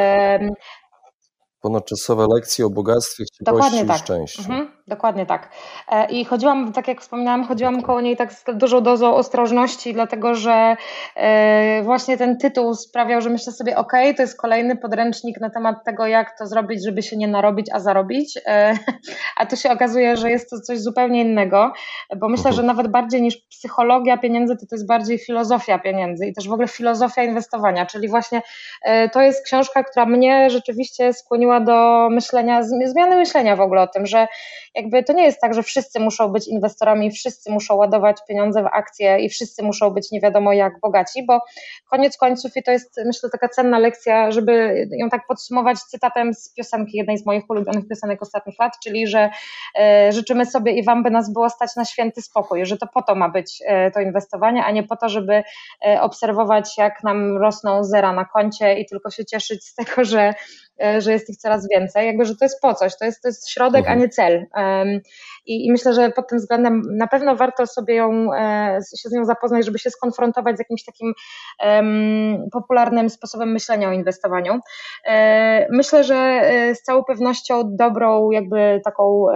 Ponadczasowe 1.61 2.27
lekcje 2.35 2.67
o 2.67 2.71
bogactwie, 2.71 3.25
chciwości 3.25 3.87
tak. 3.87 3.97
i 3.97 4.01
szczęściu. 4.01 4.43
Mhm. 4.43 4.72
Dokładnie 4.89 5.27
tak. 5.27 5.49
E, 5.89 6.11
I 6.11 6.25
chodziłam, 6.25 6.73
tak 6.73 6.89
jak 6.89 7.01
wspominałam, 7.01 7.45
chodziłam 7.45 7.83
koło 7.83 8.01
niej 8.01 8.17
tak 8.17 8.33
z 8.33 8.45
dużą 8.55 8.81
dozą 8.81 9.15
ostrożności, 9.15 9.95
dlatego 9.95 10.35
że 10.35 10.77
e, 11.17 11.83
właśnie 11.83 12.17
ten 12.17 12.39
tytuł 12.39 12.75
sprawiał, 12.75 13.21
że 13.21 13.31
myślę 13.31 13.53
sobie, 13.53 13.77
ok, 13.77 13.93
to 14.17 14.23
jest 14.23 14.41
kolejny 14.41 14.77
podręcznik 14.77 15.41
na 15.41 15.51
temat 15.51 15.85
tego, 15.85 16.07
jak 16.07 16.39
to 16.39 16.47
zrobić, 16.47 16.85
żeby 16.85 17.03
się 17.03 17.17
nie 17.17 17.29
narobić, 17.29 17.67
a 17.73 17.81
zarobić. 17.81 18.39
E, 18.47 18.79
a 19.41 19.47
tu 19.47 19.57
się 19.57 19.71
okazuje, 19.71 20.17
że 20.17 20.31
jest 20.31 20.51
to 20.51 20.61
coś 20.61 20.79
zupełnie 20.79 21.21
innego, 21.21 21.73
bo 22.17 22.29
myślę, 22.29 22.51
mhm. 22.51 22.57
że 22.57 22.63
nawet 22.63 22.89
bardziej 22.89 23.23
niż 23.23 23.37
psychologia 23.37 24.17
pieniędzy, 24.19 24.57
to 24.57 24.67
to 24.67 24.75
jest 24.77 24.87
bardziej 24.87 25.19
filozofia 25.19 25.79
pieniędzy 25.79 26.27
i 26.27 26.35
też 26.35 26.49
w 26.49 26.53
ogóle 26.53 26.69
filozofia 26.69 27.23
inwestowania, 27.23 27.87
czyli 27.87 28.09
właśnie 28.09 28.43
to 29.13 29.21
jest 29.21 29.45
książka, 29.45 29.85
która 29.85 30.07
mnie 30.07 30.51
rzeczywiście 30.51 31.13
skłoniła 31.13 31.61
do 31.61 32.09
myślenia, 32.11 32.63
zmiany 32.63 33.17
myślenia 33.17 33.57
w 33.57 33.61
ogóle 33.61 33.83
o 33.83 33.87
tym, 33.87 34.07
że 34.07 34.29
jakby 34.75 35.03
to 35.03 35.13
nie 35.13 35.25
jest 35.25 35.41
tak, 35.41 35.55
że 35.55 35.63
wszyscy 35.63 36.01
muszą 36.01 36.29
być 36.29 36.49
inwestorami, 36.49 37.11
wszyscy 37.11 37.53
muszą 37.53 37.75
ładować 37.75 38.17
pieniądze 38.29 38.63
w 38.63 38.67
akcje 38.67 39.21
i 39.21 39.29
wszyscy 39.29 39.63
muszą 39.63 39.91
być 39.91 40.11
nie 40.11 40.21
wiadomo 40.21 40.53
jak 40.53 40.81
bogaci, 40.81 41.27
bo 41.27 41.41
koniec 41.91 42.17
końców 42.17 42.57
i 42.57 42.63
to 42.63 42.71
jest 42.71 43.01
myślę 43.07 43.31
taka 43.31 43.49
cenna 43.49 43.79
lekcja, 43.79 44.31
żeby 44.31 44.87
ją 44.91 45.11
tak 45.11 45.27
podsumować 45.27 45.79
cytatem 45.79 46.35
z 46.35 46.55
piosenki, 46.55 46.97
jednej 46.97 47.19
z 47.19 47.27
moich 47.27 47.51
ulubionych 47.51 47.89
piosenek 47.89 48.23
ostatnich 48.23 48.59
lat, 48.59 48.73
czyli 48.85 49.07
że 49.07 49.31
e, 49.79 50.13
życzymy 50.13 50.47
sobie 50.47 50.73
i 50.73 50.85
wam 50.85 51.03
by 51.03 51.11
nas 51.11 51.33
było 51.33 51.51
stać 51.51 51.77
na 51.77 51.85
święty 51.85 52.23
spokój, 52.23 52.67
że 52.67 52.77
to 52.77 52.87
po 52.87 53.03
to 53.03 53.15
ma 53.15 53.29
być 53.29 53.63
e, 53.67 53.91
to 53.91 54.01
inwestowanie, 54.01 54.65
a 54.65 54.71
nie 54.71 54.83
po 54.83 54.97
to, 54.97 55.09
żeby 55.09 55.43
e, 55.87 56.01
obserwować 56.01 56.79
jak 56.79 57.05
nam 57.05 57.37
rosną 57.37 57.85
zera 57.85 58.13
na 58.13 58.25
koncie 58.25 58.75
i 58.75 58.87
tylko 58.87 59.11
się 59.11 59.25
cieszyć 59.25 59.65
z 59.65 59.75
tego, 59.75 60.05
że 60.05 60.35
że 60.99 61.13
jest 61.13 61.31
ich 61.31 61.37
coraz 61.37 61.69
więcej, 61.69 62.07
jakby, 62.07 62.25
że 62.25 62.37
to 62.37 62.45
jest 62.45 62.61
po 62.61 62.75
coś, 62.75 62.99
to 62.99 63.05
jest, 63.05 63.23
to 63.23 63.29
jest 63.29 63.51
środek, 63.51 63.81
mhm. 63.81 63.99
a 63.99 64.01
nie 64.01 64.09
cel. 64.09 64.47
I, 65.47 65.67
I, 65.67 65.73
myślę, 65.73 65.95
że 65.95 66.11
pod 66.11 66.29
tym 66.29 66.39
względem 66.39 66.83
na 66.91 67.07
pewno 67.07 67.37
warto 67.37 67.67
sobie 67.67 67.95
ją, 67.95 68.35
e, 68.35 68.79
się 69.03 69.09
z 69.09 69.13
nią 69.13 69.25
zapoznać, 69.25 69.65
żeby 69.65 69.79
się 69.79 69.91
skonfrontować 69.91 70.57
z 70.57 70.59
jakimś 70.59 70.85
takim 70.85 71.13
popularnym 72.53 73.11
sposobem 73.11 73.53
myślenia 73.53 73.89
o 73.89 73.93
inwestowaniu. 73.93 74.61
E, 75.05 75.67
myślę, 75.71 76.05
że 76.05 76.43
z 76.75 76.83
całą 76.83 77.05
pewnością 77.05 77.63
dobrą 77.65 78.31
jakby 78.31 78.81
taką 78.85 79.27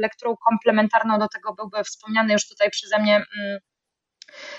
lekturą 0.00 0.36
komplementarną 0.50 1.18
do 1.18 1.28
tego 1.28 1.54
byłby 1.54 1.84
wspomniany 1.84 2.32
już 2.32 2.48
tutaj 2.48 2.70
przeze 2.70 2.98
mnie 2.98 3.16
mm, 3.16 3.60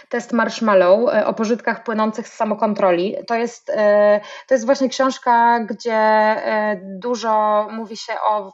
Test 0.10 0.32
Marshmallow 0.32 1.14
e, 1.14 1.26
o 1.26 1.34
pożytkach 1.34 1.84
płynących 1.84 2.28
z 2.28 2.34
samokontroli. 2.34 3.16
To 3.28 3.36
jest, 3.36 3.70
e, 3.70 4.22
to 4.48 4.54
jest 4.54 4.66
właśnie 4.66 4.90
książka, 4.90 5.60
gdzie 5.60 5.94
e, 5.94 6.82
dużo 6.84 7.68
mówi 7.72 7.98
się 7.98 8.14
o 8.30 8.52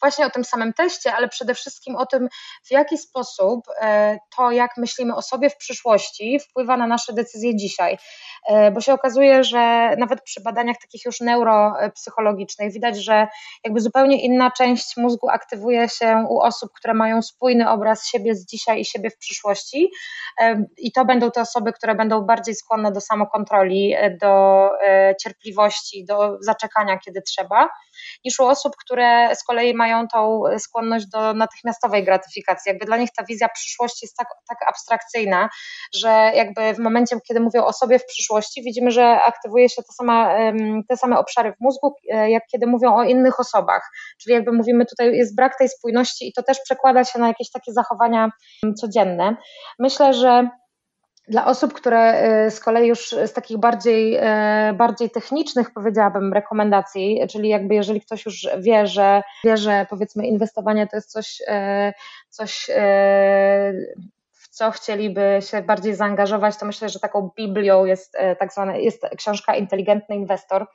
właśnie 0.00 0.26
o 0.26 0.30
tym 0.30 0.44
samym 0.44 0.72
teście, 0.72 1.14
ale 1.14 1.28
przede 1.28 1.54
wszystkim 1.54 1.96
o 1.96 2.06
tym, 2.06 2.28
w 2.64 2.70
jaki 2.70 2.98
sposób 2.98 3.60
to, 4.36 4.50
jak 4.50 4.76
myślimy 4.76 5.14
o 5.14 5.22
sobie 5.22 5.50
w 5.50 5.56
przyszłości, 5.56 6.40
wpływa 6.40 6.76
na 6.76 6.86
nasze 6.86 7.12
decyzje 7.12 7.56
dzisiaj. 7.56 7.98
Bo 8.72 8.80
się 8.80 8.92
okazuje, 8.92 9.44
że 9.44 9.94
nawet 9.98 10.22
przy 10.22 10.40
badaniach 10.42 10.76
takich 10.80 11.04
już 11.04 11.20
neuropsychologicznych 11.20 12.72
widać, 12.72 13.04
że 13.04 13.26
jakby 13.64 13.80
zupełnie 13.80 14.22
inna 14.22 14.50
część 14.50 14.96
mózgu 14.96 15.28
aktywuje 15.28 15.88
się 15.88 16.26
u 16.28 16.40
osób, 16.40 16.72
które 16.72 16.94
mają 16.94 17.22
spójny 17.22 17.70
obraz 17.70 18.06
siebie 18.06 18.34
z 18.34 18.46
dzisiaj 18.46 18.80
i 18.80 18.84
siebie 18.84 19.10
w 19.10 19.18
przyszłości, 19.18 19.90
i 20.76 20.92
to 20.92 21.04
będą 21.04 21.30
te 21.30 21.40
osoby, 21.40 21.72
które 21.72 21.94
będą 21.94 22.22
bardziej 22.22 22.54
skłonne 22.54 22.92
do 22.92 23.00
samokontroli, 23.00 23.94
e, 23.96 24.16
do 24.16 24.68
e, 24.86 25.14
cierpliwości, 25.22 26.04
do 26.04 26.36
zaczekania, 26.40 26.98
kiedy 26.98 27.22
trzeba, 27.22 27.68
niż 28.24 28.40
u 28.40 28.44
osób, 28.44 28.76
które 28.76 29.36
z 29.36 29.44
kolei 29.44 29.74
mają 29.74 30.08
tą 30.08 30.42
skłonność 30.58 31.06
do 31.06 31.34
natychmiastowej 31.34 32.04
gratyfikacji. 32.04 32.70
Jakby 32.70 32.86
dla 32.86 32.96
nich 32.96 33.10
ta 33.16 33.24
wizja 33.24 33.48
przyszłości 33.48 33.98
jest 34.06 34.16
tak, 34.16 34.28
tak 34.48 34.58
abstrakcyjna, 34.68 35.48
że 35.94 36.08
jakby 36.34 36.74
w 36.74 36.78
momencie, 36.78 37.16
kiedy 37.28 37.40
mówią 37.40 37.64
o 37.64 37.72
sobie 37.72 37.98
w 37.98 38.06
przyszłości, 38.06 38.62
widzimy, 38.62 38.90
że 38.90 39.22
aktywuje 39.22 39.68
się 39.68 39.82
te 39.82 39.92
same, 39.92 40.52
te 40.88 40.96
same 40.96 41.18
obszary 41.18 41.52
w 41.52 41.60
mózgu, 41.60 41.94
e, 42.12 42.30
jak 42.30 42.42
kiedy 42.52 42.66
mówią 42.66 42.96
o 42.96 43.04
innych 43.04 43.40
osobach. 43.40 43.90
Czyli 44.22 44.34
jakby 44.34 44.52
mówimy, 44.52 44.86
tutaj 44.86 45.16
jest 45.16 45.36
brak 45.36 45.58
tej 45.58 45.68
spójności 45.68 46.28
i 46.28 46.32
to 46.32 46.42
też 46.42 46.60
przekłada 46.60 47.04
się 47.04 47.18
na 47.18 47.28
jakieś 47.28 47.50
takie 47.50 47.72
zachowania 47.72 48.30
codzienne. 48.76 49.36
Myślę, 49.78 50.14
że 50.14 50.48
dla 51.28 51.46
osób, 51.46 51.72
które 51.72 52.24
y, 52.46 52.50
z 52.50 52.60
kolei 52.60 52.88
już 52.88 53.08
z 53.08 53.32
takich 53.32 53.58
bardziej, 53.58 54.16
y, 54.16 54.72
bardziej 54.74 55.10
technicznych, 55.10 55.70
powiedziałabym, 55.70 56.32
rekomendacji, 56.32 57.20
czyli 57.30 57.48
jakby 57.48 57.74
jeżeli 57.74 58.00
ktoś 58.00 58.26
już 58.26 58.48
wie, 58.58 58.86
że 58.86 59.22
wie, 59.44 59.56
że 59.56 59.86
powiedzmy 59.90 60.26
inwestowanie 60.26 60.86
to 60.86 60.96
jest 60.96 61.10
coś, 61.10 61.40
y, 61.40 61.92
coś 62.28 62.70
co 64.54 64.70
chcieliby 64.70 65.38
się 65.40 65.62
bardziej 65.62 65.94
zaangażować, 65.94 66.56
to 66.56 66.66
myślę, 66.66 66.88
że 66.88 67.00
taką 67.00 67.30
Biblią 67.36 67.84
jest 67.84 68.16
e, 68.16 68.36
tak 68.36 68.52
zwana 68.52 68.76
jest 68.76 69.06
książka 69.16 69.56
Inteligentny 69.56 70.16
Inwestor. 70.16 70.66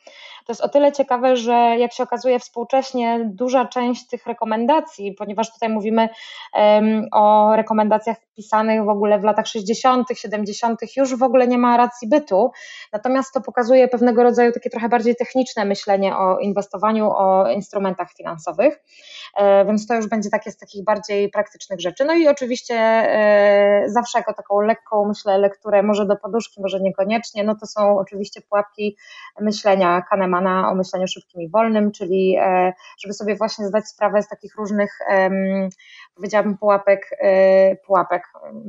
To 0.45 0.51
jest 0.51 0.61
o 0.61 0.69
tyle 0.69 0.91
ciekawe, 0.91 1.37
że 1.37 1.53
jak 1.53 1.93
się 1.93 2.03
okazuje 2.03 2.39
współcześnie 2.39 3.19
duża 3.25 3.65
część 3.65 4.07
tych 4.07 4.25
rekomendacji, 4.25 5.13
ponieważ 5.13 5.53
tutaj 5.53 5.69
mówimy 5.69 6.09
um, 6.53 7.05
o 7.11 7.55
rekomendacjach 7.55 8.17
pisanych 8.35 8.83
w 8.83 8.89
ogóle 8.89 9.19
w 9.19 9.23
latach 9.23 9.47
60., 9.47 10.07
70., 10.13 10.79
już 10.97 11.15
w 11.15 11.23
ogóle 11.23 11.47
nie 11.47 11.57
ma 11.57 11.77
racji 11.77 12.09
bytu, 12.09 12.51
natomiast 12.93 13.33
to 13.33 13.41
pokazuje 13.41 13.87
pewnego 13.87 14.23
rodzaju 14.23 14.51
takie 14.51 14.69
trochę 14.69 14.89
bardziej 14.89 15.15
techniczne 15.15 15.65
myślenie 15.65 16.17
o 16.17 16.39
inwestowaniu, 16.39 17.11
o 17.11 17.51
instrumentach 17.51 18.13
finansowych, 18.13 18.83
e, 19.37 19.65
więc 19.65 19.87
to 19.87 19.95
już 19.95 20.07
będzie 20.07 20.29
takie 20.29 20.51
z 20.51 20.57
takich 20.57 20.83
bardziej 20.83 21.29
praktycznych 21.29 21.79
rzeczy. 21.81 22.05
No 22.05 22.13
i 22.13 22.27
oczywiście 22.27 22.75
e, 22.75 23.68
zawsze 23.85 24.19
jako 24.19 24.33
taką 24.33 24.61
lekką, 24.61 25.05
myślę, 25.05 25.37
lekturę, 25.37 25.83
może 25.83 26.05
do 26.05 26.15
poduszki, 26.15 26.61
może 26.61 26.79
niekoniecznie, 26.79 27.43
no 27.43 27.55
to 27.55 27.65
są 27.65 27.99
oczywiście 27.99 28.41
pułapki 28.41 28.97
myślenia 29.41 30.01
Kahnemana 30.01 30.71
o 30.71 30.75
myśleniu 30.75 31.07
szybkim 31.07 31.41
i 31.41 31.49
wolnym, 31.49 31.91
czyli 31.91 32.37
żeby 33.03 33.13
sobie 33.13 33.35
właśnie 33.35 33.67
zdać 33.67 33.87
sprawę 33.87 34.21
z 34.21 34.27
takich 34.27 34.55
różnych, 34.55 34.99
powiedziałabym, 36.15 36.57
pułapek, 36.57 37.09
pułapek, 37.85 38.23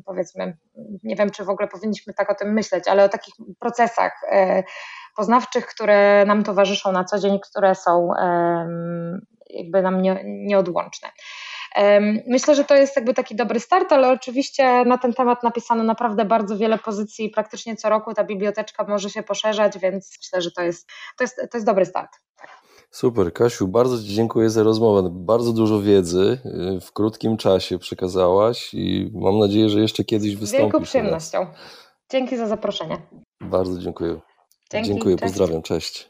powiedzmy, 0.06 0.56
nie 1.02 1.16
wiem, 1.16 1.30
czy 1.30 1.44
w 1.44 1.50
ogóle 1.50 1.68
powinniśmy 1.68 2.14
tak 2.14 2.30
o 2.30 2.34
tym 2.34 2.52
myśleć, 2.52 2.88
ale 2.88 3.04
o 3.04 3.08
takich 3.08 3.34
procesach 3.58 4.20
poznawczych, 5.16 5.66
które 5.66 6.24
nam 6.24 6.42
towarzyszą 6.42 6.92
na 6.92 7.04
co 7.04 7.18
dzień, 7.18 7.38
które 7.40 7.74
są 7.74 8.10
jakby 9.50 9.82
nam 9.82 10.02
nie, 10.02 10.20
nieodłączne. 10.24 11.08
Myślę, 12.26 12.54
że 12.54 12.64
to 12.64 12.74
jest 12.74 12.96
jakby 12.96 13.14
taki 13.14 13.36
dobry 13.36 13.60
start, 13.60 13.92
ale 13.92 14.08
oczywiście 14.08 14.84
na 14.84 14.98
ten 14.98 15.12
temat 15.12 15.42
napisano 15.42 15.82
naprawdę 15.82 16.24
bardzo 16.24 16.58
wiele 16.58 16.78
pozycji. 16.78 17.30
Praktycznie 17.30 17.76
co 17.76 17.88
roku 17.88 18.14
ta 18.14 18.24
biblioteczka 18.24 18.84
może 18.88 19.10
się 19.10 19.22
poszerzać, 19.22 19.78
więc 19.78 20.18
myślę, 20.18 20.42
że 20.42 20.50
to 20.50 20.62
jest, 20.62 20.88
to 21.18 21.24
jest, 21.24 21.36
to 21.36 21.58
jest 21.58 21.66
dobry 21.66 21.86
start. 21.86 22.10
Super, 22.90 23.32
Kasiu, 23.32 23.68
bardzo 23.68 23.98
Ci 23.98 24.14
dziękuję 24.14 24.50
za 24.50 24.62
rozmowę. 24.62 25.08
Bardzo 25.12 25.52
dużo 25.52 25.80
wiedzy 25.80 26.38
y, 26.76 26.80
w 26.80 26.92
krótkim 26.92 27.36
czasie 27.36 27.78
przekazałaś 27.78 28.74
i 28.74 29.10
mam 29.14 29.38
nadzieję, 29.38 29.68
że 29.68 29.80
jeszcze 29.80 30.04
kiedyś 30.04 30.36
wystąpisz. 30.36 30.58
Z 30.58 30.62
wielką 30.62 30.82
przyjemnością. 30.82 31.46
Dzięki 32.10 32.36
za 32.36 32.46
zaproszenie. 32.46 32.98
Bardzo 33.40 33.78
dziękuję. 33.78 34.20
Dzięki, 34.72 34.88
dziękuję, 34.88 35.16
cześć. 35.16 35.32
pozdrawiam, 35.32 35.62
cześć. 35.62 36.09